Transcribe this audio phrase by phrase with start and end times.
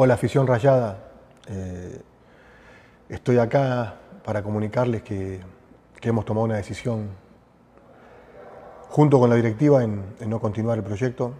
[0.00, 0.96] Hola, afición rayada.
[1.48, 2.00] Eh,
[3.08, 5.40] estoy acá para comunicarles que,
[6.02, 7.08] hemos tomado una decisión
[8.90, 11.32] junto con la directiva en, no continuar el proyecto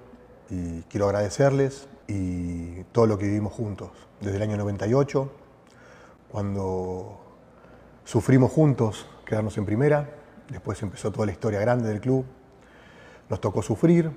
[0.51, 5.31] y quiero agradecerles y todo lo que vivimos juntos desde el año 98,
[6.33, 7.17] cuando
[8.03, 10.11] sufrimos juntos quedarnos en primera,
[10.51, 12.25] después empezó toda la historia grande del club,
[13.29, 14.11] nos tocó sufrir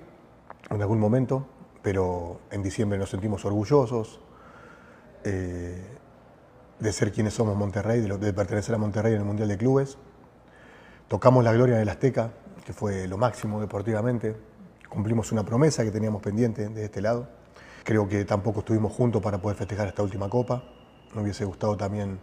[0.71, 1.45] en algún momento,
[1.83, 4.19] pero en diciembre nos sentimos orgullosos
[5.23, 5.81] eh,
[6.79, 9.97] de ser quienes somos Monterrey, de, pertenecer a Monterrey en el Mundial de Clubes.
[11.07, 12.31] Tocamos la gloria del Azteca,
[12.65, 14.35] que fue lo máximo deportivamente.
[14.89, 17.29] Cumplimos una promesa que teníamos pendiente de este lado.
[17.83, 20.63] Creo que tampoco estuvimos juntos para poder festejar esta última copa.
[21.13, 22.19] Me hubiese gustado también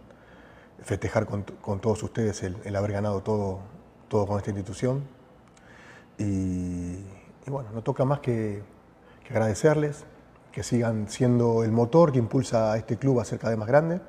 [0.83, 1.43] festejar con,
[1.79, 3.59] todos ustedes el, haber ganado todo,
[4.07, 5.03] todo con esta institución.
[6.17, 6.97] Y,
[7.47, 8.61] bueno, no toca más que
[9.29, 10.05] agradecerles,
[10.59, 13.69] que sigan siendo el motor que impulsa a este club a ser cada vez más
[13.69, 14.01] grande.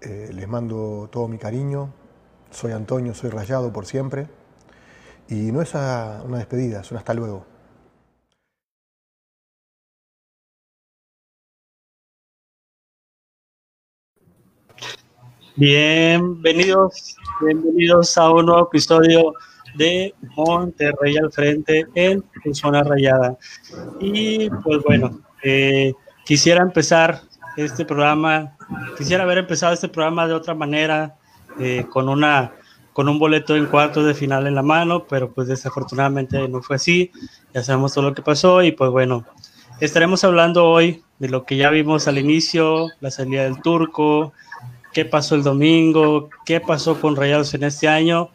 [0.00, 1.92] Eh, les mando todo mi cariño.
[2.50, 4.26] Soy Antonio, soy rayado por siempre.
[5.28, 7.46] Y no es una despedida, es un hasta luego.
[15.54, 19.34] Bienvenidos, bienvenidos a un nuevo episodio
[19.74, 22.22] de Monterrey al frente en
[22.52, 23.36] zona rayada.
[24.00, 25.92] Y pues bueno, eh,
[26.24, 27.22] quisiera empezar
[27.56, 28.56] este programa,
[28.96, 31.16] quisiera haber empezado este programa de otra manera,
[31.58, 32.52] eh, con una
[32.92, 36.76] con un boleto en cuartos de final en la mano, pero pues desafortunadamente no fue
[36.76, 37.12] así.
[37.54, 39.24] Ya sabemos todo lo que pasó y pues bueno,
[39.80, 44.32] estaremos hablando hoy de lo que ya vimos al inicio, la salida del turco,
[44.92, 48.30] qué pasó el domingo, qué pasó con Rayados en este año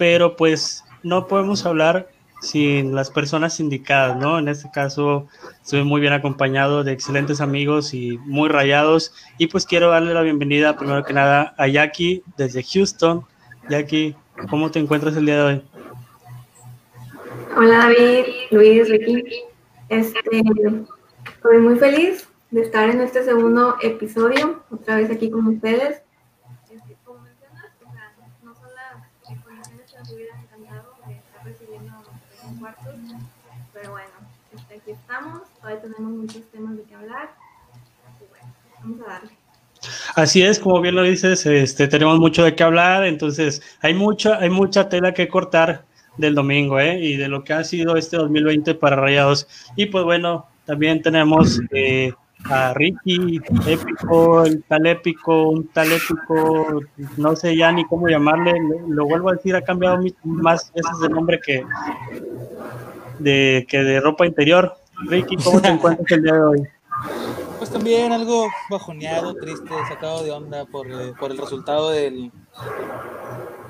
[0.00, 2.08] pero pues no podemos hablar
[2.40, 4.38] sin las personas indicadas, ¿no?
[4.38, 5.28] En este caso
[5.62, 10.22] estoy muy bien acompañado de excelentes amigos y muy rayados y pues quiero darle la
[10.22, 13.26] bienvenida primero que nada a Jackie desde Houston.
[13.68, 14.16] Jackie,
[14.48, 15.62] ¿cómo te encuentras el día de hoy?
[17.58, 19.42] Hola David, Luis, Ricky.
[19.90, 20.18] Este,
[21.34, 26.00] estoy muy feliz de estar en este segundo episodio, otra vez aquí con ustedes.
[35.10, 37.30] Estamos, todavía tenemos muchos temas de que hablar,
[38.30, 38.46] bueno,
[38.80, 39.30] vamos a darle.
[40.14, 44.38] Así es, como bien lo dices, este, tenemos mucho de qué hablar, entonces hay mucha,
[44.38, 45.84] hay mucha tela que cortar
[46.16, 47.00] del domingo, ¿eh?
[47.00, 49.48] Y de lo que ha sido este 2020 para Rayados.
[49.74, 52.12] Y pues bueno, también tenemos eh,
[52.44, 56.82] a Ricky, épico, el tal épico, un tal épico,
[57.16, 58.54] no sé ya ni cómo llamarle,
[58.86, 61.64] lo, vuelvo a decir, ha cambiado más veces de nombre que
[63.18, 64.79] de, que de ropa interior.
[65.06, 66.68] Ricky, ¿cómo te encuentras el día de hoy?
[67.58, 72.32] Pues también algo bajoneado, triste, sacado de onda por, eh, por el resultado del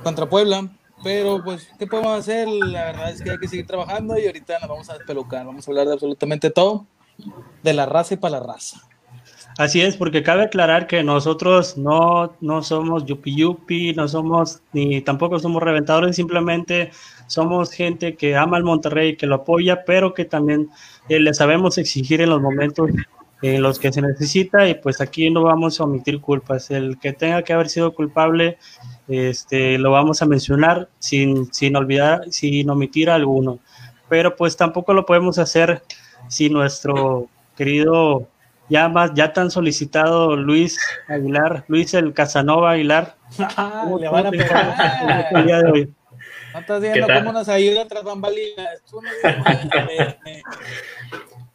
[0.02, 0.68] contra Puebla.
[1.02, 2.46] Pero pues, ¿qué podemos hacer?
[2.48, 5.46] La verdad es que hay que seguir trabajando y ahorita nos vamos a despelucar.
[5.46, 6.86] Vamos a hablar de absolutamente todo
[7.62, 8.89] de la raza y para la raza.
[9.60, 15.02] Así es, porque cabe aclarar que nosotros no, no somos yupi yupi, no somos ni
[15.02, 16.92] tampoco somos reventadores, simplemente
[17.26, 20.70] somos gente que ama al Monterrey, que lo apoya, pero que también
[21.10, 22.88] eh, le sabemos exigir en los momentos
[23.42, 26.70] en los que se necesita y pues aquí no vamos a omitir culpas.
[26.70, 28.56] El que tenga que haber sido culpable,
[29.08, 33.58] este, lo vamos a mencionar sin, sin olvidar, sin omitir a alguno.
[34.08, 35.82] Pero pues tampoco lo podemos hacer
[36.28, 37.28] si nuestro
[37.58, 38.26] querido,
[38.70, 40.78] ya más, ya tan solicitado Luis
[41.08, 43.16] Aguilar, Luis el Casanova Aguilar.
[43.56, 44.74] Ah, le van a pegar.
[45.30, 45.94] El día de hoy.
[46.52, 48.82] No estás viendo cómo nos ayuda tras bambalinas.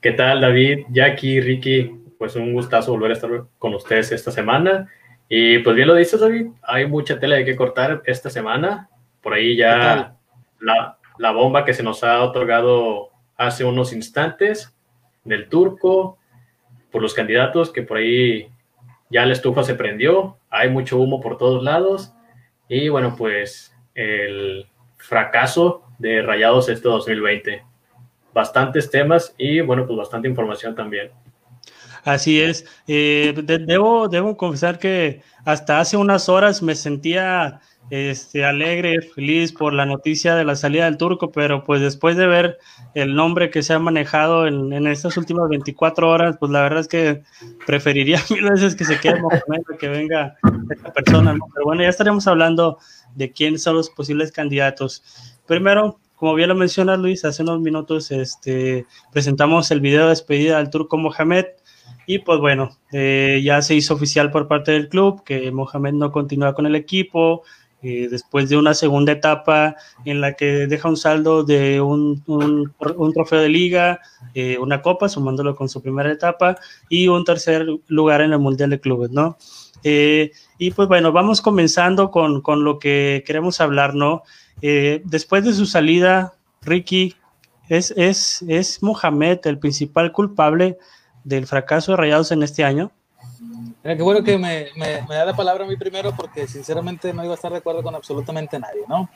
[0.02, 1.92] ¿Qué tal, David, Jackie, Ricky?
[2.18, 3.30] Pues un gustazo volver a estar
[3.60, 4.90] con ustedes esta semana.
[5.28, 8.90] Y pues bien lo dices, David, hay mucha tela de que cortar esta semana.
[9.22, 10.16] Por ahí ya
[10.62, 14.74] la, la bomba que se nos ha otorgado hace unos instantes
[15.26, 16.20] del turco,
[16.96, 18.48] por los candidatos que por ahí
[19.10, 22.14] ya la estufa se prendió, hay mucho humo por todos lados
[22.70, 24.66] y bueno, pues el
[24.96, 27.66] fracaso de Rayados este 2020.
[28.34, 31.12] Bastantes temas y bueno, pues bastante información también.
[32.06, 32.66] Así es.
[32.88, 37.60] Eh, debo, debo confesar que hasta hace unas horas me sentía
[37.90, 42.28] este, alegre, feliz por la noticia de la salida del turco, pero pues después de
[42.28, 42.58] ver
[42.94, 46.80] el nombre que se ha manejado en, en estas últimas 24 horas, pues la verdad
[46.80, 47.22] es que
[47.66, 50.36] preferiría mil veces que se quede Mohamed que venga
[50.70, 52.80] esta persona, pero bueno, ya estaremos hablando
[53.16, 55.04] de quiénes son los posibles candidatos.
[55.46, 60.58] Primero, como bien lo menciona Luis, hace unos minutos este, presentamos el video de despedida
[60.58, 61.46] del turco Mohamed.
[62.08, 66.12] Y pues bueno, eh, ya se hizo oficial por parte del club que Mohamed no
[66.12, 67.44] continúa con el equipo.
[67.88, 73.14] Eh, después de una segunda etapa en la que deja un saldo de un, un,
[73.14, 74.00] trofeo de liga,
[74.34, 76.58] eh, una copa, sumándolo con su primera etapa,
[76.90, 79.38] y un tercer lugar en el Mundial de Clubes, ¿no?
[80.58, 84.24] y pues bueno, vamos comenzando con, con, lo que queremos hablar, ¿no?
[84.60, 86.34] después de su salida,
[86.64, 87.14] Ricky,
[87.70, 90.80] ¿es, es, ¿es Mohamed el principal culpable
[91.24, 92.92] del fracaso de Rayados en este año?
[93.86, 97.24] Mira, qué bueno que me, me, da la palabra a mí primero porque sinceramente no
[97.24, 99.08] iba a estar de acuerdo con absolutamente nadie, ¿no?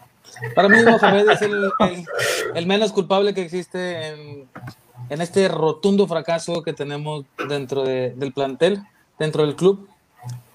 [0.53, 1.71] Para mí Mohamed es el,
[2.53, 4.47] el, menos culpable que existe en,
[5.09, 8.83] en, este rotundo fracaso que tenemos dentro de, del plantel,
[9.17, 9.89] dentro del club.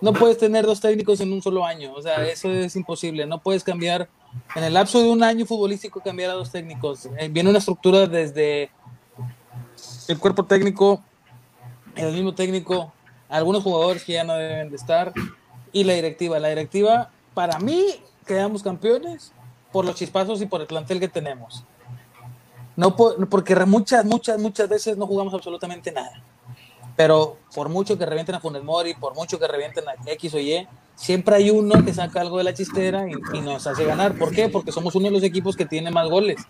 [0.01, 3.27] No puedes tener dos técnicos en un solo año, o sea, eso es imposible.
[3.27, 4.09] No puedes cambiar,
[4.55, 7.07] en el lapso de un año futbolístico, cambiar a dos técnicos.
[7.19, 8.71] Eh, viene una estructura desde
[10.07, 11.03] el cuerpo técnico
[11.97, 12.93] el mismo técnico,
[13.35, 15.13] algunos jugadores que ya no deben de estar
[15.73, 16.39] y la directiva.
[16.39, 17.85] La directiva, para mí,
[18.25, 19.33] quedamos campeones
[19.73, 21.65] por los chispazos y por el plantel que tenemos.
[22.77, 26.23] No porque muchas, muchas, muchas veces no jugamos absolutamente nada.
[26.97, 30.39] Pero por mucho que revienten a Funes Mori, por mucho que revienten a X o
[30.39, 34.17] Y, siempre hay uno que saca algo de la chistera y, nos hace ganar.
[34.17, 34.49] ¿Por qué?
[34.49, 36.41] Porque somos uno de los equipos que tiene más goles.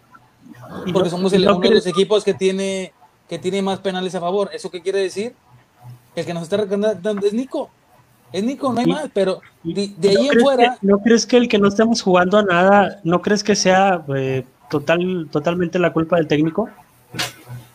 [0.93, 2.93] Porque somos uno de los equipos que tiene
[3.27, 4.51] que tiene más penales a favor.
[4.53, 5.35] ¿Eso qué quiere decir?
[6.15, 7.71] El que nos está recordando es Nico.
[8.33, 10.77] Es Nico, no hay más, pero de, ahí en fuera.
[10.83, 14.45] ¿No crees que el que no estemos jugando a nada, no crees que sea eh,
[14.69, 16.69] total, totalmente la culpa del técnico?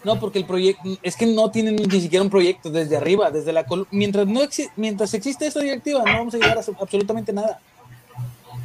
[0.03, 3.51] No, porque el proyecto es que no tienen ni siquiera un proyecto desde arriba, desde
[3.51, 4.41] la mientras no
[4.77, 7.59] mientras existe esta directiva, no vamos a llegar a absolutamente nada.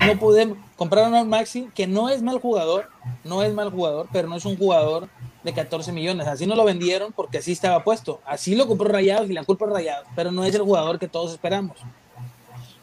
[0.05, 2.89] No podemos comprar a un Maxi que no es mal jugador,
[3.25, 5.09] no es mal jugador, pero no es un jugador
[5.45, 6.27] de 14 millones.
[6.27, 8.21] Así no lo vendieron porque así estaba puesto.
[8.25, 11.07] Así lo compró Rayados y la culpa es Rayados, pero no es el jugador que
[11.07, 11.77] todos esperamos.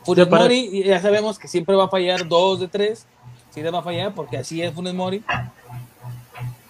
[0.03, 3.05] Funes Mori, ya sabemos que siempre va a fallar dos de tres.
[3.53, 5.23] Sí va a fallar porque así es Funes Mori.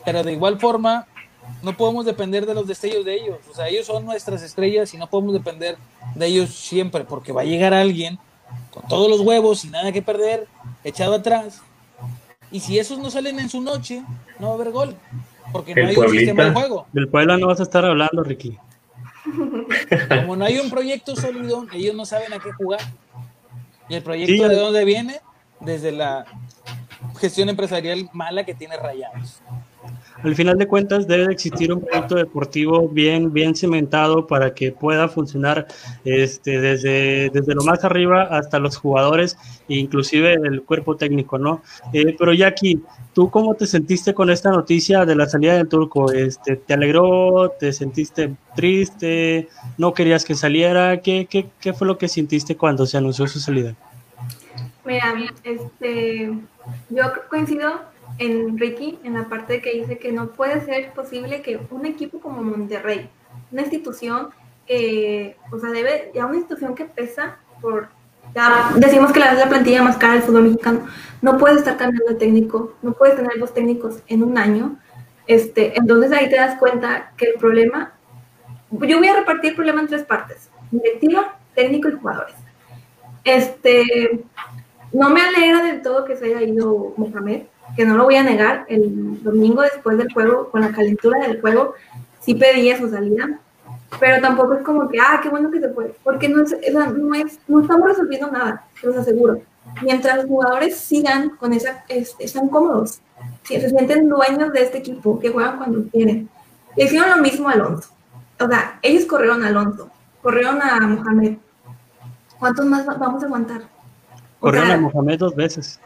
[0.04, 1.06] Pero de igual forma,
[1.62, 3.38] no podemos depender de los destellos de ellos.
[3.50, 5.78] O sea, ellos son nuestras estrellas y no podemos depender
[6.16, 8.18] de ellos siempre porque va a llegar alguien
[8.74, 10.48] con todos los huevos y nada que perder,
[10.84, 11.62] echado atrás.
[12.52, 14.04] Y si esos no salen en su noche,
[14.40, 14.96] no va a haber gol.
[15.52, 16.88] Porque no hay un sistema de juego.
[16.94, 18.58] Del pueblo no vas a estar hablando, Ricky.
[20.10, 22.82] Como no hay un proyecto sólido, ellos no saben a qué jugar.
[23.90, 25.20] ¿Y el proyecto de dónde viene?
[25.60, 26.26] Desde la
[27.20, 29.42] gestión empresarial mala que tiene Rayados
[30.24, 35.08] al final de cuentas debe existir un proyecto deportivo bien, bien cimentado para que pueda
[35.08, 35.68] funcionar
[36.06, 39.38] este, desde, desde lo más arriba hasta los jugadores
[39.68, 41.62] e inclusive el cuerpo técnico, ¿no?
[41.94, 42.82] Eh, pero Jackie,
[43.14, 46.12] ¿tú cómo te sentiste con esta noticia de la salida del turco?
[46.12, 47.54] Este, ¿Te alegró?
[47.60, 49.48] ¿Te sentiste triste?
[49.78, 51.02] ¿No querías que saliera?
[51.02, 53.76] ¿Qué, qué, qué fue lo que sentiste cuando se anunció su salida?
[54.84, 55.14] Mira,
[55.44, 56.32] este,
[56.90, 57.91] yo coincido
[58.22, 62.20] en Ricky, en la parte que dice que no puede ser posible que un equipo
[62.20, 63.10] como Monterrey,
[63.52, 64.30] una institución
[65.52, 67.90] o sea, debe, ya una institución que pesa por,
[68.34, 70.88] ya decimos que la, la plantilla más cara del fútbol mexicano,
[71.22, 74.78] no puede estar cambiando de técnico, no puede tener dos técnicos en un año,
[75.28, 77.94] este, entonces ahí te das cuenta que el problema,
[78.72, 82.36] yo voy a repartir el problema en tres partes, directiva, técnico y jugadores.
[83.24, 84.24] Este,
[84.94, 87.44] no me alegra del todo que se haya ido Mohamed,
[87.76, 91.42] que no lo voy a negar, el domingo después del juego, con la calentura del
[91.42, 91.76] juego,
[92.20, 93.40] sí pedía su salida,
[94.00, 97.14] pero tampoco es como que, ah, qué bueno que se fue, porque no, es, no,
[97.16, 99.42] es, no estamos resolviendo nada, se los aseguro.
[99.82, 103.02] Mientras los jugadores sigan con esa, están cómodos,
[103.44, 106.30] si se sienten dueños de este equipo, que juegan cuando quieren.
[106.76, 107.90] Le hicieron lo mismo a Alonso.
[108.40, 109.90] O sea, ellos corrieron a Alonso,
[110.22, 111.38] corrieron a Mohamed.
[112.40, 113.62] ¿Cuántos más vamos a aguantar?
[114.40, 115.80] Corrieron a Mohamed dos veces.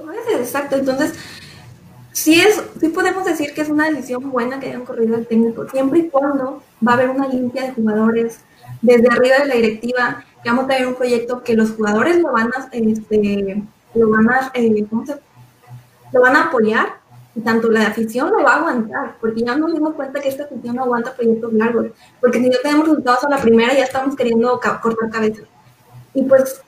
[0.00, 0.76] Veces, exacto.
[0.76, 1.14] Entonces,
[2.12, 5.68] sí, es, sí podemos decir que es una decisión buena que hayan corrido el técnico,
[5.68, 8.40] siempre y cuando va a haber una limpia de jugadores
[8.82, 12.32] desde arriba de la directiva, que vamos a tener un proyecto que los jugadores lo
[12.32, 13.62] van a, este,
[13.94, 15.16] lo van a, eh, ¿cómo se,
[16.12, 17.00] lo van a apoyar
[17.34, 20.44] y tanto la afición lo va a aguantar, porque ya nos dimos cuenta que esta
[20.44, 21.88] afición no aguanta proyectos largos,
[22.20, 25.42] porque si no tenemos resultados a la primera ya estamos queriendo cortar cabeza.
[26.14, 26.62] Y pues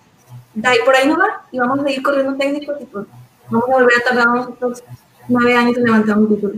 [0.55, 3.07] de ahí por ahí no va y vamos a ir corriendo técnicos y pues
[3.51, 4.49] vamos a volver a tardar
[5.29, 6.55] nueve años en levantar un título.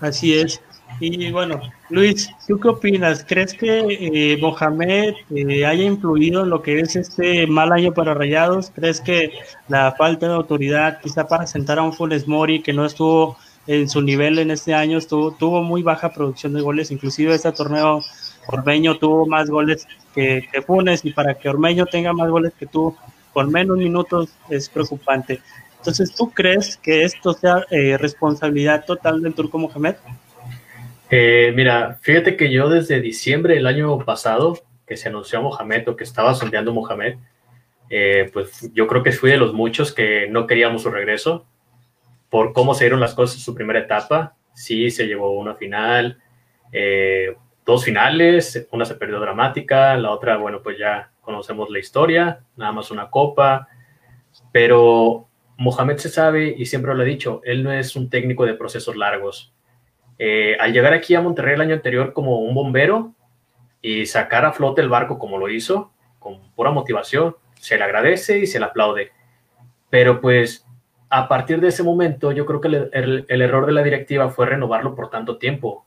[0.00, 0.60] Así es.
[0.98, 1.60] Y bueno,
[1.90, 3.24] Luis, ¿tú qué opinas?
[3.28, 8.14] ¿Crees que eh, Mohamed eh, haya influido en lo que es este mal año para
[8.14, 8.72] Rayados?
[8.74, 9.30] ¿Crees que
[9.68, 13.36] la falta de autoridad, quizá para sentar a un Funes Mori que no estuvo
[13.66, 17.52] en su nivel en este año, estuvo, tuvo muy baja producción de goles, inclusive este
[17.52, 18.00] torneo
[18.46, 22.66] Ormeño tuvo más goles que, que Funes y para que Ormeño tenga más goles que
[22.66, 22.96] tú
[23.32, 25.42] con menos minutos es preocupante.
[25.86, 29.94] Entonces, ¿tú crees que esto sea eh, responsabilidad total del Turco Mohamed?
[31.08, 35.94] Eh, mira, fíjate que yo desde diciembre del año pasado, que se anunció Mohamed o
[35.94, 37.18] que estaba sondeando Mohamed,
[37.88, 41.46] eh, pues yo creo que fui de los muchos que no queríamos su regreso
[42.30, 44.34] por cómo se dieron las cosas en su primera etapa.
[44.54, 46.18] Sí, se llevó una final,
[46.72, 52.40] eh, dos finales, una se perdió dramática, la otra, bueno, pues ya conocemos la historia,
[52.56, 53.68] nada más una copa,
[54.50, 55.28] pero
[55.58, 58.96] Mohamed se sabe y siempre lo he dicho, él no es un técnico de procesos
[58.96, 59.52] largos.
[60.18, 63.14] Eh, al llegar aquí a Monterrey el año anterior como un bombero
[63.82, 68.38] y sacar a flote el barco como lo hizo, con pura motivación, se le agradece
[68.38, 69.12] y se le aplaude.
[69.90, 70.66] Pero pues
[71.08, 74.94] a partir de ese momento yo creo que el, error de la directiva fue renovarlo
[74.94, 75.86] por tanto tiempo.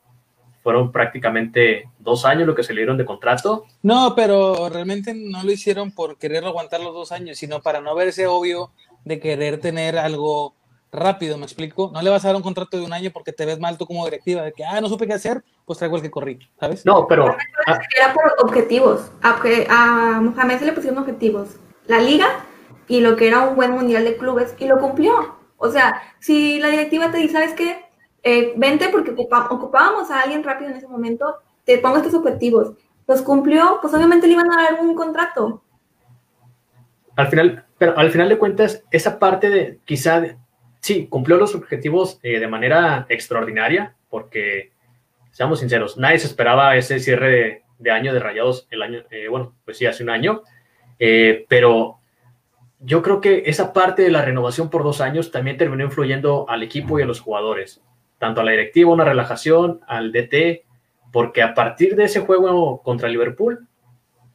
[0.64, 3.66] Fueron prácticamente dos años lo que se le dieron de contrato.
[3.82, 7.96] No, pero realmente no lo hicieron por querer aguantar los dos años, sino para no
[7.96, 8.72] verse obvio
[9.06, 10.56] de querer tener algo
[10.91, 11.91] rápido, ¿me explico?
[11.94, 13.86] No le vas a dar un contrato de un año porque te ves mal tú
[13.86, 16.86] como directiva, de que, ah, no supe qué hacer, pues traigo el que corrí, ¿sabes?
[16.86, 17.36] No, pero...
[17.68, 19.12] Ah, era por objetivos.
[19.22, 19.39] A,
[19.70, 21.58] a Mohamed se le pusieron objetivos.
[21.88, 22.27] La liga
[22.88, 25.36] y lo que era un buen mundial de clubes y lo cumplió.
[25.58, 27.86] O sea, si la directiva te dice, ¿sabes qué?
[28.24, 32.74] Eh, vente porque ocupábamos a alguien rápido en ese momento, te pongo estos objetivos.
[33.08, 35.62] Los cumplió, pues obviamente le iban a dar un contrato.
[37.20, 40.38] Al final, pero al final de cuentas, esa parte de quizá
[40.80, 44.72] sí, cumplió los objetivos eh, de manera extraordinaria, porque,
[45.32, 49.54] seamos sinceros, nadie se esperaba ese cierre de, año de rayados el año, eh, bueno,
[49.66, 50.44] pues sí, hace un año,
[50.98, 52.00] eh, pero
[52.80, 56.64] yo creo que esa parte de la renovación por dos años también terminó influyendo al
[56.64, 57.84] equipo y a los jugadores,
[58.18, 60.64] tanto a la directiva, una relajación, al DT,
[61.12, 63.68] porque a partir de ese juego contra Liverpool,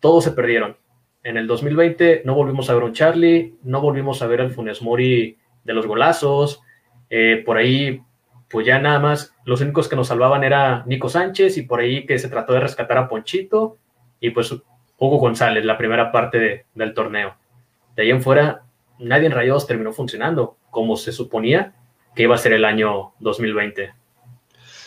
[0.01, 0.77] todos se perdieron.
[1.25, 4.83] En el 2020 no volvimos a ver un Charlie, no volvimos a ver al Funes
[4.83, 6.61] Mori de los golazos.
[7.09, 8.03] Eh, por ahí,
[8.51, 12.05] pues ya nada más, los únicos que nos salvaban era Nico Sánchez y por ahí
[12.05, 13.79] que se trató de rescatar a Ponchito
[14.21, 14.55] y pues
[14.99, 17.35] Hugo González, la primera parte del torneo.
[17.97, 18.63] De ahí en fuera,
[18.99, 21.73] nadie en Rayados terminó funcionando como se suponía
[22.15, 23.95] que iba a ser el año 2020.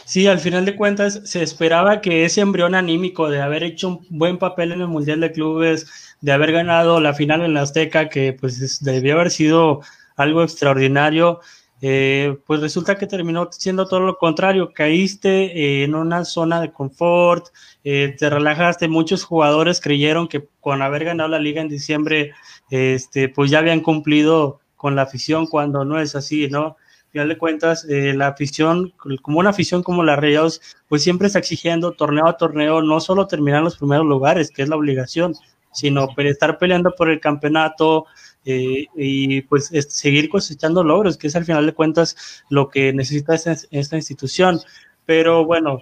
[0.06, 4.08] Sí, al final de cuentas se esperaba que ese embrión anímico de haber hecho un
[4.10, 8.10] buen papel en el Mundial de Clubes, de haber ganado la final en la Azteca,
[8.10, 9.82] que pues debió haber sido
[10.16, 11.40] algo extraordinario,
[11.82, 16.72] eh, pues resulta que terminó siendo todo lo contrario, caíste eh, en una zona de
[16.72, 17.48] confort,
[17.84, 22.32] eh, te relajaste, muchos jugadores creyeron que con haber ganado la liga en diciembre,
[22.72, 26.78] este, pues ya habían cumplido con la afición cuando no es así, ¿no?
[27.06, 31.40] Al final de cuentas, la afición, como una afición como la Rayados, pues siempre está
[31.40, 35.34] exigiendo torneo a torneo, no solo terminar en los primeros lugares, que es la obligación,
[35.78, 38.08] sino estar peleando por el campeonato,
[38.46, 43.36] eh, y pues seguir cosechando logros, que es al final de cuentas lo que necesita
[43.36, 44.60] esta, institución.
[45.06, 45.82] Pero bueno,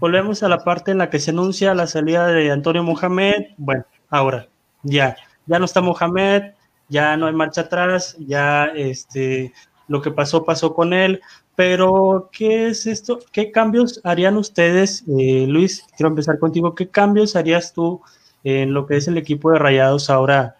[0.00, 3.48] volvemos a la parte en la que se anuncia la salida de Antonio Mohamed.
[3.58, 4.48] Bueno, ahora
[4.82, 5.16] ya,
[5.46, 6.54] ya no está Mohamed,
[6.88, 9.52] ya no hay marcha atrás, ya este,
[9.86, 11.20] lo que pasó, pasó con él.
[11.54, 13.20] Pero, ¿qué es esto?
[13.32, 15.84] ¿Qué cambios harían ustedes, eh, Luis?
[15.96, 16.74] Quiero empezar contigo.
[16.74, 18.00] ¿Qué cambios harías tú
[18.48, 20.56] en lo que es el equipo de Rayados ahora?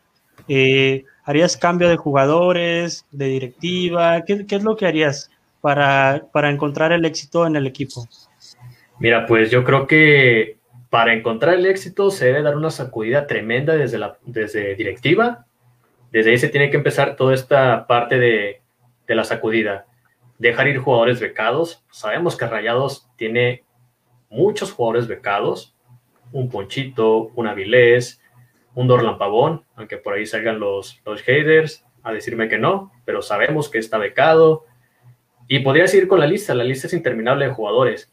[0.49, 4.25] Eh, ¿Harías cambio de jugadores, de directiva?
[4.25, 5.31] ¿Qué, es lo que harías
[5.61, 8.09] para, para encontrar el éxito en el equipo?
[8.99, 10.57] Mira, pues yo creo que
[10.91, 15.47] para encontrar el éxito se debe dar una sacudida tremenda desde la desde directiva.
[16.11, 18.63] Desde ahí se tiene que empezar toda esta parte de,
[19.07, 19.87] de la sacudida.
[20.39, 21.85] Dejar ir jugadores becados.
[21.91, 23.65] Sabemos que Rayados tiene
[24.31, 25.75] muchos jugadores becados.
[26.33, 28.21] Un Ponchito, un Avilés,
[28.75, 33.23] un Dorlan Pavón, aunque por ahí salgan los, los haters a decirme que no, pero
[33.23, 34.65] sabemos que está becado.
[35.49, 38.13] Y podría seguir con la lista, la lista es interminable de jugadores.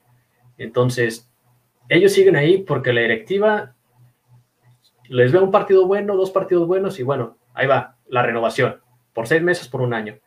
[0.58, 1.30] Entonces,
[1.90, 3.76] ellos siguen ahí porque la directiva
[5.10, 8.82] les ve un partido bueno, dos partidos buenos y bueno, ahí va, la renovación,
[9.14, 10.18] por seis meses, por un año.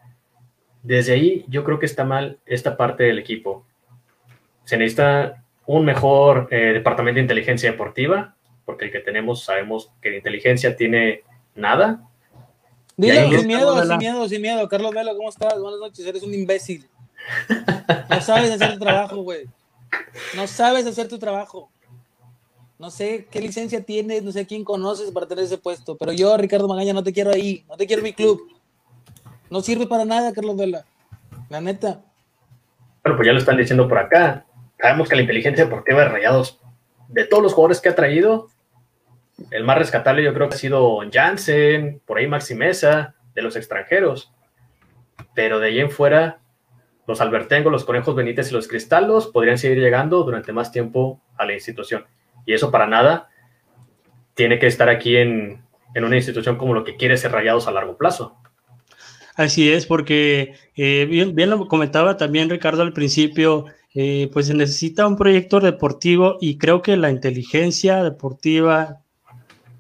[0.83, 3.67] Desde ahí yo creo que está mal esta parte del equipo.
[4.65, 10.09] Se necesita un mejor eh, departamento de inteligencia deportiva, porque el que tenemos sabemos que
[10.09, 12.09] de inteligencia tiene nada.
[12.97, 14.67] Dile, sin miedo, sin miedo, sin miedo.
[14.67, 15.61] Carlos Velo, ¿cómo estás?
[15.61, 16.89] Buenas noches, eres un imbécil.
[18.09, 19.45] No sabes hacer tu trabajo, güey.
[20.35, 21.71] No sabes hacer tu trabajo.
[22.79, 26.35] No sé qué licencia tienes, no sé quién conoces para tener ese puesto, pero yo,
[26.39, 28.41] Ricardo Magaña, no te quiero ahí, no te quiero en mi club.
[29.51, 30.87] No sirve para nada, Carlos Vela.
[31.51, 32.01] La neta.
[33.03, 34.47] Bueno, pues ya lo están diciendo por acá.
[34.81, 36.61] Sabemos que la inteligencia deportiva de Rayados
[37.09, 38.49] de todos los jugadores que ha traído,
[39.51, 43.57] el más rescatable yo creo que ha sido Jansen, por ahí Maxi Mesa, de los
[43.57, 44.33] extranjeros.
[45.35, 46.41] Pero de ahí en fuera,
[47.07, 51.47] los Albertengo, los Conejos Benítez y los Cristalos podrían seguir llegando durante más tiempo a
[51.47, 52.05] la institución.
[52.45, 53.29] Y eso para nada
[54.35, 55.63] tiene que estar aquí en,
[55.97, 58.37] una institución como lo que quiere ser Rayados a largo plazo.
[59.35, 63.65] Así es, porque eh, bien, lo comentaba también Ricardo al principio,
[63.95, 69.03] eh, pues se necesita un proyecto deportivo y creo que la inteligencia deportiva,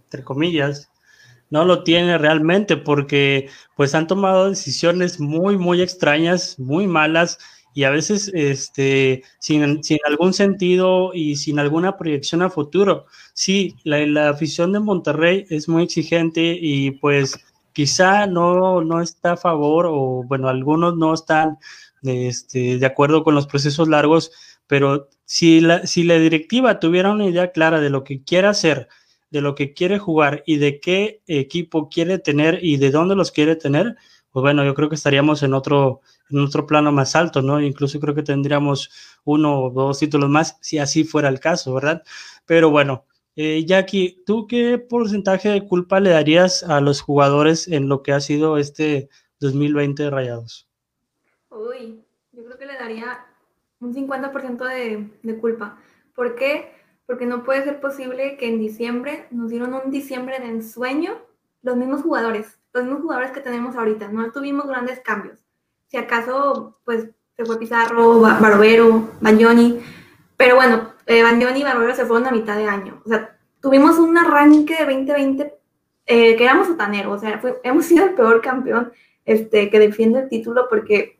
[0.04, 0.90] entre comillas,
[1.50, 7.38] no lo tiene realmente porque pues han tomado decisiones muy, muy extrañas, muy malas
[7.74, 13.06] y a veces este, sin, sin algún sentido y sin alguna proyección a futuro.
[13.34, 17.38] Sí, la, la, afición de Monterrey es muy exigente y pues
[17.72, 21.58] quizá no, no está a favor o bueno, algunos no están
[22.02, 24.32] este, de acuerdo con los procesos largos,
[24.66, 28.88] pero si la, si la directiva tuviera una idea clara de lo que quiere hacer,
[29.30, 33.30] de lo que quiere jugar y de qué equipo quiere tener y de dónde los
[33.30, 33.96] quiere tener,
[34.30, 37.60] pues bueno, yo creo que estaríamos en otro, en otro plano más alto, ¿no?
[37.60, 38.90] Incluso creo que tendríamos
[39.24, 42.02] uno o dos títulos más si así fuera el caso, ¿verdad?
[42.46, 43.06] Pero bueno,
[43.36, 48.12] eh, Jackie, ¿tú qué porcentaje de culpa le darías a los jugadores en lo que
[48.12, 49.08] ha sido este
[49.40, 50.67] 2020 de Rayados?
[51.58, 53.26] Uy, yo creo que le daría
[53.80, 55.78] un 50% de, de culpa.
[56.14, 56.78] ¿Por qué?
[57.08, 61.16] porque no puede ser posible que en diciembre nos dieron un diciembre de ensueño
[61.62, 65.38] los mismos jugadores, los mismos jugadores que tenemos ahorita, no tuvimos grandes cambios.
[65.86, 69.80] Si acaso, pues se fue Pizarro, Barbero, Bagnoni,
[70.36, 71.24] pero bueno, eh,
[71.56, 73.00] y Barbero se fueron a mitad de año.
[73.06, 75.54] O sea, tuvimos un arranque de 2020
[76.04, 78.92] eh, que éramos sotaneros, o sea, hemos sido el peor campeón
[79.24, 81.17] este, que defiende el título porque,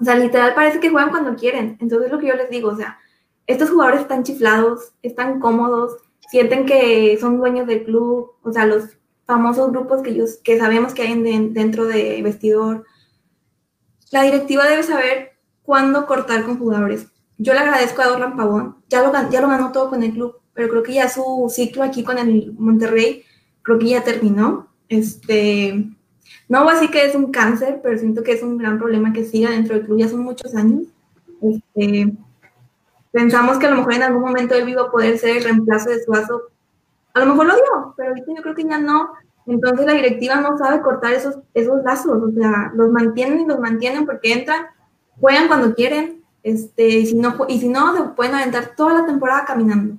[0.00, 1.76] o sea, literal parece que juegan cuando quieren.
[1.80, 2.98] Entonces, lo que yo les digo, o sea,
[3.46, 5.96] estos jugadores están chiflados, están cómodos,
[6.30, 8.84] sienten que son dueños del club, o sea, los
[9.26, 12.84] famosos grupos que, ellos, que sabemos que hay dentro de vestidor.
[14.10, 15.32] La directiva debe saber
[15.62, 17.08] cuándo cortar con jugadores.
[17.36, 20.40] Yo le agradezco a Dorlan Pavón, ya lo, ya lo ganó todo con el club,
[20.54, 23.24] pero creo que ya su ciclo aquí con el Monterrey,
[23.62, 24.68] creo que ya terminó.
[24.88, 25.90] Este,
[26.48, 29.12] no voy a decir que es un cáncer, pero siento que es un gran problema
[29.12, 30.84] que siga dentro del club, ya son muchos años.
[31.42, 32.16] Este,
[33.10, 35.90] Pensamos que a lo mejor en algún momento él iba a poder ser el reemplazo
[35.90, 36.42] de Suazo.
[37.14, 39.10] A lo mejor lo dio, pero ahorita yo creo que ya no.
[39.46, 43.58] Entonces la directiva no sabe cortar esos, esos lazos, o sea, los mantienen y los
[43.58, 44.66] mantienen porque entran,
[45.18, 49.06] juegan cuando quieren, este, y si no, y si no, se pueden aventar toda la
[49.06, 49.94] temporada caminando.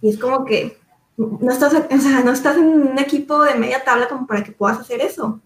[0.00, 0.78] Y es como que
[1.16, 4.52] no estás, o sea, no estás en un equipo de media tabla como para que
[4.52, 5.40] puedas hacer eso.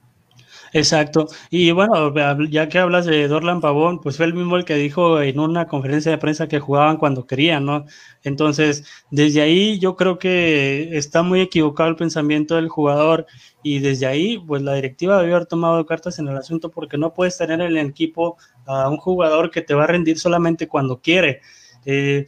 [0.77, 1.29] Exacto.
[1.49, 2.13] Y bueno,
[2.51, 5.67] ya que hablas de Dorlan Pavón, pues fue el mismo el que dijo en una
[5.69, 7.87] conferencia de prensa que jugaban cuando querían, ¿no?
[8.23, 13.27] Entonces, desde ahí yo creo que está muy equivocado el pensamiento del jugador
[13.63, 17.15] y desde ahí, pues la directiva debió haber tomado cartas en el asunto porque no
[17.15, 18.37] puedes tener en el equipo
[18.67, 21.41] a un jugador que te va a rendir solamente cuando quiere.
[21.87, 22.27] Eh,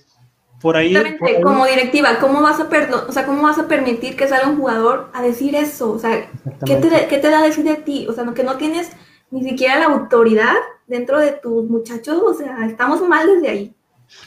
[0.61, 0.95] por ahí,
[1.43, 2.69] como directiva, ¿cómo vas, a
[3.09, 5.93] o sea, ¿cómo vas a permitir que salga un jugador a decir eso?
[5.93, 6.29] O sea,
[6.67, 8.07] ¿qué te, ¿qué te da a decir de ti?
[8.09, 8.91] O sea, que no tienes
[9.31, 10.55] ni siquiera la autoridad
[10.87, 13.75] dentro de tus muchachos, o sea, estamos mal desde ahí.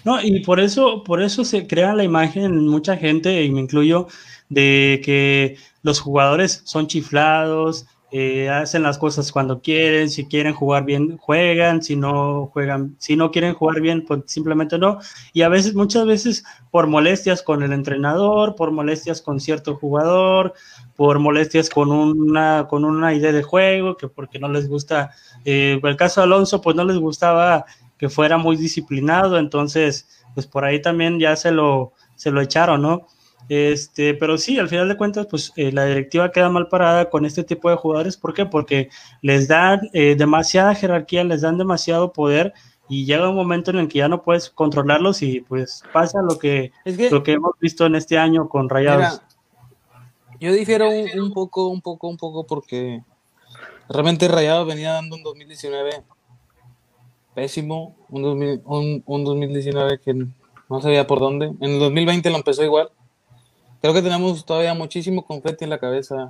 [0.05, 3.61] No, y por eso, por eso se crea la imagen en mucha gente, y me
[3.61, 4.07] incluyo,
[4.47, 10.83] de que los jugadores son chiflados, eh, hacen las cosas cuando quieren, si quieren jugar
[10.83, 14.99] bien, juegan, si no juegan, si no quieren jugar bien, pues simplemente no.
[15.31, 20.53] Y a veces, muchas veces, por molestias con el entrenador, por molestias con cierto jugador,
[20.97, 25.11] por molestias con una, con una idea de juego, que porque no les gusta,
[25.45, 27.65] eh, el caso de Alonso, pues no les gustaba
[27.97, 32.81] que fuera muy disciplinado, entonces, pues por ahí también ya se lo, se lo echaron,
[32.81, 33.07] ¿no?
[33.49, 37.25] Este, pero sí, al final de cuentas, pues eh, la directiva queda mal parada con
[37.25, 38.17] este tipo de jugadores.
[38.17, 38.45] ¿Por qué?
[38.45, 38.89] Porque
[39.21, 42.53] les dan eh, demasiada jerarquía, les dan demasiado poder
[42.87, 46.37] y llega un momento en el que ya no puedes controlarlos y pues pasa lo
[46.37, 46.71] que,
[47.09, 49.21] lo que hemos visto en este año con Rayados.
[50.39, 53.01] yo difiero un, poco, un poco, un poco porque
[53.87, 56.03] realmente Rayados venía dando un 2019
[57.33, 58.25] pésimo, un,
[58.65, 61.47] un, un 2019 que no sabía por dónde.
[61.47, 62.91] En el 2020 lo empezó igual
[63.81, 66.29] Creo que tenemos todavía muchísimo confeti en la cabeza,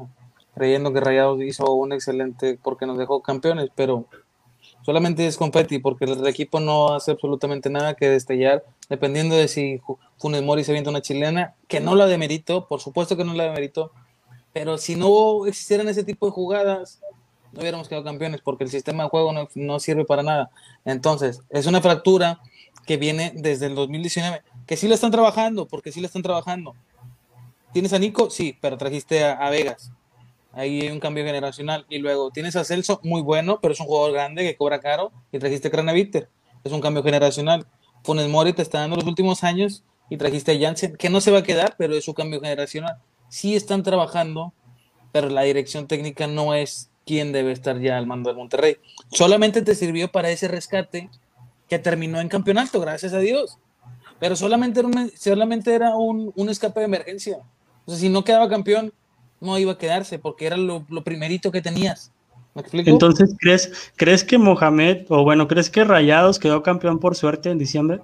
[0.55, 4.05] creyendo que Rayados hizo un excelente porque nos dejó campeones, pero
[4.83, 9.81] solamente es confeti porque el equipo no hace absolutamente nada que destellar, dependiendo de si
[10.17, 13.43] Funes Mori se avienta una chilena, que no la demerito, por supuesto que no la
[13.43, 13.91] demerito,
[14.53, 17.01] pero si no existieran ese tipo de jugadas,
[17.51, 20.51] no hubiéramos quedado campeones porque el sistema de juego no, no sirve para nada.
[20.85, 22.39] Entonces, es una fractura
[22.85, 26.75] que viene desde el 2019 que sí la están trabajando, porque sí la están trabajando.
[27.73, 28.29] ¿Tienes a Nico?
[28.29, 29.91] Sí, pero trajiste a, Vegas.
[30.51, 31.85] Ahí hay un cambio generacional.
[31.89, 35.11] Y luego tienes a Celso, muy bueno, pero es un jugador grande que cobra caro.
[35.31, 36.29] Y trajiste a Cranaviter.
[36.63, 37.65] Es un cambio generacional.
[38.03, 41.31] Funes Mori te está dando los últimos años y trajiste a Jansen, que no se
[41.31, 42.97] va a quedar, pero es su cambio generacional.
[43.29, 44.53] Sí están trabajando,
[45.13, 48.77] pero la dirección técnica no es quien debe estar ya al mando del Monterrey.
[49.11, 51.09] Solamente te sirvió para ese rescate
[51.69, 53.57] que terminó en campeonato, gracias a Dios.
[54.19, 57.39] Pero solamente era un, solamente era un, un escape de emergencia.
[57.85, 58.93] O sea, si no quedaba campeón,
[59.39, 62.11] no iba a quedarse, porque era lo, lo primerito que tenías.
[62.53, 62.89] ¿Me explico?
[62.89, 67.57] Entonces, ¿crees, ¿crees que Mohamed, o bueno, crees que Rayados quedó campeón por suerte en
[67.57, 68.01] diciembre?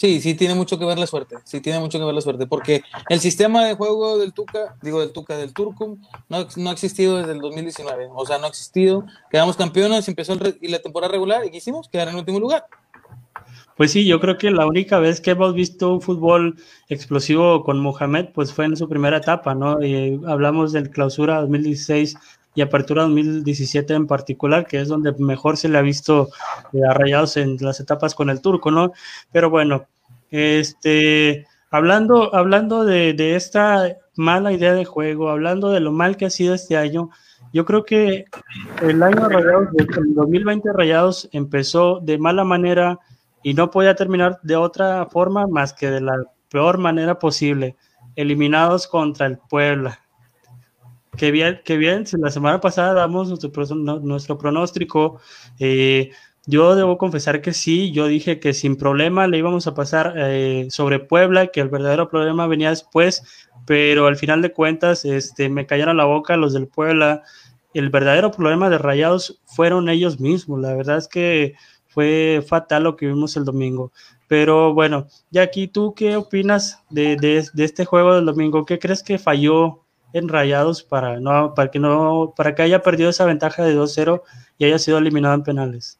[0.00, 2.46] Sí, sí tiene mucho que ver la suerte, sí tiene mucho que ver la suerte,
[2.46, 6.72] porque el sistema de juego del Tuca, digo del Tuca, del Turcum, no, no ha
[6.72, 11.12] existido desde el 2019, o sea, no ha existido, quedamos campeones, empezó y la temporada
[11.12, 11.90] regular y ¿qué hicimos?
[11.90, 12.64] Quedar en último lugar.
[13.80, 16.56] Pues sí, yo creo que la única vez que hemos visto un fútbol
[16.90, 19.82] explosivo con Mohamed, pues fue en su primera etapa, ¿no?
[19.82, 22.14] Y hablamos del clausura 2016
[22.54, 26.28] y apertura 2017 en particular, que es donde mejor se le ha visto
[26.74, 28.92] eh, arrayados en las etapas con el turco, ¿no?
[29.32, 29.86] Pero bueno,
[30.30, 36.26] este, hablando, hablando de, de esta mala idea de juego, hablando de lo mal que
[36.26, 37.08] ha sido este año,
[37.54, 38.26] yo creo que
[38.82, 42.98] el año Rayados, el 2020 Rayados empezó de mala manera
[43.42, 46.14] y no podía terminar de otra forma más que de la
[46.50, 47.76] peor manera posible,
[48.16, 50.00] eliminados contra el Puebla.
[51.16, 55.20] Que bien, que bien, la semana pasada damos nuestro, pronóstico.
[55.58, 56.10] Eh,
[56.46, 60.66] yo debo confesar que sí, yo dije que sin problema le íbamos a pasar eh,
[60.70, 63.22] sobre Puebla, que el verdadero problema venía después,
[63.66, 67.22] pero al final de cuentas este, me cayeron la boca los del Puebla.
[67.74, 70.60] El verdadero problema de Rayados fueron ellos mismos.
[70.60, 71.54] La verdad es que
[71.90, 73.92] fue fatal lo que vimos el domingo.
[74.28, 78.64] Pero bueno, Jackie, ¿tú qué opinas de, este juego del domingo?
[78.64, 79.80] ¿Qué crees que falló
[80.12, 84.22] en Rayados para, no, para, que, no, para que haya perdido esa ventaja de 2-0
[84.58, 85.98] y haya sido eliminado en penales?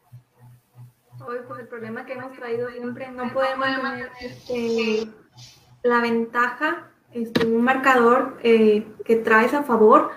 [1.26, 5.08] Hoy, pues el problema que hemos traído siempre, no podemos tener este,
[5.82, 10.10] la ventaja, este, un marcador eh, que traes a favor.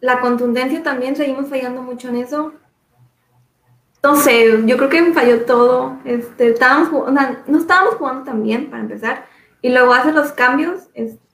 [0.00, 2.52] La contundencia también, seguimos fallando mucho en eso
[4.04, 5.96] no sé, yo creo que me falló todo.
[6.04, 7.10] Este, estábamos,
[7.46, 9.24] no estábamos jugando tan bien, para empezar.
[9.62, 10.90] Y luego hace los cambios.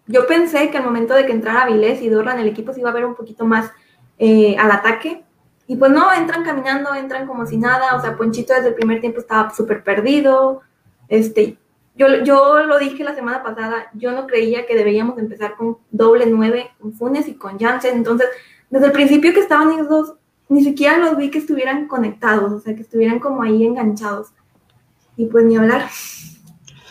[0.07, 2.91] yo pensé que al momento de que entrara Vilés y Dorlan, el equipo se iba
[2.91, 3.73] a ver un poquito más
[4.19, 5.25] eh, al ataque.
[5.67, 7.97] Y pues no, entran caminando, entran como si nada.
[7.97, 10.61] O sea, Ponchito desde el primer tiempo estaba súper perdido.
[11.09, 11.59] Este,
[11.97, 16.27] yo, yo lo dije la semana pasada, yo no creía que deberíamos empezar con doble
[16.27, 17.97] nueve, con Funes y con Jansen.
[17.97, 18.29] Entonces,
[18.69, 20.15] desde el principio que estaban ellos dos,
[20.51, 24.29] ni siquiera los vi que estuvieran conectados, o sea, que estuvieran como ahí enganchados.
[25.17, 25.89] Y pues ni hablar.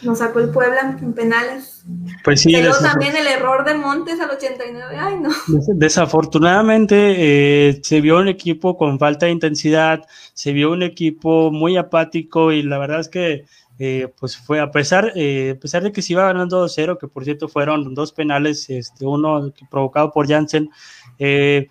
[0.01, 1.83] Nos sacó el Puebla en penales.
[2.23, 2.53] Pues sí.
[2.53, 4.95] Pero también el error de Montes al 89.
[4.97, 5.29] Ay, no.
[5.75, 11.75] Desafortunadamente eh, se vio un equipo con falta de intensidad, se vio un equipo muy
[11.75, 13.45] apático y la verdad es que
[13.81, 17.07] eh, pues fue a pesar, eh, a pesar de que se iba ganando 2-0, que
[17.07, 20.69] por cierto fueron dos penales, este, uno provocado por Jansen,
[21.17, 21.69] eh,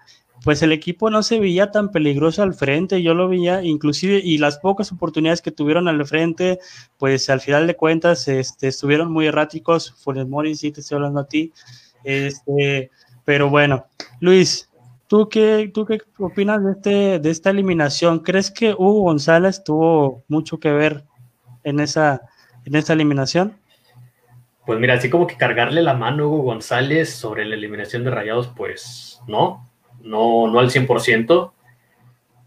[0.49, 4.39] pues el equipo no se veía tan peligroso al frente, yo lo veía inclusive y
[4.39, 6.59] las pocas oportunidades que tuvieron al frente,
[6.97, 11.21] pues al final de cuentas este, estuvieron muy erráticos, Funes Mori, sí te estoy hablando
[11.21, 11.53] a ti,
[12.03, 12.91] este,
[13.27, 13.89] pero bueno,
[14.21, 14.71] Luis,
[15.07, 18.21] ¿tú qué, ¿tú qué opinas de, este, de esta eliminación?
[18.21, 21.05] ¿Crees que Hugo González tuvo mucho que ver
[21.63, 22.23] en esa,
[22.65, 23.59] en esa eliminación?
[24.65, 28.13] Pues mira, así como que cargarle la mano a Hugo González sobre la eliminación de
[28.13, 29.68] Rayados, pues no,
[30.03, 31.53] no, no al 100%.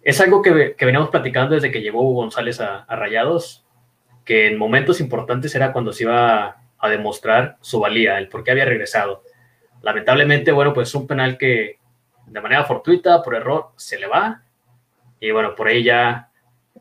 [0.03, 3.65] Es algo que, que veníamos platicando desde que llegó González a, Rayados,
[4.25, 8.51] que en momentos importantes era cuando se iba a demostrar su valía, el por qué
[8.51, 9.23] había regresado.
[9.81, 11.79] Lamentablemente, bueno, pues un penal que
[12.25, 14.41] de manera fortuita, por error, se le va.
[15.19, 16.29] Y bueno, por ahí ya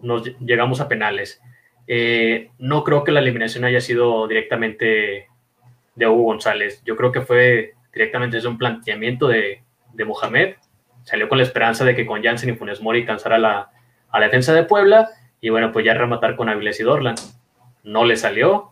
[0.00, 1.42] nos llegamos a penales.
[1.86, 5.28] Eh, no creo que la eliminación haya sido directamente
[5.94, 6.82] de Hugo González.
[6.84, 10.54] Yo creo que fue directamente desde un planteamiento de, de Mohamed.
[11.02, 13.70] Salió con la esperanza de que con Jansen y Funes Mori cansara la,
[14.10, 17.14] a la defensa de Puebla y bueno, pues ya rematar con Avilés y Dorlan.
[17.82, 18.70] No le salió,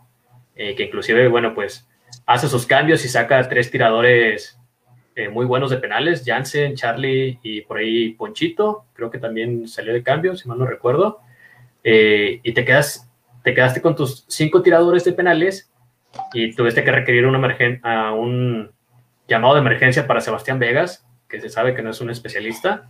[0.55, 1.87] eh, que inclusive, bueno, pues
[2.25, 4.59] hace sus cambios y saca tres tiradores
[5.15, 9.91] eh, muy buenos de penales, Jansen, Charlie y por ahí Ponchito, creo que también salió
[9.93, 11.19] de cambio, si mal no recuerdo,
[11.83, 13.11] eh, y te, quedas,
[13.43, 15.71] te quedaste con tus cinco tiradores de penales
[16.33, 18.71] y tuviste que requerir una a un
[19.27, 22.89] llamado de emergencia para Sebastián Vegas, que se sabe que no es un especialista,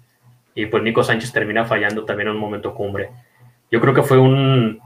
[0.55, 3.09] y pues Nico Sánchez termina fallando también en un momento cumbre.
[3.69, 4.81] Yo creo que fue un,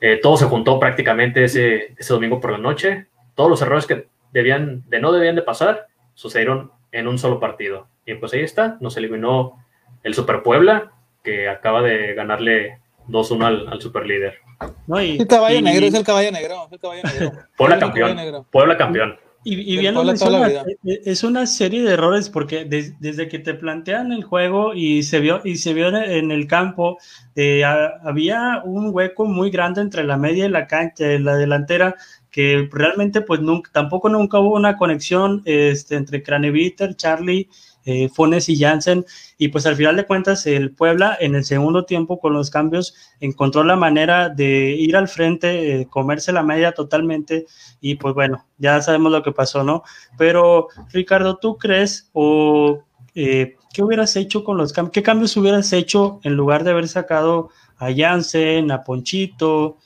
[0.00, 3.06] Eh, todo se juntó prácticamente ese, ese domingo por la noche.
[3.34, 7.86] Todos los errores que debían, de no debían de pasar sucedieron en un solo partido.
[8.06, 9.62] Y pues ahí está, nos eliminó
[10.02, 14.38] el Super Puebla, que acaba de ganarle 2-1 al, al super líder.
[14.86, 16.68] No, y, el caballo negro, es el caballo negro.
[16.70, 17.32] El caballo negro.
[17.56, 18.46] Puebla campeón.
[18.50, 19.18] Puebla campeón.
[19.42, 24.12] Y, bien lo e, e, es una serie de errores porque desde que te plantean
[24.12, 26.98] el juego y se vio, y se vio en el campo,
[27.36, 31.96] eh, había un hueco muy grande entre la media y la cancha, la delantera,
[32.30, 37.48] que realmente pues nunca, tampoco nunca hubo una conexión este, entre Craneviter, Charlie
[37.84, 39.04] eh, Fones y Jansen.
[39.38, 42.94] Y pues al final de cuentas, el Puebla en el segundo tiempo con los cambios
[43.20, 47.46] encontró la manera de ir al frente, eh, comerse la media totalmente.
[47.80, 49.82] Y pues bueno, ya sabemos lo que pasó, ¿no?
[50.18, 52.82] Pero Ricardo, ¿tú crees o
[53.14, 54.92] eh, qué hubieras hecho con los cambios?
[54.92, 59.78] ¿Qué cambios hubieras hecho en lugar de haber sacado a Jansen, a Ponchito?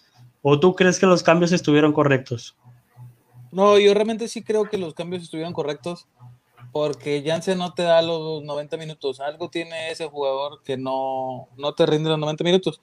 [0.42, 2.56] ¿O tú crees que los cambios estuvieron correctos?
[3.50, 6.08] No, yo realmente sí creo que los cambios estuvieron correctos
[6.74, 9.20] porque Janssen no te da los 90 minutos.
[9.20, 12.80] Algo tiene ese jugador que no, no te rinde los 90 minutos.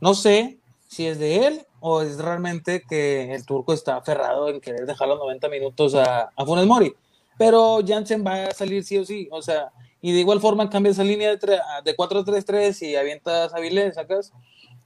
[0.00, 4.60] No sé si es de él o es realmente que el turco está aferrado en
[4.60, 6.94] querer dejar los 90 minutos a, a Funes Mori.
[7.36, 9.28] Pero Janssen va a salir sí o sí.
[9.32, 13.58] O sea, y de igual forma cambia esa línea de, de 4-3-3 y avientas a
[13.58, 14.32] Vilés, sacas.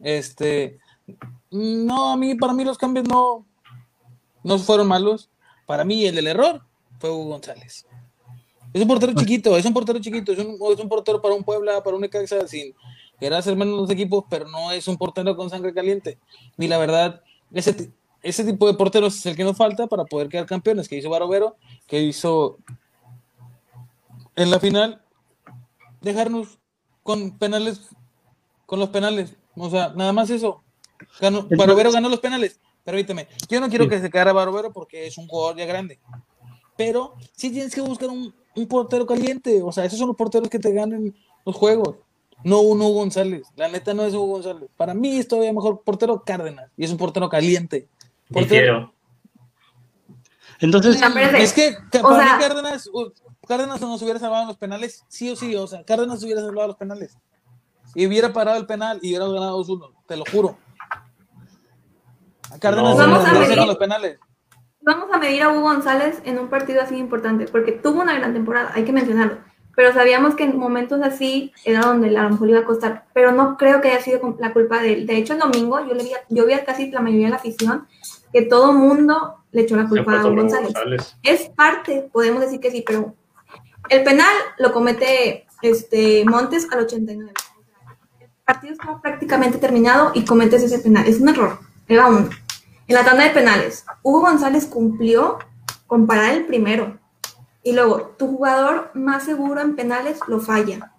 [0.01, 0.79] Este,
[1.51, 3.45] no, a mí, para mí los cambios no,
[4.43, 5.29] no fueron malos.
[5.67, 6.63] Para mí el del error
[6.99, 7.86] fue Hugo González.
[8.77, 11.43] Es un portero chiquito, es un portero chiquito, es un, es un portero para un
[11.43, 12.75] Puebla, para un Necaxa, sin
[13.19, 16.19] querer hacer menos los equipos, pero no es un portero con sangre caliente.
[16.59, 17.23] Y la verdad,
[17.55, 17.91] ese,
[18.23, 21.09] ese tipo de porteros es el que nos falta para poder quedar campeones, que hizo
[21.09, 22.59] Barovero, que hizo
[24.35, 25.01] en la final
[26.03, 26.59] dejarnos
[27.03, 27.81] con penales,
[28.67, 29.37] con los penales.
[29.57, 30.63] O sea, nada más eso.
[31.19, 32.61] Ganó, Barovero ganó los penales.
[32.85, 35.99] Permíteme, yo no quiero que se quedara Barovero porque es un jugador ya grande.
[36.77, 39.63] Pero sí tienes que buscar un, un portero caliente.
[39.63, 41.15] O sea, esos son los porteros que te ganan
[41.45, 41.97] los juegos.
[42.43, 43.47] No uno González.
[43.57, 44.69] La neta no es Hugo González.
[44.77, 46.71] Para mí es todavía mejor portero Cárdenas.
[46.77, 47.89] Y es un portero caliente.
[48.31, 48.93] Portero.
[50.61, 51.01] Entonces,
[51.39, 52.91] es que para mí Cárdenas,
[53.47, 55.55] Cárdenas nos hubiera salvado en los penales, sí o sí.
[55.55, 57.17] O sea, Cárdenas hubiera salvado los penales.
[57.95, 59.93] Y hubiera parado el penal y hubiera ganado 2-1.
[60.07, 60.59] Te lo juro.
[62.61, 64.19] Cárdenas no, no, los penales
[64.87, 68.33] vamos a medir a Hugo González en un partido así importante, porque tuvo una gran
[68.33, 69.39] temporada, hay que mencionarlo.
[69.75, 73.05] Pero sabíamos que en momentos así era donde a lo mejor iba a costar.
[73.13, 75.07] Pero no creo que haya sido la culpa de él.
[75.07, 77.37] De hecho, el domingo yo, le vi, yo vi a casi la mayoría de la
[77.37, 77.87] afición
[78.33, 80.73] que todo mundo le echó la culpa a Hugo González.
[81.23, 83.15] Es parte, podemos decir que sí, pero
[83.91, 87.33] el penal lo comete este Montes al 89.
[88.21, 91.07] El partido estaba prácticamente terminado y cometes ese penal.
[91.07, 91.59] Es un error.
[91.87, 92.31] Era uno.
[92.89, 95.39] En la tanda de penales, Hugo González cumplió
[95.87, 96.99] con parar el primero.
[97.63, 100.93] Y luego, tu jugador más seguro en penales lo falla.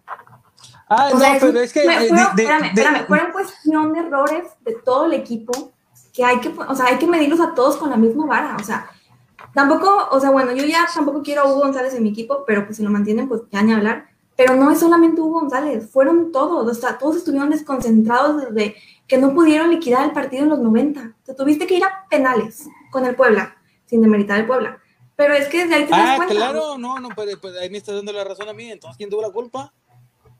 [0.89, 1.82] Ah, no, pero es que.
[1.82, 5.71] Eh, espérame, espérame, fueron cuestión de errores de todo el equipo
[6.13, 8.58] que hay que, o sea, hay que medirlos a todos con la misma vara.
[8.60, 8.89] O sea,
[9.54, 12.65] tampoco, o sea, bueno, yo ya tampoco quiero a Hugo González en mi equipo, pero
[12.65, 14.08] pues si lo mantienen, pues ya ni hablar.
[14.36, 18.76] Pero no es solamente Hugo González, fueron todos, o sea, todos estuvieron desconcentrados desde
[19.08, 21.15] que no pudieron liquidar el partido en los 90.
[21.24, 24.80] Te tuviste que ir a penales con el Puebla, sin demeritar el Puebla.
[25.15, 27.80] Pero es que desde ahí te das ah, claro, no, no, pues, pues, ahí me
[27.80, 28.70] estás dando la razón a mí.
[28.72, 29.74] Entonces, ¿quién tuvo la culpa?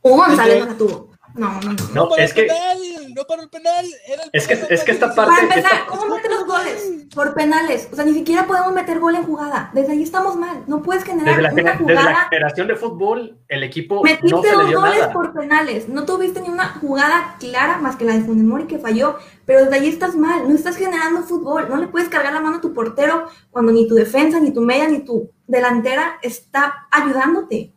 [0.02, 1.10] Hugo González no la tuvo.
[1.38, 1.88] No, no, no.
[1.94, 3.86] No, para es el que, penal, no para el penal.
[4.08, 5.32] Era el es, que, es que esta parte.
[5.32, 6.90] Para empezar, ¿cómo meten los goles?
[7.14, 7.88] Por penales.
[7.92, 9.70] O sea, ni siquiera podemos meter gol en jugada.
[9.74, 10.64] Desde ahí estamos mal.
[10.68, 12.02] No puedes generar desde la, una jugada.
[12.02, 15.14] Desde la generación de fútbol, el equipo Metiste no se dos le dio goles nada.
[15.14, 15.90] por penales.
[15.90, 19.18] No tuviste ni una jugada clara más que la de Funemori que falló.
[19.46, 20.48] Pero desde ahí estás mal.
[20.48, 21.70] No estás generando fútbol.
[21.70, 24.62] No le puedes cargar la mano a tu portero cuando ni tu defensa, ni tu
[24.62, 27.74] media, ni tu delantera está ayudándote.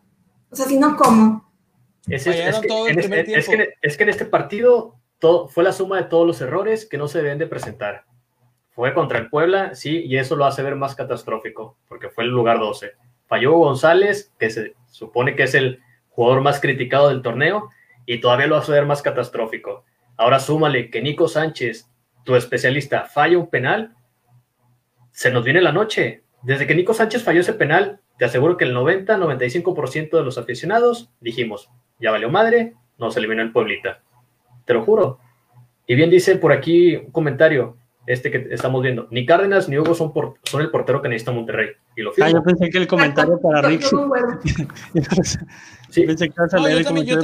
[0.51, 1.50] O sea, si no, ¿cómo?
[2.11, 5.63] Es, es, es, que, en este, es, que, es, que, en este partido todo, fue
[5.63, 8.05] la suma de todos los errores que no se deben de presentar.
[8.71, 12.31] Fue contra el Puebla, sí, y eso lo hace ver más catastrófico, porque fue el
[12.31, 12.93] lugar 12.
[13.27, 17.71] Falló González, que se supone que es el jugador más criticado del torneo,
[18.07, 19.85] y todavía lo hace ver más catastrófico.
[20.17, 21.89] Ahora súmale que Nico Sánchez,
[22.25, 23.95] tu especialista, falla un penal,
[25.13, 26.25] se nos viene la noche.
[26.43, 31.11] Desde que Nico Sánchez falló ese penal, te aseguro que el 90-95% de los aficionados
[31.21, 34.01] dijimos, ya valió madre, nos eliminó el Pueblita.
[34.65, 35.19] Te lo juro.
[35.87, 39.95] Y bien dice por aquí un comentario, este que estamos viendo, ni Cárdenas ni Hugo
[39.95, 41.71] son, por, son el portero que necesita Monterrey.
[41.97, 43.83] Y lo ah, yo pensé que el comentario para Rick.
[45.91, 46.07] sí.
[46.07, 47.21] pensé que no, yo, también, yo,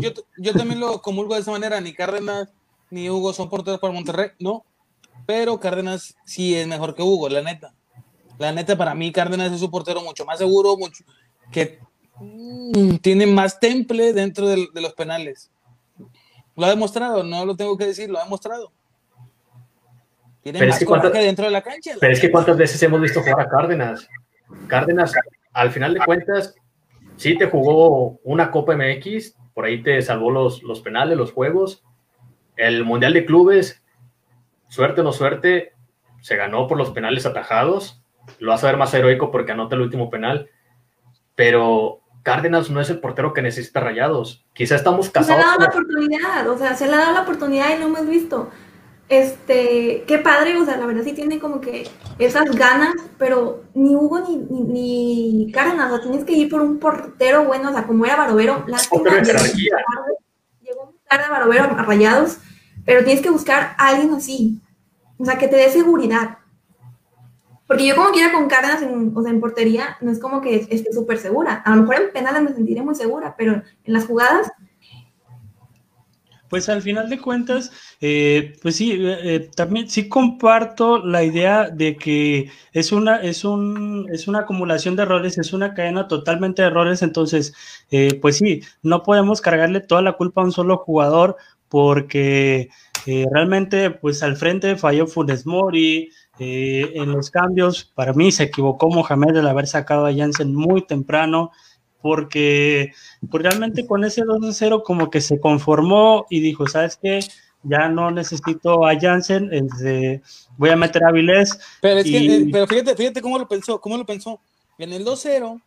[0.00, 2.52] yo, yo, también lo comulgo de esa manera, ni Cárdenas
[2.90, 4.64] ni Hugo son porteros para Monterrey, no.
[5.26, 7.74] pero Cárdenas sí es mejor que Hugo, la neta.
[8.38, 11.04] La neta, para mí, Cárdenas es un portero mucho más seguro, mucho,
[11.50, 11.80] que
[12.20, 15.50] mm, tiene más temple dentro de, de los penales.
[16.56, 18.72] Lo ha demostrado, no lo tengo que decir, lo ha demostrado.
[20.42, 21.92] Tiene Pero más es que cuántas- dentro de la cancha.
[22.00, 24.08] Pero es que cuántas veces hemos visto jugar a Cárdenas.
[24.66, 25.12] Cárdenas,
[25.52, 26.54] al final de cuentas,
[27.16, 31.82] sí te jugó una Copa MX, por ahí te salvó los, los penales, los juegos.
[32.56, 33.82] El Mundial de Clubes,
[34.68, 35.72] suerte o no suerte,
[36.22, 38.02] se ganó por los penales atajados.
[38.38, 40.48] Lo vas a ver más heroico porque anota el último penal.
[41.34, 44.44] Pero Cárdenas no es el portero que necesita rayados.
[44.52, 45.44] Quizá estamos Se le ha casados.
[45.44, 48.50] dado la oportunidad, o sea, se le ha dado la oportunidad y no hemos visto.
[49.08, 53.94] Este, qué padre, o sea, la verdad sí tiene como que esas ganas, pero ni
[53.96, 57.72] Hugo ni, ni, ni Cárdenas, o sea, tienes que ir por un portero bueno, o
[57.72, 59.52] sea, como era Barovero, lástima, llegó tarde,
[60.60, 62.36] llegó muy tarde Barovero a Rayados,
[62.84, 64.60] pero tienes que buscar a alguien así,
[65.16, 66.38] o sea, que te dé seguridad.
[67.68, 70.66] Porque yo como quiera con Cárdenas, en, o sea, en portería, no es como que
[70.70, 71.62] esté súper segura.
[71.66, 74.50] A lo mejor en penales me sentiré muy segura, pero en las jugadas
[76.48, 81.68] Pues al final de cuentas, eh, pues sí, eh, eh, también sí comparto la idea
[81.68, 86.62] de que es una, es un, es una acumulación de errores, es una cadena totalmente
[86.62, 87.52] de errores, entonces,
[88.22, 91.36] pues sí, no podemos cargarle toda la culpa a un solo jugador
[91.68, 92.70] porque
[93.06, 98.88] realmente, pues al frente falló Funes Mori, eh, en los cambios, para mí se equivocó
[98.88, 101.50] Mohamed al haber sacado a Jansen muy temprano,
[102.00, 102.92] porque
[103.30, 107.20] pues realmente con ese 2-0 como que se conformó y dijo, ¿sabes qué?
[107.64, 110.22] Ya no necesito a Jansen, este,
[110.56, 111.58] voy a meter a Vilés.
[111.80, 114.40] Pero es que, Y- eh, pero fíjate, fíjate cómo lo pensó, cómo lo pensó.
[114.78, 115.60] En el 2-0,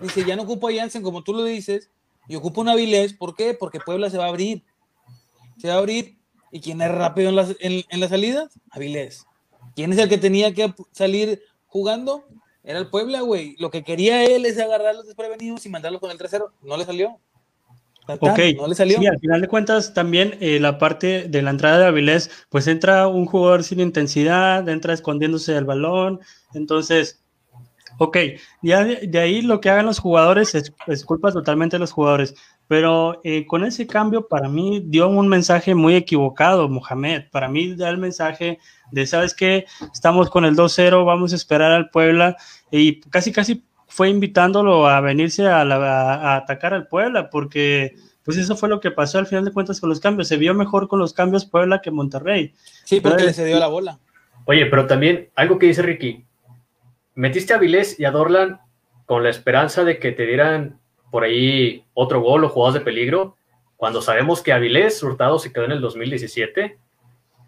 [0.00, 1.90] dice, ya no ocupo a Jansen, como tú lo dices,
[2.26, 3.52] y ocupo una Avilés, ¿por qué?
[3.54, 4.62] Porque Puebla se va a abrir.
[5.58, 6.16] Se va a abrir,
[6.50, 8.58] ¿y quién es rápido en las, en, en las salidas?
[8.70, 9.26] Avilés.
[9.74, 12.24] ¿Quién es el que tenía que salir jugando?
[12.62, 13.56] Era el Puebla, güey.
[13.58, 16.50] Lo que quería él es agarrar los desprevenidos y mandarlos con el 3-0.
[16.62, 17.18] No le salió.
[18.18, 18.98] Ok, No le salió.
[18.98, 22.66] sí, al final de cuentas también eh, la parte de la entrada de Avilés, pues
[22.66, 26.20] entra un jugador sin intensidad, entra escondiéndose del balón,
[26.54, 27.22] entonces,
[27.98, 28.16] ok,
[28.62, 31.92] ya de, de ahí lo que hagan los jugadores es, es culpa totalmente de los
[31.92, 32.34] jugadores,
[32.66, 37.74] pero eh, con ese cambio para mí dio un mensaje muy equivocado, Mohamed, para mí
[37.76, 38.58] da el mensaje
[38.92, 39.66] de, ¿sabes qué?
[39.92, 42.36] Estamos con el 2-0, vamos a esperar al Puebla
[42.70, 47.94] y casi, casi fue invitándolo a venirse a, la- a- a atacar al Puebla, porque
[48.24, 50.28] pues eso fue lo que pasó al final de cuentas con los cambios.
[50.28, 52.54] Se vio mejor con los cambios Puebla que Monterrey.
[52.84, 53.98] Sí, porque le cedió la bola.
[54.44, 56.24] Oye, pero también algo que dice Ricky,
[57.14, 58.60] metiste a Vilés y a Dorlan
[59.06, 60.78] con la esperanza de que te dieran
[61.10, 63.36] por ahí otro gol o jugadas de peligro,
[63.76, 66.78] cuando sabemos que Avilés Hurtado se quedó en el 2017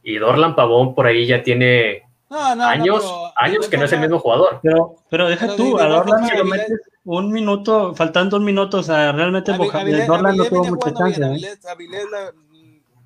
[0.03, 3.77] y Dorlan Pavón por ahí ya tiene No, no, no, años, pero de años que
[3.77, 4.61] no es el mismo jugador.
[4.63, 8.79] Pero, pero deja Pero tú, a Dorlan se lo metes un minuto, faltando un minuto,
[8.79, 11.21] o sea, realmente Dorlan no tuvo mucha chance.
[11.21, 11.25] ¿eh?
[11.25, 12.33] Avilés- Avilés la-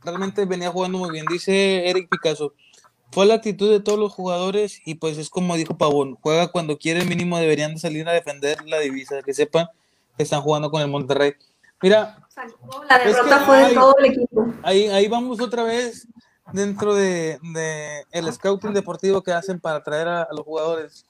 [0.03, 1.25] realmente venía jugando muy bien.
[1.29, 2.53] Dice Eric Picasso,
[3.11, 6.77] fue la actitud de todos los jugadores y pues es como dijo Pavón, juega cuando
[6.79, 9.67] quiere, mínimo deberían de salir a defender la divisa, que sepan
[10.17, 11.33] que están jugando con el Monterrey.
[11.83, 12.19] Mira,
[12.89, 14.47] La derrota fue de todo el equipo.
[14.63, 16.07] ahí, ahí vamos otra vez
[16.53, 21.07] dentro de, de el scouting deportivo que hacen para traer a, a los jugadores.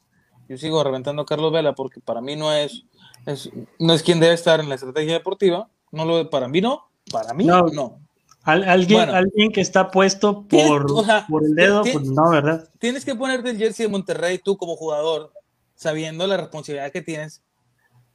[0.49, 2.85] Yo sigo reventando a Carlos Vela porque para mí no es,
[3.27, 5.69] es- no es quien debe estar en la estrategia deportiva.
[5.93, 7.67] No lo, para mí no, para mí No.
[7.69, 8.01] no.
[8.43, 9.15] Al- alguien, Bueno.
[9.15, 12.69] alguien que está puesto por, o sea, por el dedo, pues no, ¿verdad?
[12.79, 15.33] Tienes que ponerte el jersey de Monterrey tú como jugador,
[15.75, 17.43] sabiendo la responsabilidad que tienes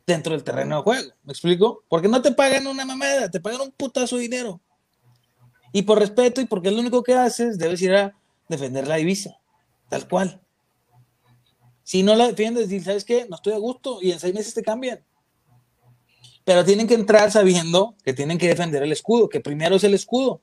[0.08, 1.12] dentro del terreno de juego.
[1.24, 1.84] ¿Me explico?
[1.90, 4.62] Porque no te pagan una mamada, te pagan un putazo de dinero.
[5.72, 8.14] Y por respeto y porque es lo único que haces, debes ir a
[8.50, 9.40] defender la divisa,
[9.90, 10.42] tal cual.
[11.84, 14.54] Si no la defiendes y sabes qué, no estoy a gusto y en seis meses
[14.54, 15.04] te cambian.
[16.44, 19.94] Pero tienen que entrar sabiendo que tienen que defender el escudo, que primero es el
[19.94, 20.42] escudo.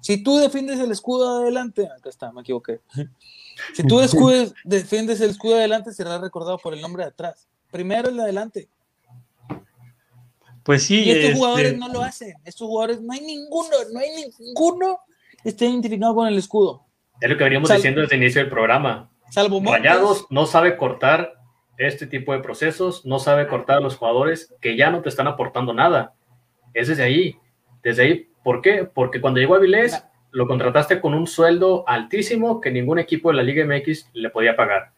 [0.00, 2.80] Si tú defiendes el escudo de adelante, acá está, me equivoqué.
[3.74, 3.98] Si tú
[4.64, 7.48] defiendes el escudo de adelante, será recordado por el nombre de atrás.
[7.70, 8.68] Primero el de adelante.
[10.62, 11.04] Pues sí.
[11.04, 12.34] Y estos este, jugadores no lo hacen.
[12.44, 14.08] Estos jugadores, no hay ninguno, no hay
[14.38, 15.00] ninguno
[15.42, 16.86] que esté identificado con el escudo.
[17.20, 19.10] Es lo que veníamos Sal- diciendo desde el inicio del programa.
[19.30, 19.62] Salvo.
[19.64, 21.34] Rayados no sabe cortar
[21.78, 25.26] este tipo de procesos, no sabe cortar a los jugadores que ya no te están
[25.26, 26.14] aportando nada.
[26.74, 27.36] Es desde ahí.
[27.82, 28.84] Desde ahí, ¿por qué?
[28.84, 33.42] Porque cuando llegó Avilés, lo contrataste con un sueldo altísimo que ningún equipo de la
[33.42, 34.92] Liga MX le podía pagar.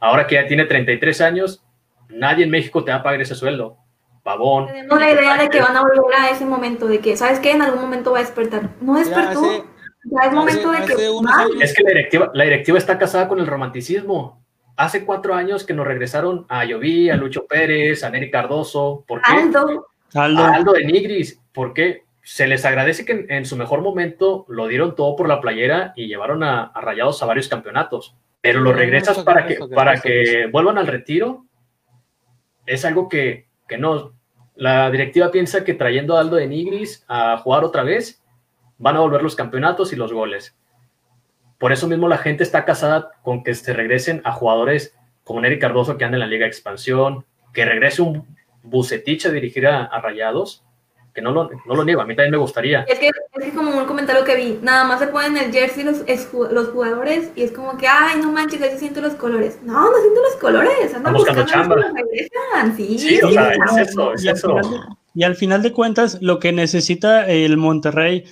[0.00, 1.62] Ahora que ya tiene 33 años,
[2.08, 3.76] nadie en México te va a pagar ese sueldo.
[4.24, 4.66] Pavón.
[4.66, 7.52] Tenemos la idea de que van a volver a ese momento, de que, ¿sabes qué?
[7.52, 8.70] En algún momento va a despertar.
[8.80, 9.44] No Ya, despertó.
[9.44, 9.64] hace,
[10.04, 11.62] Ya es momento de que.
[11.62, 14.42] Es que la directiva, la directiva está casada con el romanticismo.
[14.76, 19.04] Hace cuatro años que nos regresaron a Lloví, a Lucho Pérez, a Neri Cardoso.
[19.06, 19.30] ¿Por qué?
[19.30, 19.86] Aldo.
[20.14, 20.42] Aldo.
[20.42, 21.38] A Aldo de Nigris.
[21.52, 22.04] ¿Por qué?
[22.22, 26.06] Se les agradece que en, su mejor momento lo dieron todo por la playera y
[26.06, 28.16] llevaron a, Rayados a varios campeonatos.
[28.40, 31.44] Pero lo regresas para que, para que vuelvan al retiro.
[32.66, 34.12] Es algo que, que no,
[34.54, 38.22] la directiva piensa que trayendo a Aldo de Nigris a jugar otra vez,
[38.78, 40.56] van a volver los campeonatos y los goles.
[41.58, 45.58] Por eso mismo la gente está casada con que se regresen a jugadores como Nery
[45.58, 48.26] Cardoso que anda en la Liga de Expansión, que regrese un
[48.62, 50.63] Bucetich a dirigir a Rayados
[51.14, 52.82] que no lo, no lo niego, a mí también me gustaría.
[52.82, 56.02] Es que es como un comentario que vi, nada más se ponen el jersey los,
[56.50, 59.58] los jugadores y es como que, ay, no manches, ahí siento los colores.
[59.62, 61.76] No, no siento los colores, andan buscando, chamba.
[62.76, 64.58] Sí, sí, o sea, es eso, es y eso.
[64.58, 64.64] Al
[65.14, 68.24] y al final de cuentas, lo que necesita el Monterrey,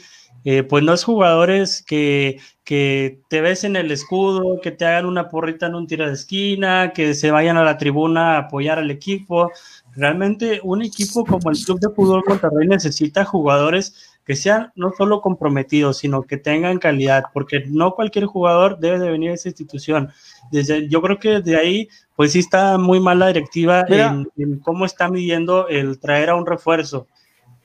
[0.45, 5.07] eh, pues no es jugadores que, que te ves en el escudo, que te hagan
[5.07, 8.81] una porrita en un tiro de esquina, que se vayan a la tribuna a apoyar
[8.81, 9.53] al equipo.
[9.95, 15.21] Realmente un equipo como el Club de Fútbol Monterrey necesita jugadores que sean no solo
[15.21, 20.11] comprometidos, sino que tengan calidad, porque no cualquier jugador debe de venir a esa institución.
[20.51, 24.85] Desde, yo creo que de ahí, pues sí está muy mal la directiva en, cómo
[24.87, 27.07] está midiendo el traer a un refuerzo.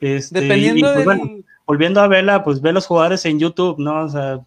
[0.01, 4.03] Este, dependiendo pues, bueno, volviendo a verla, pues ve los jugadores en YouTube, ¿no?
[4.03, 4.39] O sea,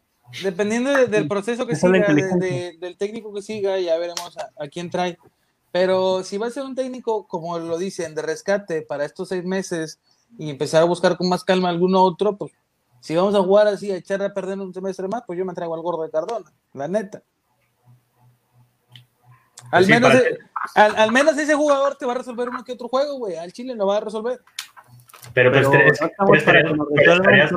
[0.43, 5.17] dependiendo del proceso que siga, del técnico que siga, ya veremos a quién trae.
[5.73, 9.45] Pero si va a ser un técnico, como lo dicen, de rescate para estos seis
[9.45, 10.01] meses
[10.39, 12.53] y empezar a buscar con más calma alguno otro, pues
[13.01, 15.55] si vamos a jugar así, a echar a perder un semestre más, pues yo me
[15.55, 17.23] traigo al gordo de Cardona, la neta.
[19.71, 20.39] Al, menos, e,
[20.75, 23.37] al, menos ese jugador te va a resolver uno que otro juego, güey.
[23.37, 24.41] Al Chile lo va a resolver.
[25.33, 25.69] Pero, pues,
[26.37, 27.53] estarías,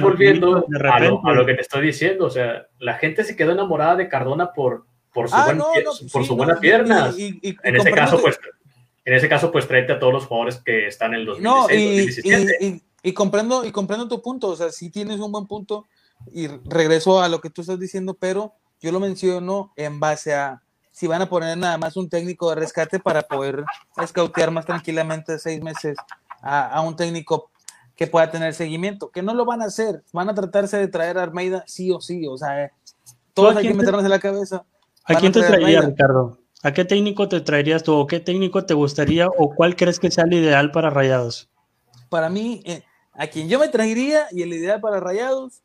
[0.00, 2.26] volviendo a lo, a lo, que te estoy diciendo.
[2.26, 4.86] O sea, la gente se quedó enamorada de Cardona por,
[5.16, 7.10] por su, ah, pues por su buena pierna.
[7.16, 8.38] en ese caso, pues,
[9.02, 13.12] en ese caso, pues tráete a todos los jugadores que están en el 2016, y,
[13.14, 15.86] comprendo, y comprendo tu punto, o sea, sí tienes un buen punto
[16.34, 18.52] y regreso a lo que tú estás diciendo, pero
[18.82, 20.60] yo lo menciono en base a
[20.90, 23.64] si van a poner nada más un técnico de rescate para poder
[23.96, 25.96] escautear más tranquilamente seis meses
[26.42, 27.50] a, a, un técnico
[27.96, 31.16] que pueda tener seguimiento, que no lo van a hacer, van a tratarse de traer
[31.16, 32.70] a Armeida sí o sí, o sea,
[33.32, 34.66] todos hay que meternos en la cabeza
[35.06, 36.38] ¿A quién te traería, Ricardo?
[36.62, 37.94] ¿A qué técnico te traerías tú?
[37.94, 39.28] ¿O qué técnico te gustaría?
[39.28, 41.48] ¿O cuál crees que sea el ideal para Rayados?
[42.08, 42.82] Para mí, eh,
[43.12, 45.62] a quien yo me traería y el ideal para Rayados,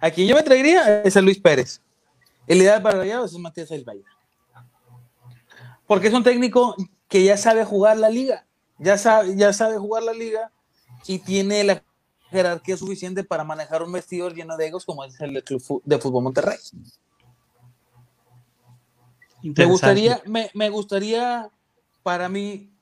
[0.00, 1.80] a quien yo me traería es a Luis Pérez.
[2.46, 4.08] El ideal para Rayados es Matías Elbaida.
[5.86, 6.74] Porque es un técnico
[7.08, 8.46] que ya sabe jugar la liga,
[8.78, 10.50] ya sabe, ya sabe jugar la liga
[11.06, 11.82] y tiene la
[12.30, 16.24] jerarquía suficiente para manejar un vestidor lleno de egos como es el Club de Fútbol
[16.24, 16.58] Monterrey.
[19.56, 21.50] Me gustaría, me, gustaría
[22.02, 22.72] para mí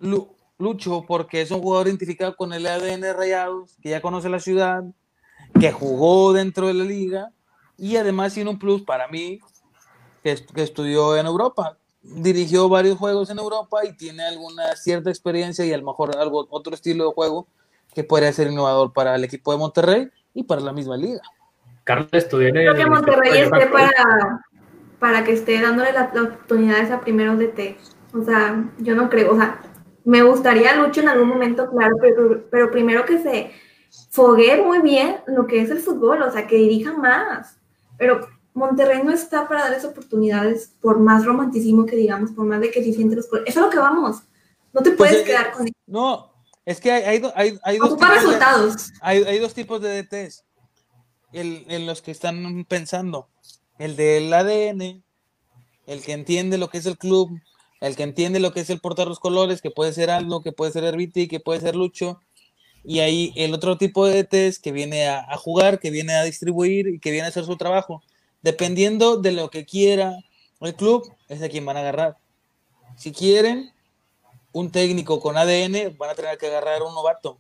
[0.59, 4.85] Lucho, porque es un jugador identificado con el ADN Rayados, que ya conoce la ciudad,
[5.59, 7.31] que jugó dentro de la liga
[7.77, 9.41] y además tiene un plus para mí,
[10.23, 11.77] que, que estudió en Europa.
[12.03, 16.47] Dirigió varios juegos en Europa y tiene alguna cierta experiencia y a lo mejor algo,
[16.51, 17.49] otro estilo de juego
[17.95, 21.23] que podría ser innovador para el equipo de Monterrey y para la misma liga.
[21.85, 22.63] Carlos estudió en el.
[22.65, 24.45] Creo que Monterrey esté para,
[25.05, 27.77] para que esté dándole la, oportunidad a primeros DT.
[28.15, 29.61] O sea, yo no creo, o sea,
[30.03, 33.51] me gustaría Lucho en algún momento, claro, pero, pero primero que se
[34.09, 37.59] fogue muy bien lo que es el fútbol, o sea, que dirija más.
[37.99, 42.71] Pero Monterrey no está para darles oportunidades por más romanticismo que digamos, por más de
[42.71, 43.51] que se siente los colores.
[43.51, 44.23] Eso es lo que vamos.
[44.73, 45.77] No te puedes pues, quedar con eso.
[45.87, 46.33] No,
[46.65, 48.89] es que hay, hay, hay, dos tipos resultados.
[48.89, 50.45] De, hay, dos tipos de DTs
[51.31, 53.29] en los que están pensando
[53.79, 55.03] el del ADN,
[55.87, 57.31] el que entiende lo que es el club,
[57.81, 60.53] el que entiende lo que es el portar los colores, que puede ser Aldo, que
[60.53, 62.21] puede ser Herbiti, que puede ser Lucho,
[62.85, 66.89] y ahí el otro tipo de test que viene a, jugar, que viene a distribuir
[66.89, 68.03] y que viene a hacer su trabajo.
[68.43, 70.19] Dependiendo de lo que quiera
[70.61, 72.19] el club, es a quien van a agarrar.
[72.97, 73.73] Si quieren
[74.53, 77.39] un técnico con ADN, van a tener que agarrar un novato.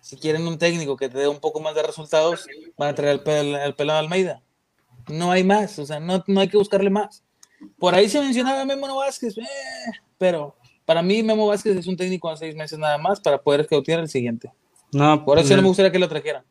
[0.00, 2.46] Si quieren un técnico que te dé un poco más de resultados,
[2.78, 4.42] van a traer al, pelado Almeida
[5.08, 7.22] no hay más, o sea, no, no hay que buscarle más.
[7.78, 9.42] Por ahí se mencionaba Memo Vázquez, eh,
[10.18, 13.60] pero para mí Memo Vázquez es un técnico a seis meses nada más para poder
[13.60, 14.52] escautear el siguiente.
[14.92, 16.44] No, por eso no me gustaría que lo trajeran.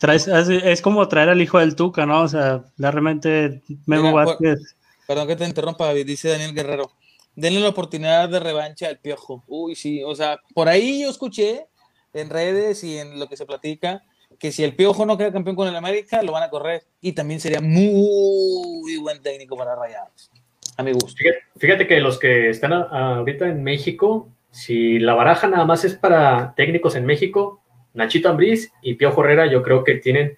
[0.00, 2.22] es, como traer al hijo del Tuca, ¿no?
[2.22, 4.76] O sea, realmente Memo Vázquez.
[5.06, 6.92] perdón que te interrumpa, dice Daniel Guerrero.
[7.34, 9.42] Denle la oportunidad de revancha al piojo.
[9.46, 11.66] Uy, sí, o sea, por ahí yo escuché
[12.12, 14.02] en redes y en lo que se platica
[14.42, 16.82] que si el Piojo no queda campeón con el América, lo van a correr.
[17.00, 20.32] Y también sería muy buen técnico para Rayados.
[20.76, 21.14] A mi gusto.
[21.58, 26.54] Fíjate, que los que están ahorita en México, si la baraja nada más es para
[26.56, 27.62] técnicos en México,
[27.94, 30.36] Nachito Ambriz y Piojo Herrera, yo creo que tienen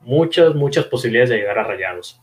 [0.00, 2.20] muchas, muchas posibilidades de llegar a Rayados.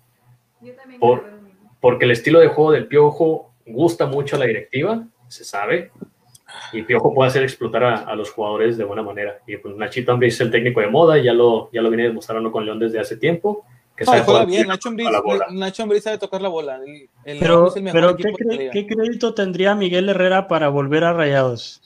[0.62, 1.34] Yo también Por- creo.
[1.82, 5.90] Porque el estilo de juego del Piojo gusta mucho a la directiva, se sabe,
[6.74, 9.40] y Piojo puede hacer explotar a, a los jugadores de buena manera.
[9.48, 12.04] Y pues Nachito Ambriz es el técnico de moda, y ya lo, ya lo viene
[12.04, 13.66] demostrando con León desde hace tiempo.
[13.96, 15.08] Que No, sabe juega bien, Nacho Ambriz.
[15.52, 16.78] Nacho Ambriz sabe tocar la bola.
[16.86, 18.24] El, el León Pero, es el mejor pero ¿qué,
[18.74, 21.80] cre- crédito tendría Miguel Herrera para volver a Rayados?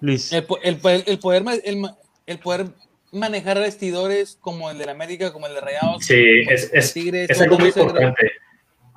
[0.00, 0.32] Luis.
[0.32, 2.66] El, el poder, el, poder, ma- el, ma- el poder
[3.12, 6.04] manejar vestidores como el de la América, como el de Rayados.
[6.04, 8.32] Sí, es, es, Tigres, es algo muy importante.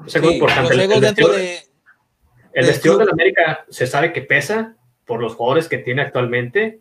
[0.08, 0.62] Es algo Sí, importante.
[0.64, 1.73] los El, egos el dentro vestidor, de,
[2.54, 3.08] el del vestidor club.
[3.08, 4.76] del América se sabe que pesa
[5.06, 6.80] por los jugadores que tiene actualmente.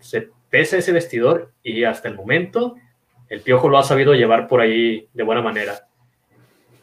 [0.00, 2.74] Se pesa ese vestidor y hasta el momento
[3.28, 5.86] el Piojo lo ha sabido llevar por ahí de buena manera.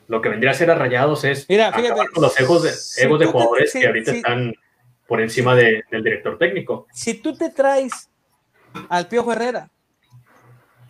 [0.08, 2.70] Lo que vendría a ser a Rayados es Mira, acabar fíjate, con los egos de,
[2.72, 4.54] si egos de tú te- jugadores que ahorita están
[5.06, 6.88] por encima de- del director técnico.
[6.94, 8.10] si tú te traes
[8.90, 9.70] al Piojo Herrera,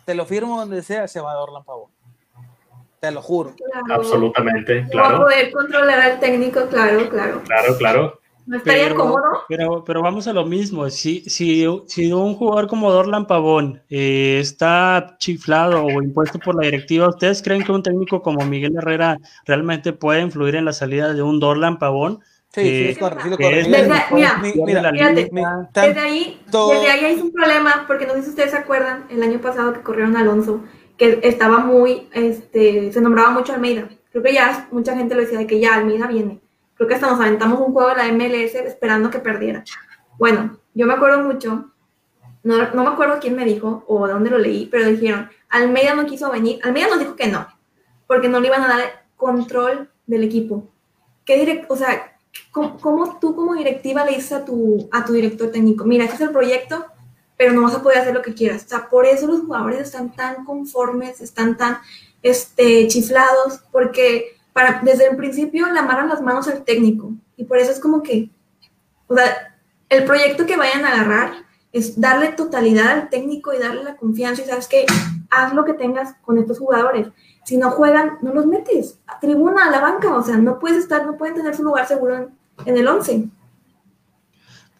[0.04, 1.90] te lo firmo donde sea, se va a dar Orlan Pavón.
[3.00, 3.54] Te lo juro.
[3.56, 3.94] Claro.
[4.02, 7.42] Absolutamente, No va a claro, poder controlar al técnico, claro, claro.
[7.46, 8.20] claro, claro.
[8.46, 9.22] No estaría Pero- cómodo.
[9.48, 10.88] Pero, pero vamos a lo mismo.
[10.88, 16.62] Si, si, si un jugador como Dorlan Pavón eh, está chiflado o impuesto por la
[16.62, 21.12] directiva, ¿ustedes creen que un técnico como Miguel Herrera realmente puede influir en la salida
[21.12, 22.20] de un Dorlan Pavón?
[22.54, 24.90] Sí, sí, Eh, es correcto, mira.
[24.92, 29.04] Desde ahí, Tanto- desde ahí hay un problema, porque no sé si ustedes se acuerdan,
[29.10, 30.60] el año pasado que corrieron a Alonso,
[30.98, 33.88] que estaba muy, este, se nombraba mucho Almeida.
[34.10, 36.40] Creo que ya mucha gente lo decía de que ya Almeida viene.
[36.74, 39.64] Creo que hasta nos aventamos un juego de la MLS esperando que perdiera.
[40.18, 41.70] Bueno, yo me acuerdo mucho,
[42.42, 45.94] no, no me acuerdo quién me dijo o de dónde lo leí, pero dijeron, Almeida
[45.94, 47.46] no quiso venir, Almeida nos dijo que no,
[48.06, 50.68] porque no le iban a dar control del equipo.
[51.24, 52.16] ¿Qué direct, o sea,
[52.50, 56.16] ¿cómo, cómo tú como directiva le dices a tu, a tu director técnico, mira, este
[56.16, 56.86] es el proyecto,
[57.38, 58.64] pero no vas a poder hacer lo que quieras?
[58.66, 61.78] O sea, por eso los jugadores están tan conformes, están tan
[62.22, 67.12] este, chiflados, porque para, desde el principio le amarran las manos al técnico.
[67.36, 68.28] Y por eso es como que,
[69.06, 69.56] o sea,
[69.88, 74.42] el proyecto que vayan a agarrar es darle totalidad al técnico y darle la confianza
[74.42, 74.84] y sabes que
[75.30, 77.08] haz lo que tengas con estos jugadores.
[77.44, 80.78] Si no juegan, no los metes a tribuna, a la banca, o sea, no puedes
[80.78, 83.28] estar, no pueden tener su lugar seguro en, en el 11.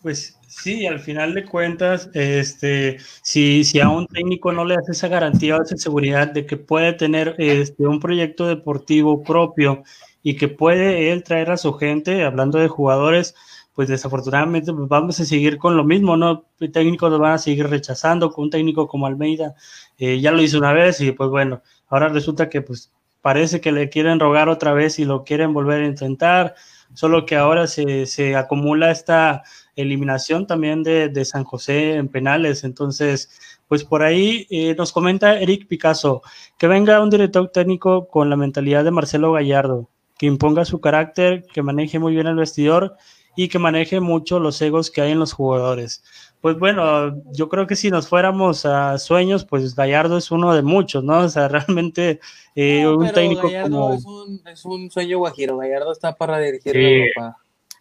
[0.03, 4.89] Pues sí, al final de cuentas, este, si, si a un técnico no le das
[4.89, 9.83] esa garantía o esa seguridad de que puede tener este, un proyecto deportivo propio
[10.23, 13.35] y que puede él traer a su gente, hablando de jugadores,
[13.75, 16.47] pues desafortunadamente pues vamos a seguir con lo mismo, ¿no?
[16.73, 19.55] Técnicos van a seguir rechazando, con un técnico como Almeida
[19.99, 23.71] eh, ya lo hizo una vez y pues bueno, ahora resulta que pues parece que
[23.71, 26.55] le quieren rogar otra vez y lo quieren volver a intentar,
[26.95, 29.45] solo que ahora se, se acumula esta
[29.83, 32.65] eliminación también de, de, San José en penales.
[32.65, 33.31] Entonces,
[33.69, 36.23] pues por ahí eh, nos comenta Eric Picasso,
[36.59, 41.45] que venga un director técnico con la mentalidad de Marcelo Gallardo, que imponga su carácter,
[41.53, 42.97] que maneje muy bien el vestidor
[43.37, 46.03] y que maneje mucho los egos que hay en los jugadores.
[46.41, 50.63] Pues bueno, yo creo que si nos fuéramos a sueños, pues Gallardo es uno de
[50.63, 51.19] muchos, ¿no?
[51.25, 52.21] O sea, realmente
[52.57, 53.95] eh, no, un técnico Gallardo como...
[53.95, 56.79] Es un, es un sueño guajiro, Gallardo está para dirigir Sí.
[56.79, 57.39] Europa.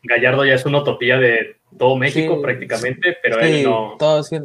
[0.08, 2.42] Gallardo ya es una utopía de todo México Sí.
[2.42, 3.96] prácticamente, pero Sí, él no.
[4.00, 4.40] todo sí.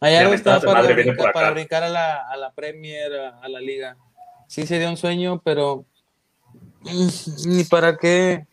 [0.00, 3.96] Gallardo está está, para para brincar a la, a la Premier, a, a la Liga.
[4.48, 5.84] Sí sería un sueño, pero
[6.82, 7.08] mm,
[7.46, 8.46] ni para qué,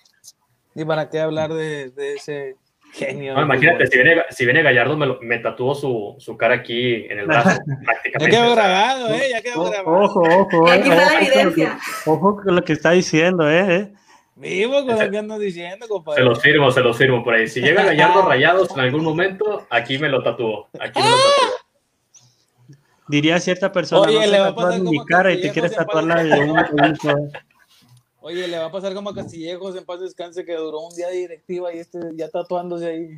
[0.76, 2.56] ni para qué hablar de, de ese
[2.94, 3.34] genio.
[3.36, 7.06] No, imagínate, si viene, si viene Gallardo, me, lo- me tatúo su, su cara aquí
[7.10, 7.60] en el brazo,
[8.20, 9.30] Ya quedó grabado, ¿eh?
[9.32, 9.98] Ya quedó grabado.
[10.06, 11.80] Ojo, ojo, eh, aquí está la evidencia.
[12.06, 13.94] ojo con lo que está diciendo, eh, eh.
[14.42, 16.24] Vivo con lo que ando diciendo, Se compadre.
[16.24, 17.48] los firmo, se los firmo por ahí.
[17.48, 20.68] Si llega Gallardo Rayados en algún momento, aquí me lo tatúo.
[20.80, 22.78] Aquí me lo tatúo.
[23.08, 25.74] Diría cierta persona, Oye, no le te va a pasar mi cara y te quieres
[25.76, 27.16] tatuarla de un producto.
[28.22, 31.08] Oye, le va a pasar como a Castillejos en paz descanse que duró un día
[31.08, 33.10] de directiva y este ya tatuándose ahí.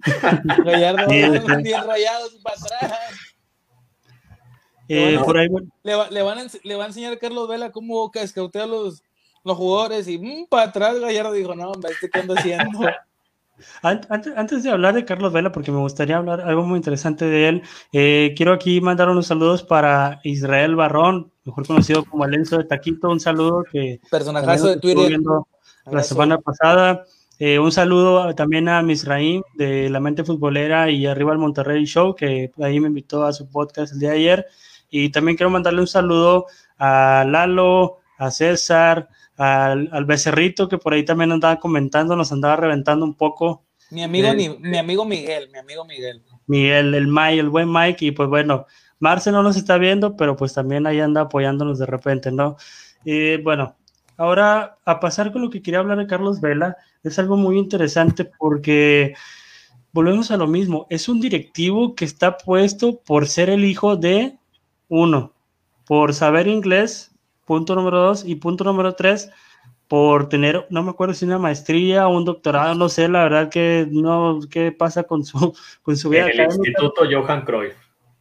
[0.64, 1.62] Gallardo Sí, va sí.
[1.62, 2.98] bien rayados para atrás.
[4.88, 5.24] Eh, Bueno.
[5.24, 7.46] por ahí, bueno, Le va, le, van a, ens- le va a enseñar a Carlos
[7.48, 9.02] Vela cómo escautea a los,
[9.44, 12.80] los jugadores y mm, para atrás Gallardo dijo, no, hombre, ¿este qué ando haciendo?
[13.82, 17.24] an- antes, antes de hablar de Carlos Vela, porque me gustaría hablar algo muy interesante
[17.24, 17.62] de él,
[17.92, 23.08] eh, quiero aquí mandar unos saludos para Israel Barrón, mejor conocido como Alenzo de Taquito,
[23.10, 25.08] un saludo que Personajazo de Twitter.
[25.08, 25.48] viendo
[25.90, 27.04] la semana pasada.
[27.40, 32.14] Eh, un saludo también a Misraim de La Mente Futbolera y Arriba al Monterrey Show,
[32.16, 34.46] que ahí me invitó a su podcast el día de ayer.
[34.90, 36.46] Y también quiero mandarle un saludo
[36.78, 39.08] a Lalo, a César,
[39.38, 43.64] al, al Becerrito, que por ahí también andaba comentando, nos andaba reventando un poco.
[43.90, 46.22] Mi amigo, eh, mi amigo Miguel, mi amigo Miguel.
[46.46, 48.66] Miguel, el Mike, el buen Mike, y pues bueno,
[48.98, 52.56] Marce no nos está viendo, pero pues también ahí anda apoyándonos de repente, ¿no?
[53.04, 53.76] Y bueno,
[54.16, 58.24] ahora a pasar con lo que quería hablar de Carlos Vela, es algo muy interesante
[58.38, 59.14] porque
[59.92, 64.36] volvemos a lo mismo, es un directivo que está puesto por ser el hijo de
[64.88, 65.34] uno,
[65.86, 67.14] por saber inglés,
[67.48, 69.30] punto número dos, y punto número tres,
[69.88, 73.48] por tener, no me acuerdo si una maestría o un doctorado, no sé, la verdad
[73.48, 76.28] que no, qué pasa con su, con su vida.
[76.28, 77.74] En el Instituto Johan Cruyff.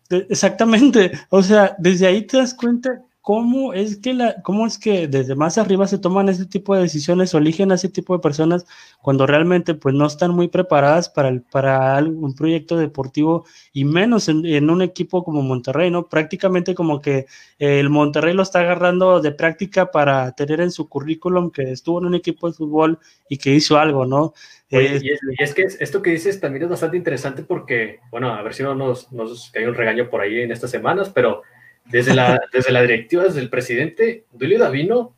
[0.10, 5.10] Exactamente, o sea, desde ahí te das cuenta cómo es que la, cómo es que
[5.10, 8.22] desde más arriba se toman ese tipo de decisiones o eligen a ese tipo de
[8.22, 8.66] personas
[9.02, 14.30] cuando realmente pues no están muy preparadas para, el, para un proyecto deportivo y menos
[14.30, 16.08] en, un equipo como Monterrey, ¿no?
[16.08, 17.26] Prácticamente como que
[17.60, 22.06] el Monterrey lo está agarrando de práctica para tener en su currículum que estuvo en
[22.06, 22.98] un equipo de fútbol
[23.28, 24.36] y que hizo algo, ¿no?
[24.70, 28.54] Eh, y, es, que esto que dices también es bastante interesante porque, bueno, a ver
[28.54, 31.44] si no nos, nos cae un regaño por ahí en estas semanas, pero
[31.90, 35.16] desde la, desde la directiva, desde el presidente, Dulio Davino,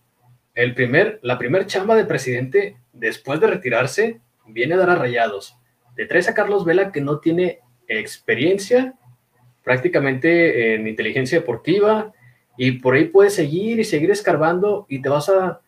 [0.55, 5.57] el primer, la primer chamba de presidente, después de retirarse, viene a dar a rayados.
[5.95, 8.93] De tres a Carlos Vela, que no tiene experiencia
[9.63, 12.13] prácticamente en inteligencia deportiva,
[12.57, 15.61] y por ahí puedes seguir y seguir escarbando, y te vas a.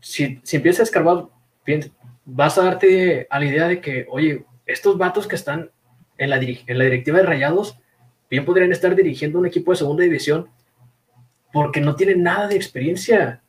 [0.00, 1.26] Si, si empiezas a escarbar,
[2.24, 5.70] vas a darte a la idea de que, oye, estos vatos que están
[6.16, 7.78] en la, en la directiva de rayados
[8.30, 10.48] bien podrían estar dirigiendo un equipo de segunda división
[11.52, 13.42] porque no tienen nada de experiencia.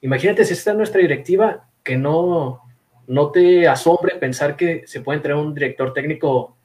[0.00, 2.62] Imagínate si está en nuestra directiva que no,
[3.06, 6.56] no te asombre pensar que se puede entrar un director técnico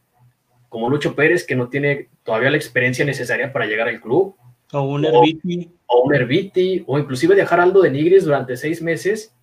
[0.69, 4.35] como Lucho Pérez que no tiene todavía la experiencia necesaria para llegar al club.
[4.73, 5.71] O un Herbiti.
[5.85, 9.33] O, un Herbiti, o inclusive dejar Aldo de Nigris durante seis meses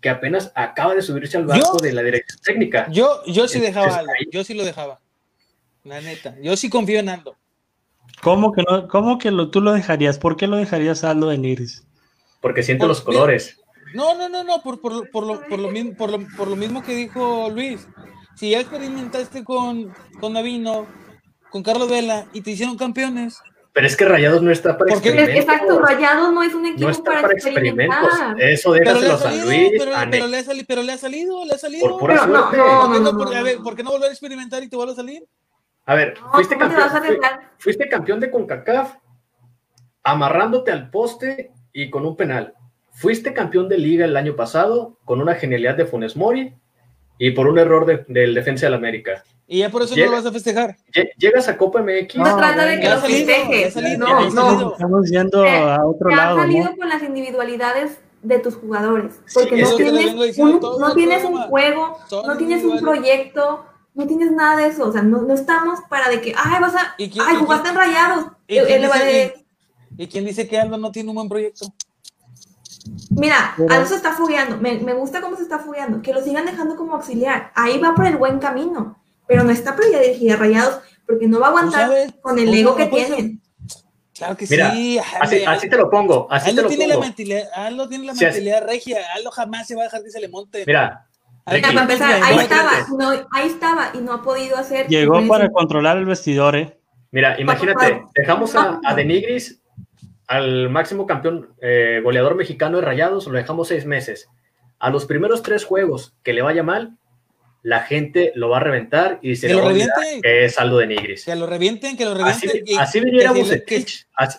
[0.00, 2.86] que apenas acaba de subirse al barco de la dirección técnica.
[2.90, 5.00] Yo, yo sí dejaba yo sí lo dejaba.
[5.84, 6.34] La neta.
[6.42, 7.36] Yo sí confío en Aldo.
[8.22, 10.18] ¿Cómo que, no, cómo que lo, tú lo dejarías?
[10.18, 11.86] ¿Por qué lo dejarías Aldo en Iris?
[12.40, 13.60] Porque siente los colores.
[13.94, 16.56] No, no, no, no, por, por, por, lo, por, lo, mismo, por, lo, por lo
[16.56, 17.86] mismo que dijo Luis.
[18.34, 20.86] Si ya experimentaste con, con Navino,
[21.50, 23.38] con Carlos Vela y te hicieron campeones.
[23.72, 25.36] Pero es que Rayados no está para experimentos.
[25.36, 28.12] Exacto, Rayados no es un equipo no para, para experimentos.
[28.38, 29.70] Eso déjaselo a Luis.
[29.78, 31.90] Pero, pero, le ha salido, pero le ha salido, le ha salido.
[31.90, 32.56] Por pura suerte.
[32.56, 35.24] No, no, no, ¿Por qué no volver a experimentar y te vuelve a salir?
[35.86, 36.88] A ver, fuiste, campeón,
[37.58, 38.94] fuiste campeón de CONCACAF
[40.02, 42.54] amarrándote al poste y con un penal.
[42.92, 46.54] Fuiste campeón de liga el año pasado con una genialidad de Funes Mori
[47.18, 49.24] y por un error del defensa del América.
[49.46, 50.76] Y ya por eso no lo vas a festejar.
[51.18, 52.16] Llegas a Copa MX.
[52.16, 53.76] No, trata de que lo festejes.
[53.98, 54.72] No, no.
[54.72, 56.38] Estamos yendo eh, a otro lado.
[56.38, 59.20] Has salido con las individualidades de tus jugadores.
[59.34, 64.56] Porque no, tienes un, no tienes un juego, no tienes un proyecto no tienes nada
[64.56, 67.68] de eso, o sea, no, no estamos para de que, ay, vas a, ay, jugaste
[67.68, 68.26] en rayados.
[68.46, 69.46] ¿y quién, dice,
[69.96, 71.72] ¿y, quién, dice, que Aldo no tiene un buen proyecto?
[73.10, 76.44] Mira, Aldo se está fugueando, me, me, gusta cómo se está fugueando, que lo sigan
[76.44, 80.36] dejando como auxiliar, ahí va por el buen camino, pero no está para dirigir a
[80.36, 83.40] rayados, porque no va a aguantar con el ego que tienen.
[84.12, 84.60] Claro que sí.
[85.20, 86.28] Así, así, te lo pongo.
[86.30, 87.04] Así Aldo, te lo tiene pongo.
[87.26, 88.98] La Aldo tiene la mentalidad regia.
[89.16, 90.62] Aldo jamás se va a dejar que se le monte.
[90.66, 91.08] Mira,
[91.44, 94.86] para empezar, ahí estaba, no, ahí estaba y no ha podido hacer.
[94.88, 96.78] Llegó para controlar el vestidor, ¿eh?
[97.10, 99.60] Mira, imagínate, dejamos a, a Denigris,
[100.26, 104.28] al máximo campeón eh, goleador mexicano de Rayados, lo dejamos seis meses.
[104.78, 106.96] A los primeros tres juegos que le vaya mal,
[107.62, 110.22] la gente lo va a reventar y se que le va a revienten.
[110.22, 111.24] que es saldo de Nigris.
[111.24, 112.50] Que lo revienten, que lo revienten.
[112.50, 114.06] Así, así viniera Bucetich.
[114.14, 114.38] Así,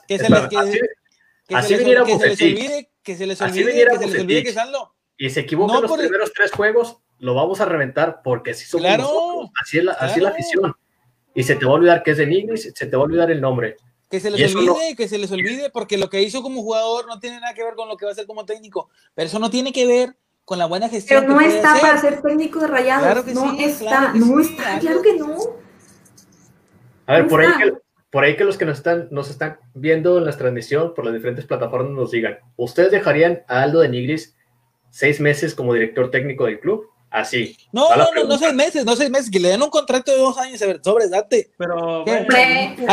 [1.53, 2.87] así viniera Bucetich.
[3.01, 5.91] Que se les olvide, que se les olvide que saldo y se equivoca en los
[5.91, 9.91] primeros tres juegos, lo vamos a reventar porque así somos claro, nosotros, así es, la,
[9.93, 10.75] así es la afición.
[11.33, 13.31] Y se te va a olvidar que es de Nigris, se te va a olvidar
[13.31, 13.77] el nombre.
[14.09, 14.95] Que se les olvide, no...
[14.95, 17.75] que se les olvide, porque lo que hizo como jugador no tiene nada que ver
[17.75, 18.89] con lo que va a hacer como técnico.
[19.13, 21.23] Pero eso no tiene que ver con la buena gestión.
[21.23, 21.81] Pero no está hacer.
[21.81, 23.03] para ser técnico de rayados.
[23.03, 25.37] Claro no sí, está, claro no sí, está, claro que no.
[27.07, 27.73] A ver, no por ahí, que,
[28.09, 31.13] por ahí que los que nos están, nos están viendo en la transmisión por las
[31.13, 34.35] diferentes plataformas nos digan, ¿ustedes dejarían a Aldo de Nigris
[34.95, 36.89] seis meses como director técnico del club?
[37.09, 37.55] Así.
[37.71, 40.17] No, no, no, no seis meses, no seis meses, que le den un contrato de
[40.17, 41.51] dos años, a ver, date.
[41.57, 42.03] Pero,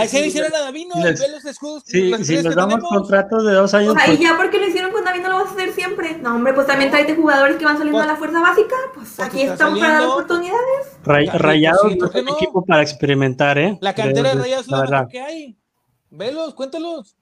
[0.07, 1.82] se hicieron a Davino y ve los escudos.
[1.86, 3.94] Sí, si les damos contratos de dos años.
[3.94, 6.18] Pues, y ya porque lo hicieron con Davino lo vas a hacer siempre.
[6.18, 8.76] No, hombre, pues también tráete jugadores que van saliendo pues, a la fuerza básica.
[8.94, 10.98] Pues, pues aquí estamos para dar oportunidades.
[11.05, 13.78] Ray, rayados sí, no es un equipo para experimentar, ¿eh?
[13.80, 15.59] La cantera de, de Rayados es la mejor que hay.
[16.11, 17.16] Velos, cuéntalos.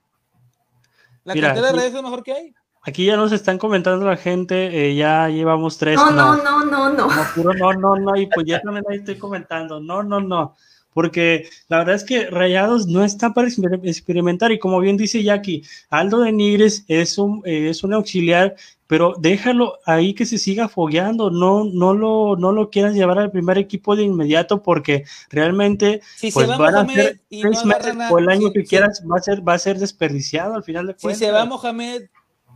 [1.24, 2.54] La Mira, cantera de Rayados es lo mejor que hay.
[2.82, 5.96] Aquí ya nos están comentando la gente, eh, ya llevamos tres.
[5.96, 7.08] No, no, no, no, no.
[7.36, 10.56] No, no, no, no, y pues ya también ahí estoy comentando, no, no, no,
[10.92, 15.62] porque la verdad es que Rayados no está para experimentar y como bien dice Jackie,
[15.88, 18.56] Aldo de Nigres es un, eh, es un auxiliar,
[18.86, 23.30] pero déjalo ahí que se siga fogueando, no, no, lo, no lo quieras llevar al
[23.30, 26.00] primer equipo de inmediato porque realmente
[26.32, 29.54] pues van a ser seis meses o el año que quieras va a ser, va
[29.54, 31.18] a ser desperdiciado al final de cuentas.
[31.18, 32.08] Si se va Mohamed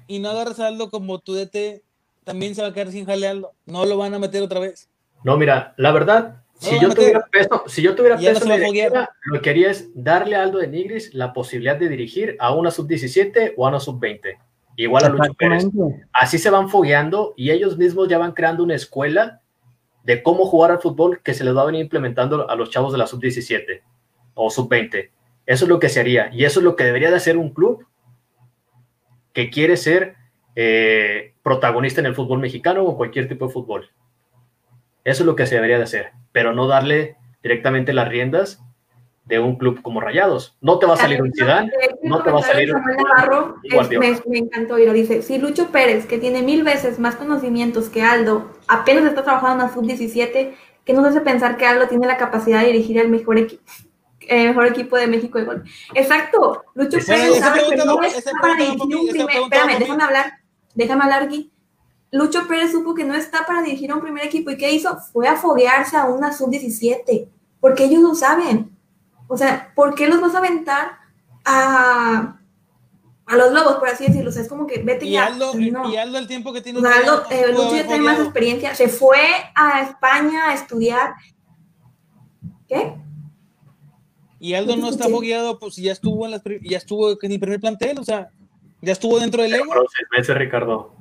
[0.06, 1.82] y no agarras a Aldo como tu DT,
[2.24, 3.52] también se va a quedar sin jalearlo.
[3.66, 4.88] No lo van a meter otra vez.
[5.22, 9.70] No, mira, la verdad, si, yo tuviera peso, si yo tuviera peso, lo que quería
[9.70, 13.70] es darle a Aldo de Nigris la posibilidad de dirigir a una sub-17 o a
[13.70, 14.38] una sub-20.
[14.76, 15.66] Igual a Lucho Pérez.
[16.12, 19.40] Así se van fogueando y ellos mismos ya van creando una escuela
[20.02, 22.92] de cómo jugar al fútbol que se les va a venir implementando a los chavos
[22.92, 23.82] de la sub-17
[24.34, 25.10] o sub-20.
[25.46, 27.50] Eso es lo que se haría y eso es lo que debería de hacer un
[27.50, 27.86] club
[29.34, 30.16] que quiere ser
[30.56, 33.90] eh, protagonista en el fútbol mexicano o cualquier tipo de fútbol.
[35.04, 38.62] Eso es lo que se debería de hacer, pero no darle directamente las riendas
[39.26, 40.56] de un club como Rayados.
[40.60, 41.70] No te va a salir un Zidane,
[42.02, 42.82] no te va a salir un,
[43.98, 45.22] me, me, encantó y lo dice.
[45.22, 49.68] Si Lucho Pérez, que tiene mil veces más conocimientos que Aldo, apenas está trabajando en
[49.68, 50.54] la sub-17,
[50.84, 53.62] que nos hace pensar que Aldo tiene la capacidad de dirigir el mejor equipo
[54.28, 55.64] eh, mejor equipo de México de gol.
[55.94, 59.36] Exacto, Lucho Pérez sabe que no está para dirigir un primer...
[59.36, 60.32] Espérame, déjame hablar,
[60.74, 61.50] déjame hablar aquí.
[62.10, 64.96] Lucho Pérez supo que no está para dirigir a un primer equipo y ¿qué hizo?
[65.12, 67.28] Fue a foguearse a una sub-17,
[67.60, 68.70] porque ellos lo saben.
[69.26, 70.98] O sea, ¿por qué los vas a aventar
[71.44, 72.36] a,
[73.26, 74.30] a los lobos, por así decirlo?
[74.30, 75.26] O sea, es como que vete y ya.
[75.26, 76.78] Aldo, Y Aldo el tiempo que tiene.
[76.78, 78.74] O Aldo, eh, Lucho ya tiene más experiencia.
[78.76, 79.18] Se fue
[79.54, 81.14] a España a estudiar.
[82.68, 82.94] ¿Qué?
[84.44, 87.60] Y Aldo no está fogueado, pues ya estuvo en las ya estuvo en el primer
[87.60, 88.28] plantel, o sea,
[88.82, 89.72] ya estuvo dentro del ego.
[90.14, 90.94] meses, Ricardo.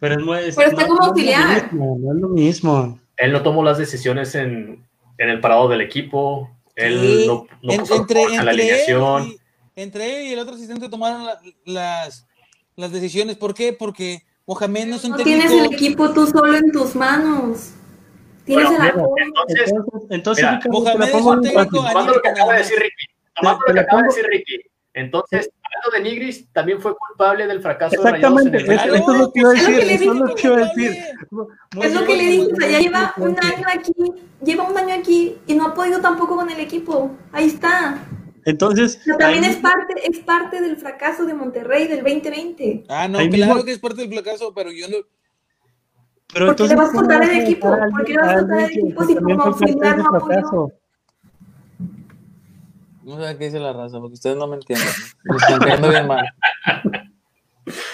[0.00, 1.72] Pero, no es, Pero está como auxiliar.
[1.72, 2.98] No, es lo mismo.
[3.16, 4.84] Él no tomó las decisiones en,
[5.18, 6.50] en el parado del equipo.
[6.74, 9.22] Él no, no puso entre, entre la alineación.
[9.22, 9.28] Él
[9.76, 12.26] y, entre él y el otro asistente tomaron la, las,
[12.74, 13.36] las decisiones.
[13.36, 13.72] ¿Por qué?
[13.72, 15.38] Porque Mohamed no es un no técnico.
[15.38, 17.70] tienes el equipo tú solo en tus manos.
[18.50, 19.14] Tienes Bueno, el apoyo.
[19.24, 19.72] entonces,
[20.10, 22.78] Entonces, Mira, Ricardo, te Mohamed es pongo un técnico tomando lo que acaba de decir.
[22.78, 23.06] Ricky.
[23.36, 24.56] Tomando lo que acaba de decir Ricky.
[24.92, 25.50] Entonces,
[25.84, 29.18] Aldo de Nigris también fue culpable del fracaso de Rayados en Exactamente, el eso, es
[29.20, 30.56] lo que iba a es lo decir, que le eso es lo dije que iba
[30.56, 31.04] a que decir.
[31.30, 33.92] Muy Es lo que bien, le dije, o sea, ya lleva un año aquí,
[34.42, 37.12] lleva un año aquí y no ha podido tampoco con el equipo.
[37.30, 37.98] Ahí está.
[38.46, 42.84] Entonces, Pero también ahí- es parte, es parte del fracaso de Monterrey del 2020.
[42.88, 44.96] Ah, no, Ahí claro mismo- que es parte del fracaso, pero yo no.
[46.32, 47.68] Pero ¿Por qué le vas a ¿cómo contar vas el equipo?
[47.68, 50.72] a ¿Por qué le vas a contar el equipo si como auxiliar no apoyó?
[53.02, 54.86] No sé qué dice la raza, porque ustedes no me entienden.
[55.24, 55.34] ¿no?
[55.34, 56.24] Me están cayendo bien mal.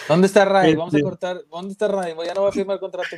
[0.08, 0.74] ¿Dónde está Ray?
[0.74, 1.38] Vamos a cortar.
[1.50, 2.14] ¿Dónde está Ray?
[2.24, 3.16] Ya no va a firmar contrato.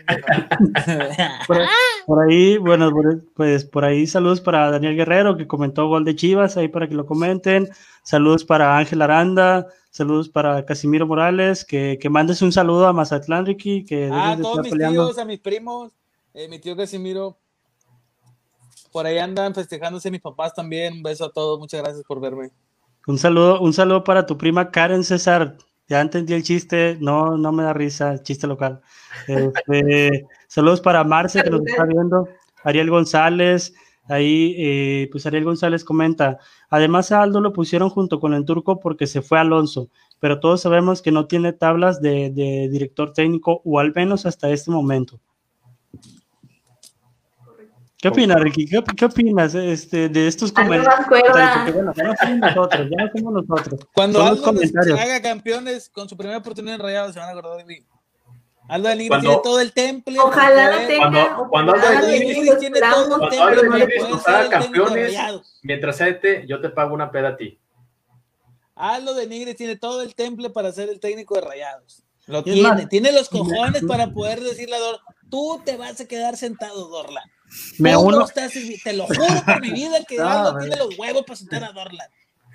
[1.46, 1.58] Por,
[2.06, 2.90] por ahí, bueno,
[3.34, 6.94] pues por ahí saludos para Daniel Guerrero que comentó gol de Chivas, ahí para que
[6.94, 7.68] lo comenten.
[8.02, 9.66] Saludos para Ángel Aranda,
[9.98, 14.42] saludos para Casimiro Morales, que, que mandes un saludo a Mazatlán, Ricky, que Ah, de
[14.42, 15.04] todos mis peleando.
[15.06, 15.92] tíos, a mis primos,
[16.32, 17.36] eh, mi tío Casimiro.
[18.92, 20.94] Por ahí andan festejándose mis papás también.
[20.94, 21.58] Un beso a todos.
[21.58, 22.50] Muchas gracias por verme.
[23.06, 25.56] Un saludo, un saludo para tu prima Karen César.
[25.88, 28.80] Ya entendí el chiste, no, no me da risa, el chiste local.
[29.26, 32.28] Este, saludos para Marce que nos está viendo,
[32.62, 33.74] Ariel González,
[34.08, 36.38] ahí eh, pues Ariel González comenta,
[36.70, 39.88] además a Aldo lo pusieron junto con el turco porque se fue Alonso,
[40.18, 44.50] pero todos sabemos que no tiene tablas de, de director técnico o al menos hasta
[44.50, 45.20] este momento.
[48.00, 48.64] ¿Qué opinas, Ricky?
[48.64, 50.86] ¿Qué, op- qué opinas este, de estos comentarios?
[51.04, 51.26] acuerdo.
[51.56, 53.80] Porque, bueno, ya no somos nosotros, ya no somos nosotros.
[53.92, 55.00] Cuando Aldo comentarios.
[55.00, 57.84] haga campeones con su primera oportunidad en Rayados, se van a acordar de mí.
[58.68, 60.18] Aldo de Nigris Cuando- tiene todo el temple.
[60.18, 60.98] Ojalá lo tenga.
[61.10, 63.98] Cuando- cuando Aldo lo de tenga, Nigris tiene todo el temple Aldo de para Nigris
[63.98, 65.58] poder nos ser haga el técnico de campeones, Rayados.
[65.62, 67.58] mientras sea este, yo te pago una peda a ti.
[68.74, 72.02] Aldo de Nigris tiene todo el temple para ser el técnico de Rayados.
[72.26, 75.00] Lo tiene, más, tiene los cojones para poder decirle a Dorlan,
[75.30, 77.24] tú te vas a quedar sentado, Dorlan.
[77.78, 78.52] Me Tú no uno, estás
[78.84, 81.72] te lo juro por mi vida que No, Aldo tiene los huevos para sentar a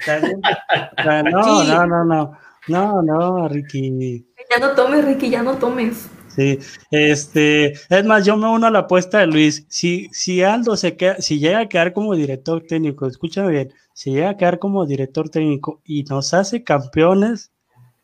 [0.06, 2.38] sea, No, no, no, no.
[2.68, 4.26] No, no, Ricky.
[4.54, 6.10] Ya no tomes, Ricky, ya no tomes.
[6.36, 6.60] Sí,
[6.92, 9.66] este, es más, yo me uno a la apuesta de Luis.
[9.68, 14.12] Si, si Aldo se queda, si llega a quedar como director técnico, escúchame bien, si
[14.12, 17.52] llega a quedar como director técnico y nos hace campeones,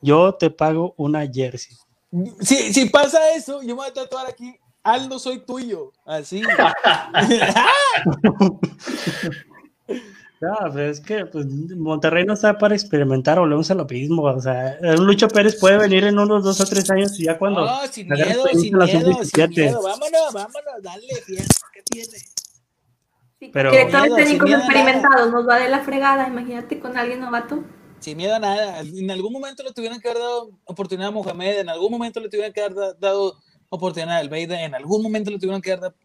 [0.02, 1.78] yo te pago una jersey.
[2.40, 6.42] Si, si pasa eso, yo me voy a tatuar aquí, Aldo soy tuyo, así.
[10.42, 14.24] No, pero es que pues, Monterrey no está para experimentar, volvemos a lo mismo.
[14.24, 17.38] O sea, un Lucho Pérez puede venir en unos dos o tres años y ya
[17.38, 17.66] cuando.
[17.66, 19.82] No, sin miedo, sin miedo, sin miedo.
[19.84, 22.08] Vámonos, vámonos, dale, ¿qué tiene?
[23.40, 27.64] Sí, pero, directores técnicos experimentados nos va de la fregada, imagínate con alguien novato.
[28.00, 28.80] Sin miedo a nada.
[28.80, 32.30] En algún momento le tuvieran que haber dado oportunidad a Mohamed, en algún momento le
[32.30, 33.36] tuvieran que haber dado
[33.70, 35.96] oportunidad a Albeida, en algún momento le tuvieran que haber dado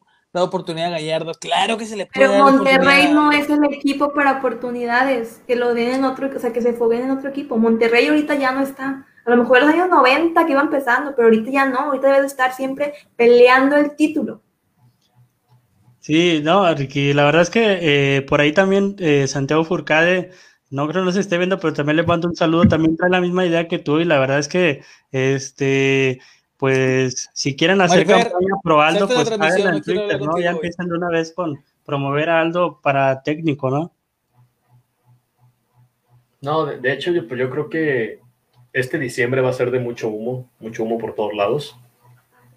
[0.43, 1.33] oportunidad a Gallardo.
[1.35, 5.75] Claro que se le puede Pero Monterrey no es el equipo para oportunidades, que lo
[5.75, 7.57] den en otro, o sea, que se foguen en otro equipo.
[7.57, 9.07] Monterrey ahorita ya no está.
[9.25, 12.09] A lo mejor en los años 90 que iba empezando, pero ahorita ya no, ahorita
[12.09, 14.43] debe de estar siempre peleando el título.
[16.01, 20.33] Sí, no, Ricky, la verdad es que eh, por ahí también eh, Santiago Furcade,
[20.69, 23.09] no creo que no se esté viendo, pero también le mando un saludo, también trae
[23.09, 24.83] la misma idea que tú y la verdad es que
[25.13, 26.21] este
[26.57, 30.39] pues si quieren hacer campaña pro Aldo, pues en Twitter, ¿no?
[30.39, 33.93] Ya empiezan de una vez con promover a Aldo para técnico, ¿no?
[36.41, 38.21] No, de, hecho, yo, pues yo creo que
[38.73, 41.77] este diciembre va a ser de mucho humo, mucho humo por todos lados.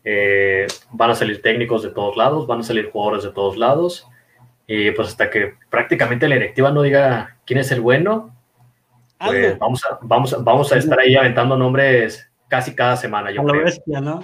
[0.03, 4.07] Eh, van a salir técnicos de todos lados, van a salir jugadores de todos lados.
[4.67, 8.35] Y pues hasta que prácticamente la directiva no diga quién es el bueno,
[9.17, 13.63] pues vamos a, vamos, vamos a estar ahí aventando nombres casi cada semana, yo creo.
[13.63, 14.23] Bestia, ¿no?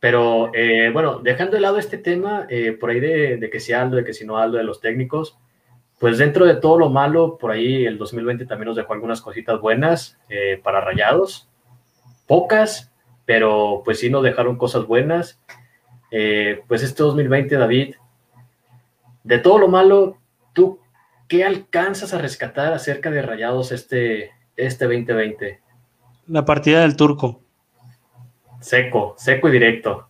[0.00, 3.96] Pero eh, bueno, dejando de lado este tema, eh, por ahí de, que si Aldo,
[3.96, 5.38] de que si no Aldo, de los técnicos,
[5.98, 9.58] pues dentro de todo lo malo, por ahí el 2020 también nos dejó algunas cositas
[9.60, 11.48] buenas eh, para Rayados,
[12.26, 12.92] pocas,
[13.24, 15.40] pero pues sí nos dejaron cosas buenas.
[16.68, 17.94] pues este 2020, David,
[19.22, 20.18] de todo lo malo,
[20.52, 20.80] ¿tú
[21.28, 25.62] qué alcanzas a rescatar acerca de Rayados este, este 2020?
[26.26, 27.43] La partida del turco.
[28.64, 30.08] Seco, seco y directo.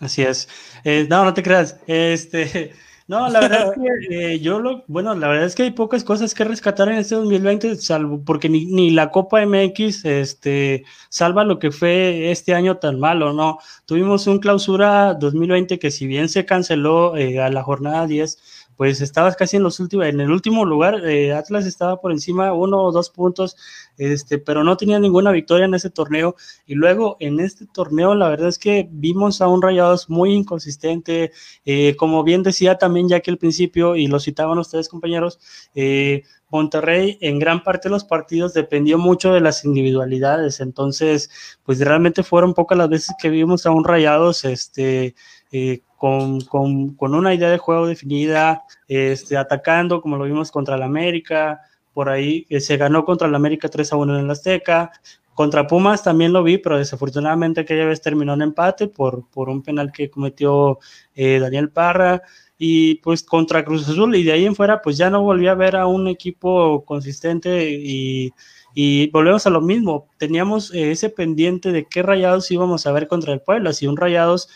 [0.00, 0.48] Así es.
[0.84, 1.80] Eh, no, no te creas.
[1.88, 2.72] Este,
[3.08, 6.04] no, la verdad es que eh, yo lo, bueno, la verdad es que hay pocas
[6.04, 11.42] cosas que rescatar en este 2020, salvo porque ni, ni, la Copa MX, este, salva
[11.42, 13.58] lo que fue este año tan malo, ¿no?
[13.86, 18.38] Tuvimos un clausura 2020 que si bien se canceló eh, a la jornada 10,
[18.76, 22.52] pues estabas casi en los últimos, en el último lugar, eh, Atlas estaba por encima
[22.52, 23.56] uno o dos puntos,
[23.96, 26.36] este, pero no tenía ninguna victoria en ese torneo.
[26.66, 31.32] Y luego en este torneo, la verdad es que vimos a un Rayados muy inconsistente,
[31.64, 35.38] eh, como bien decía también ya que al principio, y lo citaban ustedes compañeros,
[35.74, 41.30] eh, Monterrey en gran parte de los partidos dependió mucho de las individualidades, entonces
[41.64, 45.14] pues realmente fueron pocas las veces que vimos a un Rayados este,
[45.50, 50.76] eh, con, con, con, una idea de juego definida, este, atacando como lo vimos contra
[50.76, 51.60] el América,
[51.92, 54.92] por ahí eh, se ganó contra el América 3 a 1 en el Azteca,
[55.34, 59.62] contra Pumas también lo vi, pero desafortunadamente aquella vez terminó en empate por, por un
[59.62, 60.78] penal que cometió
[61.14, 62.22] eh, Daniel Parra.
[62.58, 65.54] Y pues contra Cruz Azul y de ahí en fuera pues ya no volví a
[65.54, 68.32] ver a un equipo consistente y,
[68.78, 73.08] y volvemos a lo mismo, teníamos eh, ese pendiente de qué rayados íbamos a ver
[73.08, 74.50] contra el Puebla, si un rayados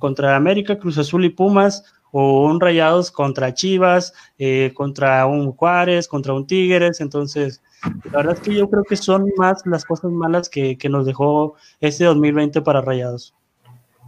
[0.00, 6.08] contra América, Cruz Azul y Pumas, o un Rayados contra Chivas, eh, contra un Juárez,
[6.08, 7.00] contra un Tigres.
[7.00, 7.62] Entonces,
[8.10, 11.06] la verdad es que yo creo que son más las cosas malas que, que nos
[11.06, 13.34] dejó este 2020 para Rayados.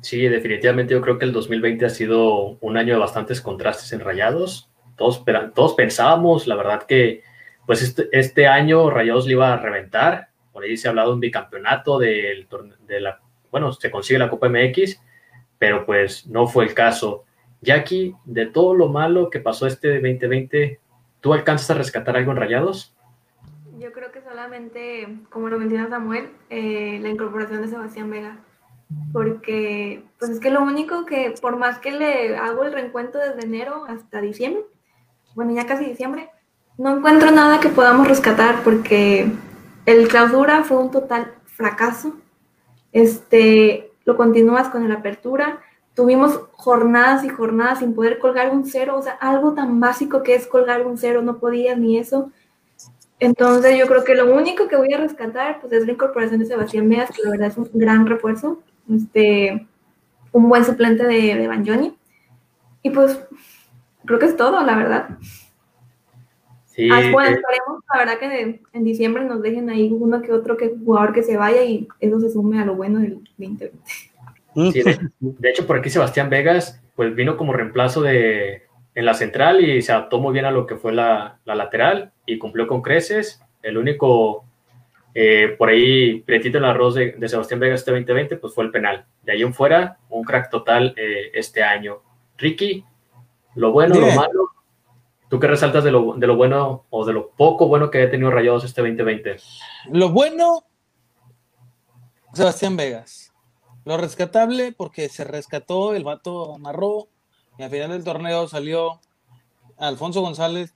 [0.02, 4.00] Sí, definitivamente yo creo que el 2020 ha sido un año de bastantes contrastes en
[4.00, 4.68] Rayados.
[4.96, 7.22] Todos, pensábamos, la verdad que
[7.66, 10.28] pues este, este año Rayados le iba a reventar.
[10.52, 12.46] Por ahí se ha hablado de un bicampeonato del,
[13.50, 15.00] bueno, se consigue la Copa MX
[15.62, 17.22] pero pues no fue el caso.
[17.60, 20.80] Jackie, de todo lo malo que pasó este 2020,
[21.20, 22.96] ¿tú alcanzas a rescatar algo en Rayados?
[23.78, 28.38] Yo creo que solamente, como lo menciona Samuel, eh, la incorporación de Sebastián Vega.
[29.12, 33.46] Porque, pues es que lo único que, por más que le hago el reencuentro desde
[33.46, 34.64] enero hasta diciembre,
[35.36, 36.28] bueno, ya casi diciembre,
[36.76, 39.30] no encuentro nada que podamos rescatar porque
[39.86, 42.16] el clausura fue un total fracaso.
[42.90, 45.60] Este, lo continúas con la apertura.
[45.94, 50.34] Tuvimos jornadas y jornadas sin poder colgar un cero, o sea, algo tan básico que
[50.34, 52.30] es colgar un cero, no podías ni eso.
[53.20, 56.46] Entonces yo creo que lo único que voy a rescatar pues es la incorporación de
[56.46, 58.60] Sebastián Meas, que la verdad es un gran refuerzo,
[58.92, 59.66] este,
[60.32, 61.96] un buen suplente de, de Banjoni.
[62.82, 63.24] Y pues
[64.04, 65.18] creo que es todo, la verdad.
[66.66, 70.32] Sí, ah, bueno, eh, esperemos, la verdad que en diciembre nos dejen ahí uno que
[70.32, 73.72] otro que, jugador que se vaya y eso se sume a lo bueno del 2020.
[74.54, 78.62] Sí, de, de, hecho, por aquí Sebastián Vegas, pues vino como reemplazo de
[78.94, 82.12] en la central y se adaptó muy bien a lo que fue la, la lateral
[82.26, 83.42] y cumplió con creces.
[83.62, 84.44] El único
[85.14, 88.64] eh, por ahí, prietito en el arroz de, de, Sebastián Vegas este 2020, pues fue
[88.64, 89.04] el penal.
[89.22, 92.02] De ahí en fuera, un crack total eh, este año.
[92.38, 92.84] Ricky,
[93.54, 94.08] lo bueno, Bien.
[94.08, 94.48] lo malo.
[95.32, 98.10] ¿Tú qué resaltas de lo, de lo bueno o de lo poco bueno que haya
[98.10, 99.38] tenido Rayados este 2020?
[99.90, 100.66] Lo bueno,
[102.34, 103.32] Sebastián Vegas.
[103.86, 107.08] Lo rescatable, porque se rescató, el vato amarró,
[107.56, 109.00] y al final del torneo salió
[109.78, 110.74] Alfonso González.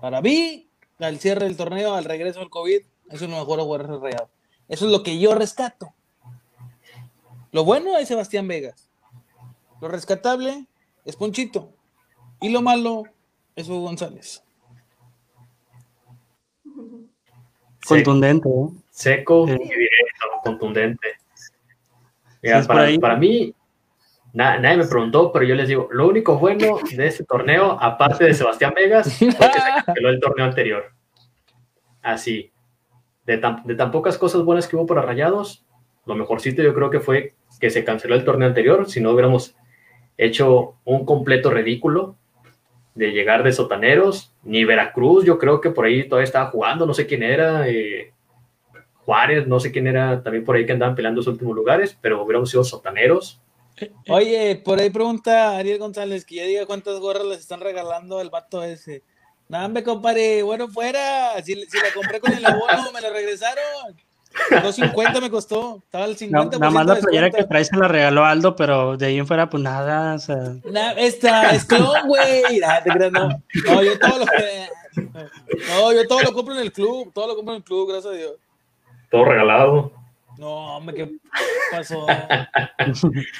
[0.00, 2.80] Para mí, al cierre del torneo, al regreso del COVID,
[3.10, 4.30] es lo mejor jugadores Rayados.
[4.66, 5.94] Eso es lo que yo rescato.
[7.52, 8.90] Lo bueno es Sebastián Vegas.
[9.80, 10.66] Lo rescatable
[11.04, 11.70] es Ponchito.
[12.40, 13.04] Y lo malo
[13.56, 14.42] es Hugo González.
[17.86, 18.68] Contundente, ¿eh?
[18.90, 19.58] Seco eh.
[19.62, 21.08] y directo, contundente.
[22.42, 23.54] Mira, sí, para, para, mí,
[24.32, 28.24] na, nadie me preguntó, pero yo les digo, lo único bueno de este torneo, aparte
[28.24, 30.92] de Sebastián Vegas, fue que se canceló el torneo anterior.
[32.02, 32.50] Así.
[33.26, 35.64] De tan, de tan pocas cosas buenas que hubo para Rayados,
[36.04, 39.56] lo mejorcito yo creo que fue que se canceló el torneo anterior, si no hubiéramos
[40.18, 42.16] hecho un completo ridículo
[42.94, 46.94] de llegar de sotaneros, ni Veracruz, yo creo que por ahí todavía estaba jugando, no
[46.94, 48.12] sé quién era, eh,
[49.04, 52.22] Juárez, no sé quién era también por ahí que andaban peleando los últimos lugares, pero
[52.22, 53.40] hubiéramos sido sotaneros.
[54.08, 58.30] Oye, por ahí pregunta Ariel González que ya diga cuántas gorras les están regalando el
[58.30, 59.02] vato ese.
[59.48, 61.34] Nada, me compadre, bueno, fuera.
[61.42, 63.94] Si, si la compré con el abono, me la regresaron.
[64.50, 65.80] 2.50 me costó.
[65.84, 66.30] Estaba el 50%.
[66.30, 69.26] No, nada más la playera que traes se la regaló Aldo, pero de ahí en
[69.26, 70.14] fuera, pues nada.
[70.14, 70.36] O sea...
[70.64, 72.60] Nah, esta es clon, güey.
[72.60, 74.68] No, no, no, yo todo lo que.
[75.68, 77.12] No, yo todo lo compro en el club.
[77.12, 78.32] Todo lo compro en el club, gracias a Dios.
[79.10, 79.92] Todo regalado.
[80.38, 81.10] No, hombre, ¿qué
[81.70, 82.06] pasó?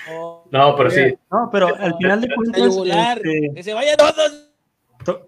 [0.09, 1.18] No, no pero sí.
[1.30, 2.76] No, pero al final de cuentas.
[2.76, 3.53] Este...
[3.55, 4.51] Que se vayan todos.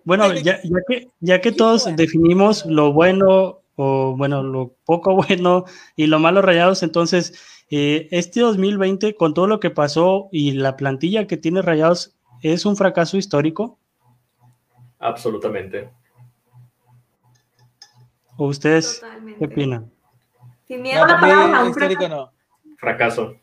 [0.05, 5.65] Bueno, ya, ya, que, ya que todos definimos lo bueno o bueno, lo poco bueno
[5.95, 10.77] y lo malo rayados, entonces eh, este 2020 con todo lo que pasó y la
[10.77, 13.79] plantilla que tiene rayados es un fracaso histórico.
[14.99, 15.91] Absolutamente.
[18.37, 19.39] ¿O ustedes Totalmente.
[19.39, 19.93] qué opinan?
[20.67, 22.33] Sin miedo no, a un histórico no.
[22.79, 23.37] Fracaso.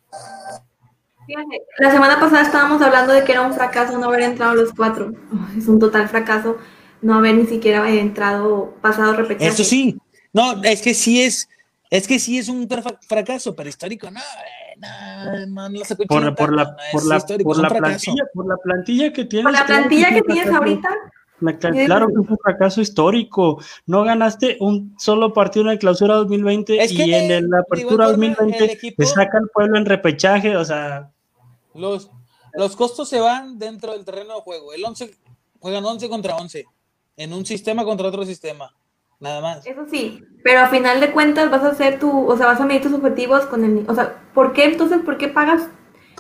[1.80, 5.12] La semana pasada estábamos hablando de que era un fracaso no haber entrado los cuatro.
[5.58, 6.58] Es un total fracaso
[7.02, 9.48] no haber ni siquiera entrado pasado repechaje.
[9.48, 9.98] Eso sí,
[10.34, 11.50] no, es que sí es,
[11.90, 12.68] es que sí es un
[13.08, 14.20] fracaso, pero histórico no,
[14.78, 16.22] no, no, no se por, por,
[16.54, 19.46] la, por, la, por, la plantilla, por la plantilla que tienes.
[19.46, 20.90] Por la plantilla que tienes ahorita.
[21.40, 23.62] Claro que es un fracaso histórico.
[23.86, 28.08] No ganaste un solo partido en la clausura 2020 es que, y en la apertura
[28.08, 31.12] 2020 equipo, te saca el pueblo en repechaje, o sea.
[31.74, 32.10] Los,
[32.54, 34.74] los costos se van dentro del terreno de juego.
[34.74, 35.12] El 11
[35.60, 36.66] juegan 11 contra 11
[37.18, 38.74] en un sistema contra otro sistema.
[39.24, 39.66] Nada más.
[39.66, 42.66] Eso sí, pero a final de cuentas vas a hacer tu, o sea, vas a
[42.66, 45.70] medir tus objetivos con el, o sea, ¿por qué entonces, por qué pagas,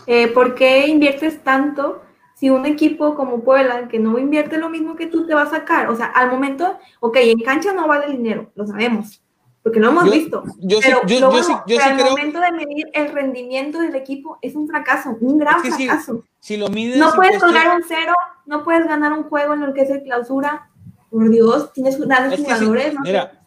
[0.07, 2.01] eh, por qué inviertes tanto
[2.35, 5.49] si un equipo como Puebla, que no invierte lo mismo que tú, te va a
[5.49, 5.89] sacar?
[5.89, 9.21] O sea, al momento, ok, en cancha no vale dinero, lo sabemos,
[9.61, 10.43] porque lo hemos yo, visto.
[10.61, 12.09] Yo pero sí, yo, luego, yo sí, yo pero sí al creo...
[12.11, 15.85] momento de medir el rendimiento del equipo es un fracaso, un gran Es que si-
[15.87, 16.23] fracaso.
[16.39, 18.13] Si lo mides no puedes cuestión- colgar un cero,
[18.45, 20.69] no puedes ganar un juego en el que es el clausura.
[21.13, 23.01] Por Dios, tienes grandes Es que sí, jugadores, ¿no?
[23.01, 23.45] mira,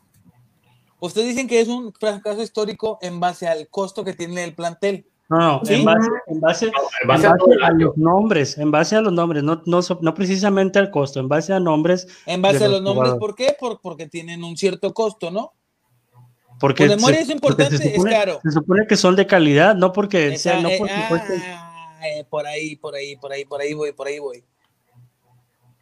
[1.01, 5.09] ustedes dicen que es un fracaso histórico en base al costo que tiene el plantel.
[5.29, 5.75] No, no, Sí.
[5.75, 9.13] en base, en base, En en base a base los nombres, en base a los
[9.13, 12.81] nombres, no, no, no precisamente al costo, en base a nombres, En base a los
[12.81, 13.15] los nombres.
[13.15, 13.57] ¿por qué?
[13.59, 15.53] Por, porque tienen un cierto costo, ¿no?
[16.61, 18.39] porque, Por memoria se, es importante, es caro.
[18.43, 22.47] se supone que son de calidad, no porque sea, no eh, porque ah, eh, por
[22.47, 24.45] ahí, por ahí, por ahí, por ahí voy, por ahí voy.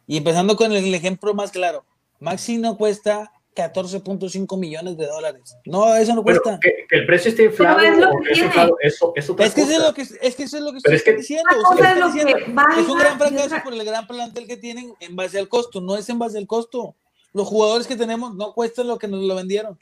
[0.07, 1.85] Y empezando con el ejemplo más claro.
[2.19, 5.55] Maxi no cuesta 14.5 millones de dólares.
[5.65, 6.59] No, eso no cuesta.
[6.61, 8.49] que, que el precio esté inflado, Pero es lo que tiene.
[8.81, 10.79] eso, eso otra Es que, eso es lo que, es que eso es lo que
[10.83, 11.49] Pero estoy es que- diciendo.
[11.51, 14.93] Es lo diciendo, que valga es un gran fracaso por el gran plantel que tienen
[14.99, 16.95] en base al costo, no es en base al costo.
[17.33, 19.77] Los jugadores que tenemos no cuestan lo que nos lo vendieron.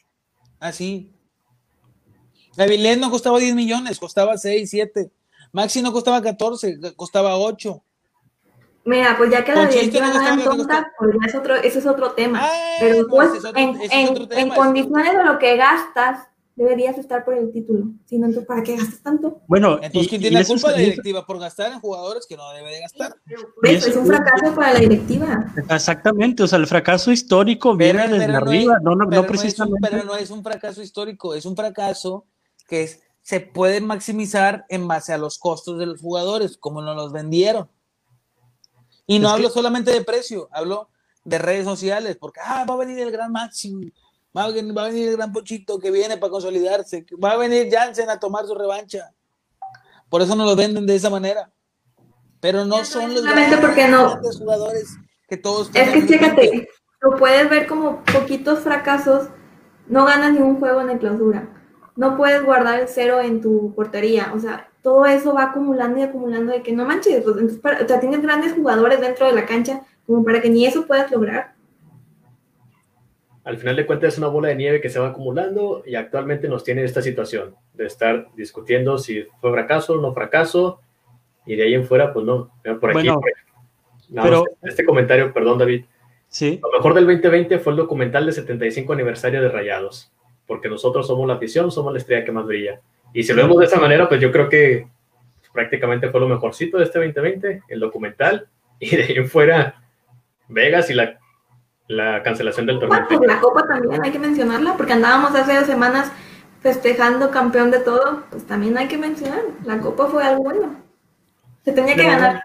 [0.59, 1.11] Así.
[2.57, 5.11] Avilés no costaba 10 millones, costaba 6, 7.
[5.51, 7.84] Maxi no costaba 14, costaba 8.
[8.86, 11.79] Mira, pues ya que la directiva no no que tonta, pues ya es otro, ese
[11.79, 12.39] es otro tema.
[12.43, 16.97] Ah, Pero no, pues, ese es otro- en, tema, condiciones de lo que gastas, deberías
[16.97, 17.86] estar por el título.
[18.05, 19.41] Si no, entonces, ¿para qué gastas tanto?
[19.47, 20.69] Bueno, Entonces, ¿quién y tiene la eso culpa?
[20.71, 23.15] es- La directiva por gastar en jugadores que no debe de gastar.
[23.25, 25.45] Eso eso- es un fracaso para la directiva.
[25.69, 28.95] Exactamente, o sea, el fracaso histórico Pero- viene desde pero no arriba, es- no, no,
[29.05, 29.88] no pero no es un- precisamente.
[29.89, 32.25] pero no es un fracaso histórico, es un fracaso
[32.67, 36.95] que es se pueden maximizar en base a los costos de los jugadores, como nos
[36.97, 37.69] los vendieron.
[39.06, 40.89] Y no hablo solamente de precio, hablo
[41.24, 43.82] de redes sociales, porque ah, va a venir el gran Máximo,
[44.36, 48.20] va a, venir el gran Pochito que viene para consolidarse, va a venir Jansen a
[48.20, 49.14] tomar su revancha.
[50.10, 51.51] Por eso nos lo venden de esa manera.
[52.39, 54.20] Pero no son los grandes porque no.
[54.38, 54.97] jugadores
[55.30, 55.72] que todos.
[55.74, 56.68] Es que chécate,
[56.99, 59.30] lo puedes ver como poquitos fracasos,
[59.88, 61.49] no ganas ningún juego en la clausura.
[61.95, 64.34] No puedes guardar el cero en tu portería.
[64.36, 67.23] O sea, todo eso va acumulando y acumulando de que no manches.
[67.23, 70.65] Pues, entonces, o sea, tienes grandes jugadores dentro de la cancha como para que ni
[70.65, 71.53] eso puedas lograr.
[73.45, 76.47] Al final de cuentas es una bola de nieve que se va acumulando y actualmente
[76.47, 80.79] nos tiene esta situación de estar discutiendo si fue fracaso o no fracaso
[81.45, 82.51] y de ahí en fuera, pues no.
[82.79, 83.09] Por aquí,
[84.13, 85.86] pero, este comentario, perdón David.
[86.27, 86.59] Sí.
[86.61, 90.11] Lo mejor del 2020 fue el documental de 75 aniversario de Rayados,
[90.47, 92.81] porque nosotros somos la afición, somos la estrella que más brilla.
[93.14, 94.88] Y si lo vemos de esa manera, pues yo creo que
[95.53, 98.47] prácticamente fue lo mejorcito de este 2020, el documental,
[98.80, 99.76] y de ahí en fuera
[100.49, 101.20] Vegas y la,
[101.87, 103.05] la cancelación del torneo.
[103.08, 106.12] Pues la Copa también hay que mencionarla, porque andábamos hace dos semanas
[106.62, 110.75] festejando campeón de todo, pues también hay que mencionar, la Copa fue algo bueno.
[111.63, 112.43] Se tenía que ganar.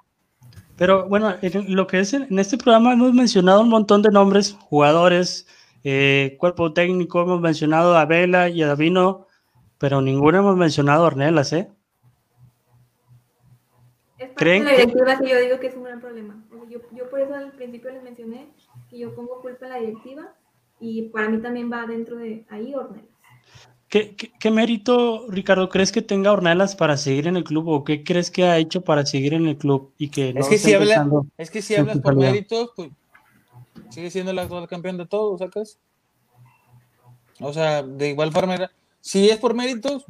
[0.76, 1.34] Pero bueno,
[1.66, 5.46] lo que es en este programa hemos mencionado un montón de nombres, jugadores,
[5.82, 9.27] eh, cuerpo técnico, hemos mencionado a Vela y a Davino,
[9.78, 11.68] pero ninguno hemos mencionado a Ornelas, ¿eh?
[14.18, 15.28] Es ¿Creen la directiva que...
[15.28, 16.44] yo digo que es un gran problema.
[16.68, 18.48] yo, yo, por eso al principio les mencioné
[18.90, 20.34] que yo pongo culpa en la directiva
[20.80, 23.18] y para mí también va dentro de ahí Ornelas.
[23.88, 28.30] ¿Qué, mérito, Ricardo, crees que tenga Ornelas para seguir en el club o qué crees
[28.30, 29.94] que ha hecho para seguir en el club?
[29.96, 30.72] Y que es, que si
[31.38, 32.90] es que si hablas por méritos, pues
[33.88, 35.78] sigue siendo el actual campeón de todo, ¿sacas?
[37.40, 38.70] O sea, de igual forma,
[39.08, 40.04] si es por méritos,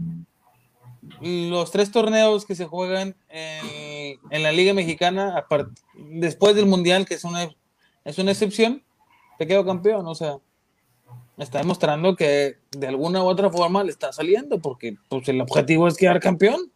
[1.21, 5.47] los tres torneos que se juegan en, la Liga Mexicana,
[5.95, 7.49] después del Mundial, que es una,
[8.05, 8.83] es una excepción,
[9.39, 10.39] te quedo campeón, o sea
[11.39, 15.87] está demostrando que de alguna u otra forma le está saliendo, porque pues, el objetivo
[15.87, 16.73] es quedar campeón.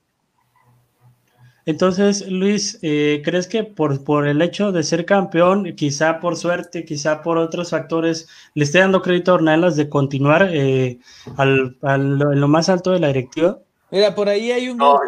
[1.64, 6.84] Entonces, Luis, eh, ¿crees que por, por el hecho de ser campeón, quizá por suerte,
[6.84, 10.98] quizá por otros factores, le esté dando crédito a Ornelas de continuar eh,
[11.36, 13.60] al, en lo más alto de la directiva?
[13.90, 14.78] Mira, por ahí hay un...
[14.78, 14.98] No,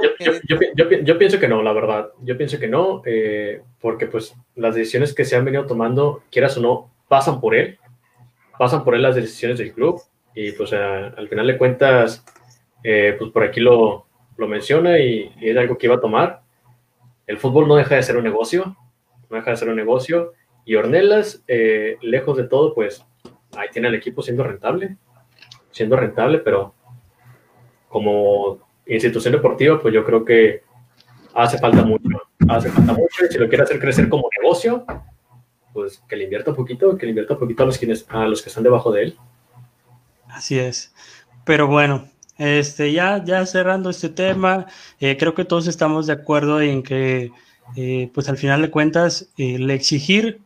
[1.04, 2.10] yo, pienso que no, la verdad.
[2.22, 6.56] Yo pienso que no, eh, porque pues las decisiones que se han venido tomando, quieras
[6.58, 7.78] o no, pasan por él
[8.58, 10.00] pasan por él las decisiones del club
[10.34, 12.24] y pues al final de cuentas,
[12.82, 14.06] eh, pues por aquí lo,
[14.36, 16.42] lo menciona y, es algo que iba a tomar.
[17.26, 18.76] El fútbol no deja de ser un negocio,
[19.30, 20.32] no deja de ser un negocio
[20.64, 23.04] y Ornelas, eh, lejos de todo, pues
[23.56, 24.96] ahí tiene el equipo siendo rentable,
[25.70, 26.74] siendo rentable, pero
[27.88, 30.62] como institución deportiva, pues yo creo que
[31.34, 32.08] hace falta mucho,
[32.48, 34.84] hace falta mucho y si lo quiere hacer crecer como negocio,
[35.72, 38.42] pues que le invierta un poquito, que le invierta un poquito a los, a los
[38.42, 39.18] que están debajo de él.
[40.28, 40.94] Así es.
[41.44, 42.08] Pero bueno,
[42.38, 44.66] este, ya, ya cerrando este tema,
[45.00, 47.30] eh, creo que todos estamos de acuerdo en que,
[47.76, 50.40] eh, pues al final de cuentas, el exigir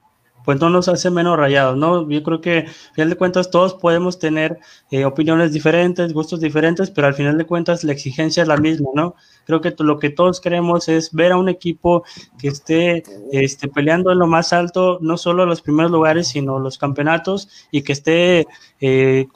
[0.49, 2.09] pues no nos hace menos rayados, ¿no?
[2.09, 4.59] Yo creo que, al final de cuentas, todos podemos tener
[4.91, 8.89] eh, opiniones diferentes, gustos diferentes, pero al final de cuentas la exigencia es la misma,
[8.95, 9.15] ¿no?
[9.45, 12.03] Creo que lo que todos queremos es ver a un equipo
[12.39, 16.79] que esté este, peleando en lo más alto, no solo los primeros lugares, sino los
[16.79, 18.47] campeonatos y que esté
[18.81, 19.29] eh,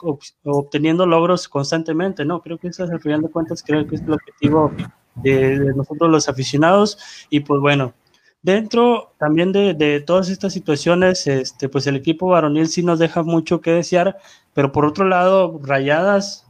[0.45, 2.41] obteniendo logros constantemente, ¿no?
[2.41, 4.71] Creo que eso es, al final de cuentas, creo que es el objetivo
[5.13, 6.97] de, de nosotros los aficionados
[7.29, 7.93] y pues bueno,
[8.43, 13.61] Dentro también de, todas estas situaciones, este, pues el equipo varonil sí nos deja mucho
[13.61, 14.17] que desear,
[14.53, 16.45] pero por otro lado, Rayadas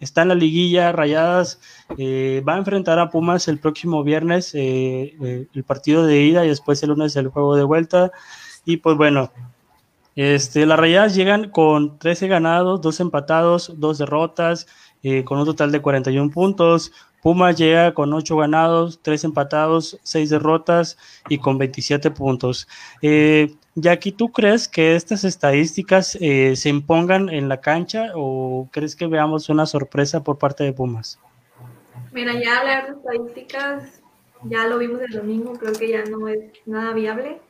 [0.00, 1.60] está en la liguilla, Rayadas
[1.98, 6.44] eh, va a enfrentar a Pumas el próximo viernes, eh, eh, el partido de ida
[6.44, 8.10] y después el lunes el juego de vuelta.
[8.64, 9.30] Y pues bueno,
[10.16, 14.66] este, las Rayadas llegan con 13 ganados, 2 empatados, 2 derrotas,
[15.24, 16.92] con un total de 41 puntos.
[17.22, 20.96] Pumas llega con 8 ganados, 3 empatados, 6 derrotas
[21.28, 22.66] y con 27 puntos.
[23.02, 28.96] Eh, Jackie, ¿tú crees que estas estadísticas eh, se impongan en la cancha o crees
[28.96, 31.18] que veamos una sorpresa por parte de Pumas?
[32.12, 34.02] Mira, ya hablar de estadísticas,
[34.44, 37.40] ya lo vimos el domingo, creo que ya no es nada viable.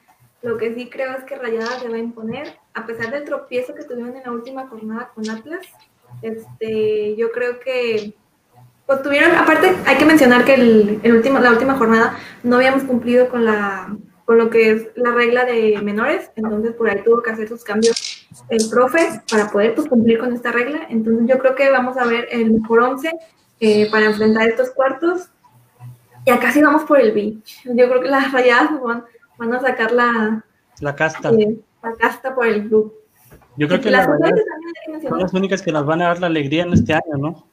[0.43, 3.75] Lo que sí creo es que Rayadas se va a imponer, a pesar del tropiezo
[3.75, 5.67] que tuvieron en la última jornada con Atlas.
[6.23, 8.15] Este, yo creo que
[8.91, 13.29] pues tuvieron, aparte hay que mencionar que el, último, la última jornada no habíamos cumplido
[13.29, 17.31] con la con lo que es la regla de menores, entonces por ahí tuvo que
[17.31, 20.89] hacer sus cambios el profe para poder pues, cumplir con esta regla.
[20.89, 23.12] Entonces yo creo que vamos a ver el mejor 11
[23.61, 25.29] eh, para enfrentar estos cuartos.
[26.25, 27.62] Y acá sí vamos por el beach.
[27.67, 29.05] Yo creo que las rayadas van,
[29.39, 30.45] van a sacar la,
[30.81, 31.31] la casta.
[31.31, 32.93] Eh, la casta por el club.
[33.57, 34.41] Yo creo que las, rayadas
[35.09, 37.47] son las únicas que nos van a dar la alegría en este año, ¿no?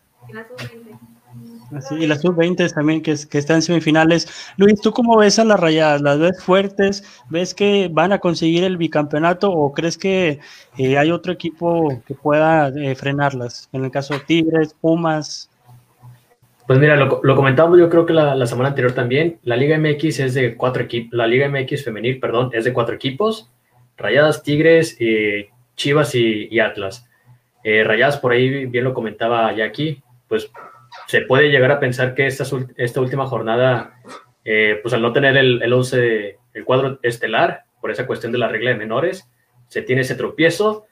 [1.91, 4.27] Y las sub-20 también que, que están en semifinales.
[4.57, 6.01] Luis, ¿tú cómo ves a las rayadas?
[6.01, 7.03] ¿Las ves fuertes?
[7.29, 10.39] ¿Ves que van a conseguir el bicampeonato o crees que
[10.77, 13.69] eh, hay otro equipo que pueda eh, frenarlas?
[13.73, 15.49] En el caso de Tigres, Pumas.
[16.65, 19.39] Pues mira, lo, comentamos yo creo que la, la, semana anterior también.
[19.43, 22.95] La Liga MX es de cuatro equipos, la Liga MX femenil, perdón, es de cuatro
[22.95, 23.49] equipos.
[23.97, 27.05] Rayadas, Tigres, eh, Chivas y, y Atlas.
[27.63, 30.49] Rayadas, por ahí bien lo comentaba Jackie, pues
[31.07, 32.43] se puede llegar a pensar que esta,
[33.01, 34.01] última jornada,
[34.43, 38.37] eh, pues al no tener el, el, 11, el cuadro estelar, por esa cuestión de
[38.37, 39.29] la regla de menores,
[39.67, 40.85] se tiene ese tropiezo,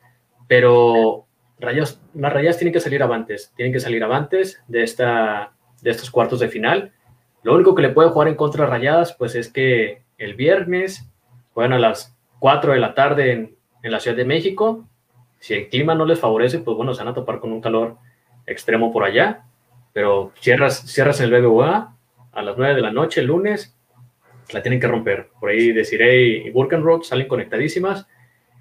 [0.47, 1.25] pero
[1.59, 6.11] rayas, las rayas tienen que salir avantes, tienen que salir avantes de, esta, de estos
[6.11, 6.93] cuartos de final.
[7.43, 11.09] Lo único que le puede jugar en contra Rayadas, pues es que el viernes
[11.53, 14.87] juegan a las 4 de la tarde en, en la Ciudad de México.
[15.39, 17.97] Si el clima no les favorece, pues bueno, se van a topar con un calor
[18.45, 19.44] extremo por allá
[19.95, 21.95] pero cierras, cierras el BBVA
[22.34, 23.77] a las 9 de la noche el lunes,
[24.51, 25.30] la tienen que romper.
[25.39, 28.05] Por ahí Desiree y Burkenrock salen conectadísimas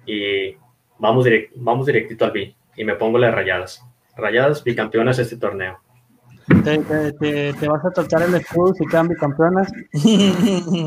[0.05, 0.55] y
[0.97, 2.55] vamos, direct, vamos directito al B.
[2.77, 3.83] Y me pongo las rayadas.
[4.15, 5.77] Rayadas bicampeonas este torneo.
[6.63, 9.69] ¿Te, te, te, te vas a tratar el escudo si quedan bicampeonas?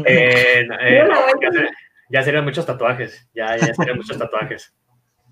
[0.07, 1.09] Eh, eh,
[1.43, 1.69] ya, ser,
[2.09, 3.29] ya, serían muchos tatuajes.
[3.35, 4.75] Ya, ya serían muchos tatuajes.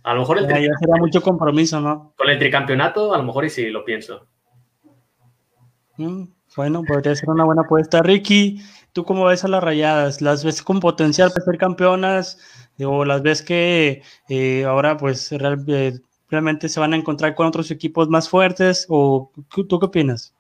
[0.03, 2.13] A lo mejor el ya, ya sería mucho compromiso, ¿no?
[2.19, 4.29] Con el tricampeonato, a lo mejor y sí lo pienso.
[5.99, 6.25] Mm,
[6.57, 8.03] bueno, podría ser una buena apuesta.
[8.03, 8.61] Ricky,
[8.93, 10.21] ¿tú cómo ves a las rayadas?
[10.21, 12.39] ¿Las ves con potencial para ser campeonas?
[12.85, 17.71] ¿O las ves que eh, ahora pues eh, realmente se van a encontrar con otros
[17.71, 18.87] equipos más fuertes?
[18.89, 20.35] ¿O tú qué opinas?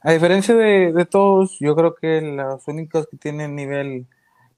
[0.00, 4.06] A diferencia de, de, todos, yo creo que los únicos que tienen nivel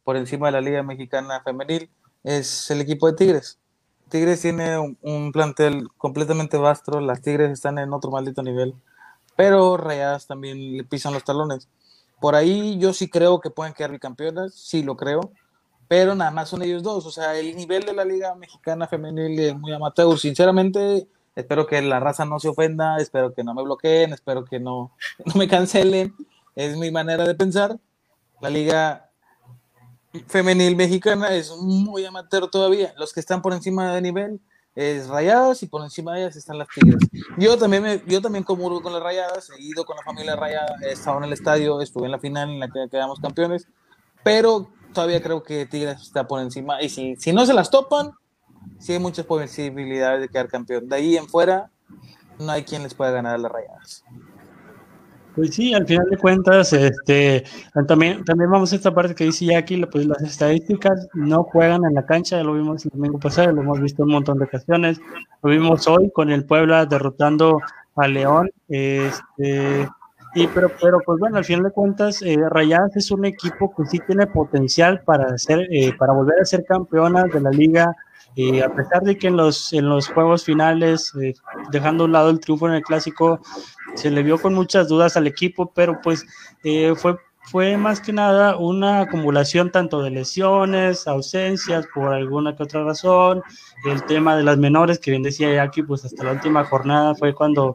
[0.03, 1.91] por encima de la Liga Mexicana Femenil
[2.23, 3.59] es el equipo de Tigres.
[4.09, 8.75] Tigres tiene un, un plantel completamente vasto, las Tigres están en otro maldito nivel
[9.36, 11.69] pero Rayadas también le pisan los talones.
[12.20, 15.32] Por ahí yo sí creo que pueden quedar bicampeonas, sí lo creo,
[15.89, 17.06] pero nada más son ellos dos.
[17.06, 20.19] O sea, el nivel de la Liga Mexicana Femenil es muy amateur.
[20.19, 21.06] Sinceramente,
[21.36, 24.93] espero que la raza no se ofenda, espero que no me bloqueen, espero que no,
[25.24, 26.15] no me cancelen.
[26.55, 27.78] Es mi manera de pensar.
[28.40, 29.11] La Liga
[30.28, 32.94] Femenil Mexicana es muy amateur todavía.
[32.97, 34.40] Los que están por encima de nivel
[34.75, 37.09] es Rayadas y por encima de ellas están las Tigres.
[37.39, 40.77] Yo también, me, yo también comulgo con las Rayadas, he ido con la familia Rayada,
[40.83, 43.69] he estado en el estadio, estuve en la final en la que quedamos campeones,
[44.23, 48.13] pero todavía creo que Tigres está por encima y si, si no se las topan,
[48.79, 50.89] sí hay muchas posibilidades de quedar campeón.
[50.89, 51.71] De ahí en fuera,
[52.39, 54.05] no hay quien les pueda ganar a las Rayadas.
[55.35, 57.43] Pues sí, al final de cuentas, este,
[57.89, 61.94] también, también vamos a esta parte que dice Jackie, pues las estadísticas no juegan en
[61.94, 65.01] la cancha, ya lo vimos el domingo pasado, lo hemos visto un montón de ocasiones,
[65.43, 67.59] lo vimos hoy con el Puebla derrotando
[67.97, 69.89] a León, este,
[70.36, 73.86] y pero, pero pues bueno, al final de cuentas, eh, Rayadas es un equipo que
[73.86, 77.93] sí tiene potencial para hacer, eh, para volver a ser campeona de la liga,
[78.36, 81.35] y a pesar de que en los, en los juegos finales, eh,
[81.70, 83.40] dejando a un lado el triunfo en el clásico,
[83.95, 86.27] se le vio con muchas dudas al equipo, pero pues
[86.62, 92.62] eh, fue, fue más que nada una acumulación tanto de lesiones, ausencias por alguna que
[92.62, 93.43] otra razón,
[93.85, 97.35] el tema de las menores, que bien decía Jackie, pues hasta la última jornada fue
[97.35, 97.75] cuando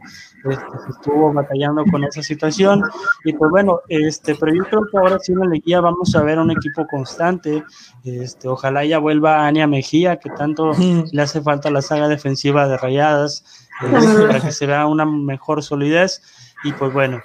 [0.50, 2.82] este, estuvo batallando con esa situación,
[3.24, 6.24] y pues bueno, este, pero yo creo que ahora sí en la liguilla vamos a
[6.24, 7.64] ver un equipo constante,
[8.04, 10.72] este, ojalá ya vuelva Ania Mejía, que tanto
[11.12, 16.22] le hace falta la saga defensiva de Rayadas, para que se vea una mejor solidez,
[16.64, 17.22] y pues bueno.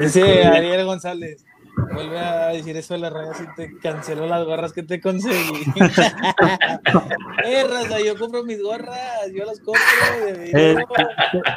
[0.00, 1.44] Dice Ariel González,
[1.92, 5.62] vuelve a decir eso de las rayas y te canceló las gorras que te conseguí.
[7.44, 9.82] eh, raza, yo compro mis gorras, yo las compro.
[10.26, 10.76] Eh,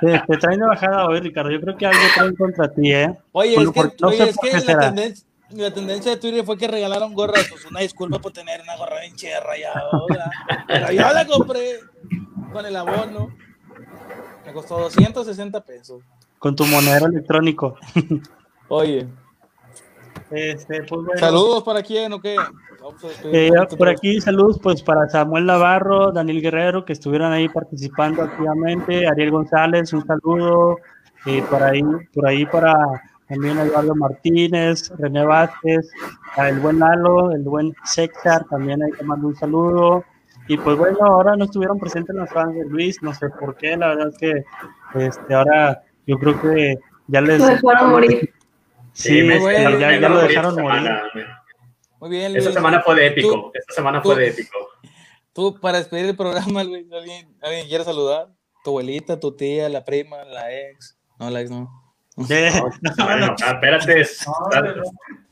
[0.01, 1.51] te, te, traen de bajada hoy, Ricardo.
[1.51, 3.17] Yo creo que algo traen contra ti, ¿eh?
[3.31, 6.67] Oye, es que, no oye, es que la, tendencia, la tendencia de Twitter fue que
[6.67, 7.47] regalaron gorras.
[7.49, 9.81] Pues una disculpa por tener una gorra bien chida rayada.
[10.67, 11.79] Pero yo la compré
[12.53, 13.35] con el abono.
[14.45, 16.03] Me costó 260 pesos.
[16.39, 17.75] Con tu monedero electrónico.
[18.69, 19.07] Oye.
[20.31, 21.19] Este, pues bueno.
[21.19, 22.35] Saludos para quién o qué.
[23.23, 29.07] Eh, por aquí saludos pues para Samuel Navarro, Daniel Guerrero que estuvieron ahí participando activamente,
[29.07, 30.77] Ariel González, un saludo,
[31.25, 31.81] eh, por ahí,
[32.13, 32.75] por ahí para
[33.27, 35.89] también Eduardo Martínez, René Vázquez,
[36.37, 40.03] el buen Lalo, el buen Sectar, también ahí te mando un saludo.
[40.47, 43.75] Y pues bueno, ahora no estuvieron presentes los fans de Luis, no sé por qué,
[43.77, 44.43] la verdad es que
[45.05, 46.77] este, ahora yo creo que
[47.07, 47.39] Ya les.
[47.39, 48.33] Lo dejaron morir.
[48.93, 50.81] Sí, me- este, bueno, ya, me ya lo dejaron esta morir.
[50.83, 51.03] semana.
[51.99, 52.53] Muy bien, Esta Luis.
[52.55, 53.51] semana fue de Tú- épico.
[53.53, 54.57] Esta semana tú- fue de épico.
[55.33, 58.29] Tú, para despedir el programa, Luis, ¿alguien, ¿alguien quiere saludar?
[58.63, 60.97] ¿Tu abuelita, tu tía, la prima, la ex?
[61.19, 61.69] No, la ex no.
[62.15, 64.01] Bueno, espérate.
[64.01, 64.29] Estás,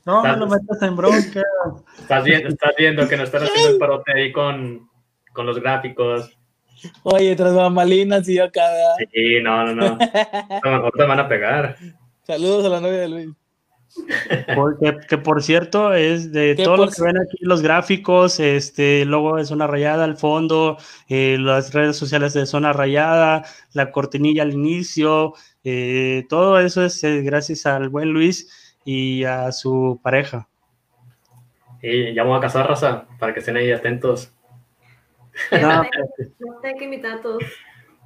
[0.04, 1.42] No, no lo metas en bronca.
[1.98, 4.88] estás viendo, estás viendo que nos están haciendo el parote ahí con,
[5.34, 6.34] con los gráficos.
[7.02, 8.62] Oye, tras bambalinas y yo acá.
[8.62, 9.10] ¿verdad?
[9.12, 9.98] Sí, no, no, no.
[10.00, 11.76] A lo mejor te van a pegar.
[12.22, 13.28] Saludos a la novia de Luis.
[14.54, 19.10] Porque, que por cierto, es de todo lo que ven aquí, los gráficos, este, el
[19.10, 20.78] logo de Zona Rayada al fondo,
[21.08, 27.04] eh, las redes sociales de Zona Rayada, la cortinilla al inicio, eh, todo eso es
[27.04, 30.48] eh, gracias al buen Luis y a su pareja.
[31.80, 34.33] Y ya vamos a casar, raza, para que estén ahí atentos.
[35.50, 35.82] No,
[36.62, 37.42] hay que invitar a todos.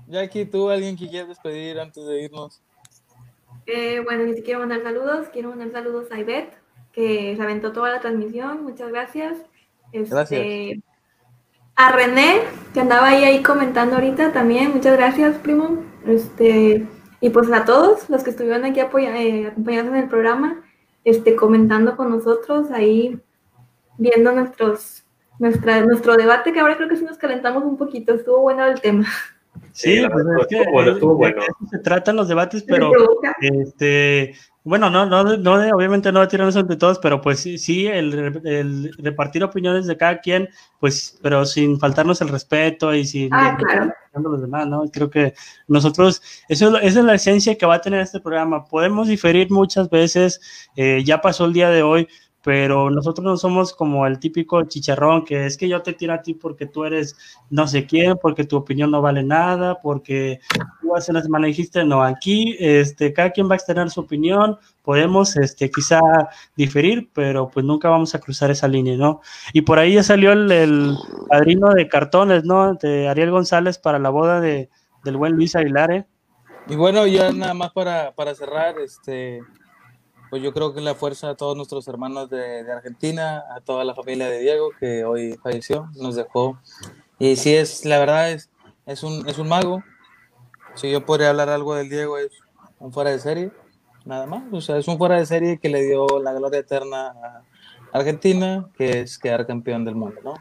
[0.06, 2.62] Jackie, ¿tú alguien que quieras despedir antes de irnos?
[3.66, 5.28] Eh, bueno, ni siquiera mandar saludos.
[5.32, 6.54] Quiero mandar saludos a Ivette,
[6.92, 8.64] que se aventó toda la transmisión.
[8.64, 9.38] Muchas gracias.
[9.92, 10.78] Este, Gracias.
[11.76, 12.40] A René,
[12.74, 14.72] que andaba ahí, ahí comentando ahorita también.
[14.72, 15.84] Muchas gracias, primo.
[16.06, 16.86] Este,
[17.20, 20.64] y pues a todos los que estuvieron aquí eh, acompañados en el programa,
[21.04, 23.20] este, comentando con nosotros, ahí
[23.96, 25.04] viendo nuestros,
[25.38, 28.14] nuestra, nuestro debate, que ahora creo que sí nos calentamos un poquito.
[28.14, 29.06] Estuvo bueno el tema.
[29.72, 31.42] sí, pues es que bueno, estuvo bueno.
[31.70, 32.90] se tratan los debates, pero.
[33.40, 34.34] Este,
[34.64, 37.86] bueno, no, no, no de- obviamente no de tirarnos entre todos, pero pues sí, sí
[37.86, 40.48] el, el repartir opiniones de cada quien,
[40.78, 43.92] pues, pero sin faltarnos el respeto y sin Ah, claro.
[44.12, 44.82] a los demás, ¿no?
[44.92, 45.32] Creo que
[45.68, 46.20] nosotros,
[46.50, 48.66] eso esa es la esencia que va a tener este programa.
[48.66, 50.40] Podemos diferir muchas veces,
[50.76, 52.06] eh, ya pasó el día de hoy,
[52.48, 56.22] pero nosotros no somos como el típico chicharrón, que es que yo te tiro a
[56.22, 57.14] ti porque tú eres
[57.50, 60.40] no sé quién, porque tu opinión no vale nada, porque
[60.80, 64.56] tú hace una semana dijiste, no, aquí este, cada quien va a externar su opinión,
[64.80, 66.00] podemos este, quizá
[66.56, 69.20] diferir, pero pues nunca vamos a cruzar esa línea, ¿no?
[69.52, 70.96] Y por ahí ya salió el, el
[71.28, 72.72] padrino de cartones, ¿no?
[72.76, 74.70] De Ariel González para la boda de,
[75.04, 76.06] del buen Luis Aguilar, ¿eh?
[76.66, 79.42] Y bueno, ya nada más para, para cerrar, este,
[80.30, 83.84] pues yo creo que la fuerza a todos nuestros hermanos de, de Argentina, a toda
[83.84, 86.58] la familia de Diego que hoy falleció, nos dejó.
[87.18, 88.50] Y sí es, la verdad es,
[88.86, 89.82] es un, es un mago.
[90.74, 92.30] Si yo podría hablar algo del Diego es
[92.78, 93.50] un fuera de serie,
[94.04, 94.42] nada más.
[94.52, 97.42] O sea, es un fuera de serie que le dio la gloria eterna a
[97.92, 100.34] Argentina, que es quedar campeón del mundo, ¿no?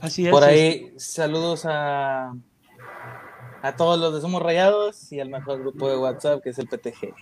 [0.00, 0.30] Así es.
[0.30, 2.34] Por ahí, saludos a,
[3.62, 6.68] a todos los de Somos Rayados y al mejor grupo de WhatsApp que es el
[6.68, 7.14] PTG.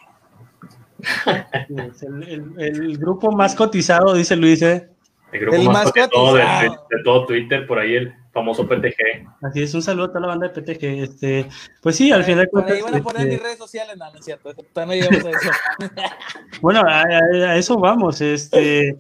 [1.69, 4.89] El, el- el grupo más cotizado, dice Luis, ¿eh?
[5.33, 6.87] El grupo El más más cotizado de, de- cotizado.
[6.91, 9.29] de todo Twitter, por ahí el famoso PTG.
[9.43, 10.85] Así es, un saludo a toda la banda de PTG.
[11.03, 11.47] Este,
[11.81, 14.19] pues sí, al final Por ahí van a poner este, mis redes sociales, no, no
[14.19, 15.51] es cierto, todavía no llegamos a eso.
[16.61, 18.97] Bueno, a, a- a eso vamos, este, eh,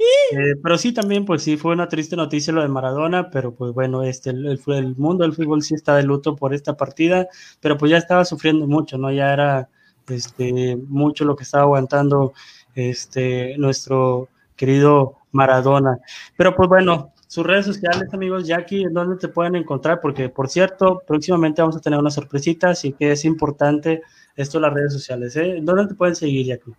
[0.63, 4.03] pero sí también, pues sí fue una triste noticia lo de Maradona, pero pues bueno,
[4.03, 7.29] este, el, el- el mundo del fútbol sí está de luto por esta partida,
[7.61, 9.11] pero pues ya estaba sufriendo mucho, ¿no?
[9.13, 9.69] Ya era,
[10.09, 12.33] este, mucho lo que estaba aguantando,
[12.75, 15.99] este, nuestro querido Maradona.
[16.37, 20.01] Pero pues bueno, sus redes sociales, amigos, Jackie, ¿en dónde te pueden encontrar?
[20.01, 24.03] Porque, por cierto, próximamente vamos a tener una sorpresita, así que es importante
[24.37, 25.59] esto de las redes sociales, ¿eh?
[25.61, 26.73] ¿Dónde te pueden seguir, Jackie?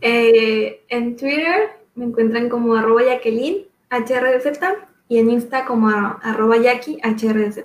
[0.00, 4.60] Eh, en Twitter me encuentran como arroba Jacqueline HRDZ
[5.08, 7.64] y en Insta como arroba Jackie HRDZ.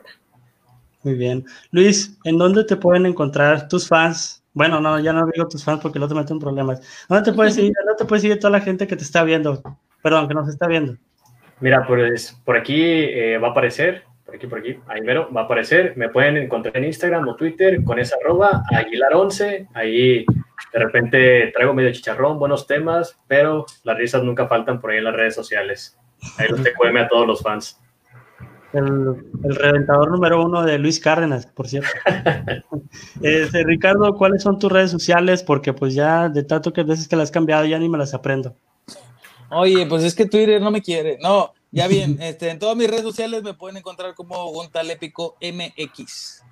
[1.04, 1.46] Muy bien.
[1.72, 4.44] Luis, ¿en dónde te pueden encontrar tus fans?
[4.58, 7.06] Bueno, no, ya no digo tus fans porque luego te meten en problemas.
[7.08, 7.74] ¿Dónde te puedes seguir?
[7.78, 9.62] ¿Dónde te puede seguir toda la gente que te está viendo?
[10.02, 10.98] Perdón, que nos está viendo.
[11.60, 15.42] Mira, pues por aquí eh, va a aparecer, por aquí, por aquí, ahí mero, va
[15.42, 15.94] a aparecer.
[15.96, 19.68] Me pueden encontrar en Instagram o Twitter con esa arroba, Aguilar11.
[19.76, 20.26] Ahí
[20.74, 25.04] de repente traigo medio chicharrón, buenos temas, pero las risas nunca faltan por ahí en
[25.04, 26.00] las redes sociales.
[26.40, 27.80] Ahí los te cueme a todos los fans.
[28.74, 31.90] El, el reventador número uno de Luis Cárdenas, por cierto.
[33.22, 35.44] Este, Ricardo, ¿cuáles son tus redes sociales?
[35.44, 38.14] Porque pues ya de tanto que veces que las has cambiado ya ni me las
[38.14, 38.56] aprendo.
[39.50, 41.18] Oye, pues es que Twitter no me quiere.
[41.22, 44.90] No, ya bien, este, en todas mis redes sociales me pueden encontrar como un tal
[44.90, 46.44] épico MX.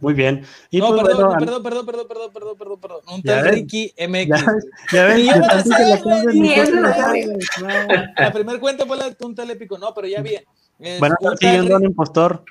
[0.00, 0.44] Muy bien.
[0.70, 3.00] Y no, pues, perdón, bueno, perdón, perdón, perdón, perdón, perdón, perdón, perdón.
[3.14, 4.28] Un tal Ricky MX.
[4.28, 4.44] ya,
[4.92, 8.12] ya ves, la.
[8.16, 10.42] La primera cuenta fue la de un tal épico, no, pero ya bien.
[10.82, 12.44] Es Bueno, siguiendo un impostor.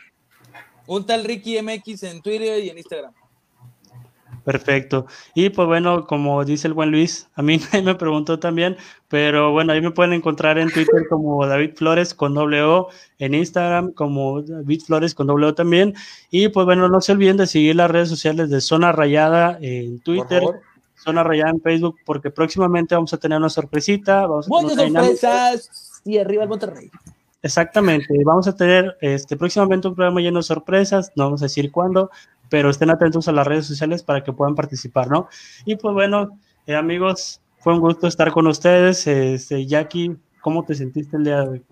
[0.88, 3.14] un tal Ricky MX en Twitter y en Instagram.
[4.44, 5.06] Perfecto.
[5.36, 8.78] Y pues bueno, como dice el buen Luis, a mí nadie me preguntó también,
[9.08, 12.88] pero bueno, ahí me pueden encontrar en Twitter como David Flores con doble O,
[13.20, 15.94] en Instagram como David Flores con doble O también.
[16.32, 20.00] Y pues bueno, no se olviden de seguir las redes sociales de Zona Rayada en
[20.00, 20.44] Twitter.
[20.96, 24.28] Zona Rayada en Facebook porque próximamente vamos a tener una sorpresita.
[24.28, 26.92] Vamos a Muchas sorpresas y arriba el Monterrey.
[27.44, 31.72] Exactamente, vamos a tener este próximamente un programa lleno de sorpresas, no vamos a decir
[31.72, 32.12] cuándo,
[32.50, 35.28] pero estén atentos a las redes sociales para que puedan participar, ¿no?
[35.66, 36.38] Y pues bueno,
[36.68, 39.08] eh, amigos, fue un gusto estar con ustedes.
[39.08, 41.64] Este, Jackie, ¿cómo te sentiste el día de hoy?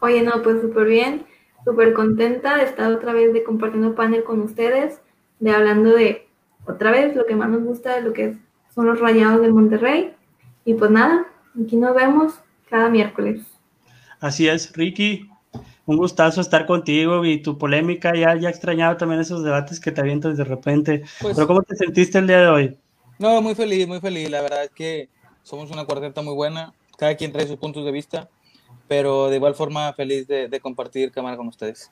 [0.00, 1.26] Oye, no, pues súper bien,
[1.64, 5.00] súper contenta de estar otra vez de compartiendo panel con ustedes,
[5.40, 6.28] de hablando de
[6.66, 8.36] otra vez lo que más nos gusta de lo que
[8.74, 10.14] son los rayados del Monterrey.
[10.64, 11.26] Y pues nada,
[11.62, 12.34] aquí nos vemos
[12.68, 13.57] cada miércoles.
[14.20, 15.28] Así es, Ricky.
[15.86, 18.12] Un gustazo estar contigo y tu polémica.
[18.14, 21.02] Ya, ya extrañado también esos debates que te avientas de repente.
[21.20, 22.76] Pues- Pero ¿cómo te sentiste el día de hoy?
[23.18, 24.28] No, muy feliz, muy feliz.
[24.30, 25.08] La verdad es que
[25.42, 26.72] somos una cuarteta muy buena.
[26.98, 28.28] Cada quien trae sus puntos de vista.
[28.86, 31.90] Pero de igual forma feliz de, de compartir cámara con ustedes.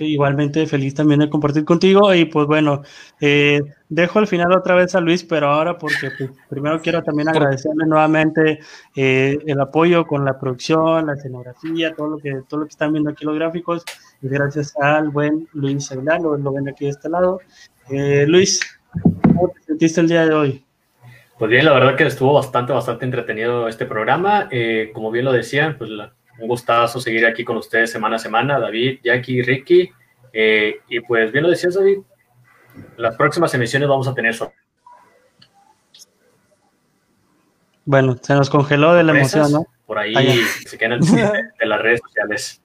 [0.00, 2.82] Igualmente feliz también de compartir contigo y pues bueno,
[3.20, 7.28] eh, dejo al final otra vez a Luis, pero ahora porque pues, primero quiero también
[7.28, 8.60] agradecerle nuevamente
[8.94, 12.92] eh, el apoyo con la producción, la escenografía, todo lo que todo lo que están
[12.92, 13.84] viendo aquí los gráficos
[14.22, 17.40] y gracias al buen Luis Aguilar, lo, lo ven aquí de este lado.
[17.90, 18.60] Eh, Luis,
[19.22, 20.64] ¿cómo te sentiste el día de hoy?
[21.38, 24.48] Pues bien, la verdad que estuvo bastante, bastante entretenido este programa.
[24.50, 28.18] Eh, como bien lo decían, pues la- un gustazo seguir aquí con ustedes semana a
[28.18, 29.90] semana, David, Jackie, Ricky.
[30.32, 31.98] Eh, y pues bien lo decías, David,
[32.96, 34.64] las próximas emisiones vamos a tener sorpresas.
[37.84, 39.66] Bueno, se nos congeló de la emoción, ¿no?
[39.86, 40.34] Por ahí Ah, ya.
[40.68, 41.00] se quedan
[41.58, 42.62] de las redes sociales.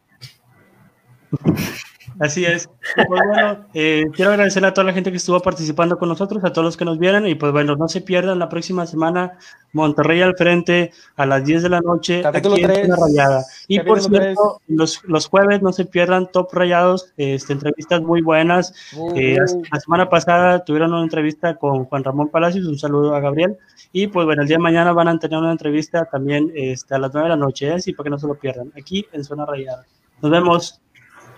[2.19, 2.69] Así es.
[2.95, 6.53] Pues bueno, eh, quiero agradecer a toda la gente que estuvo participando con nosotros, a
[6.53, 9.37] todos los que nos vieron y pues bueno, no se pierdan la próxima semana
[9.73, 13.43] Monterrey al frente a las 10 de la noche Capítulo aquí en Rayada.
[13.67, 18.73] Y por cierto, los, los jueves no se pierdan Top Rayados, este, entrevistas muy buenas.
[19.15, 23.19] Eh, Uh, la semana pasada tuvieron una entrevista con Juan Ramón Palacios, un saludo a
[23.19, 23.57] Gabriel.
[23.91, 26.99] Y pues bueno, el día de mañana van a tener una entrevista también este, a
[26.99, 27.73] las 9 de la noche, ¿eh?
[27.73, 29.85] así para que no se lo pierdan, aquí en Zona Rayada.
[30.21, 30.82] Nos vemos.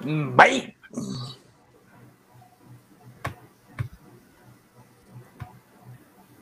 [0.02, 0.76] Bye.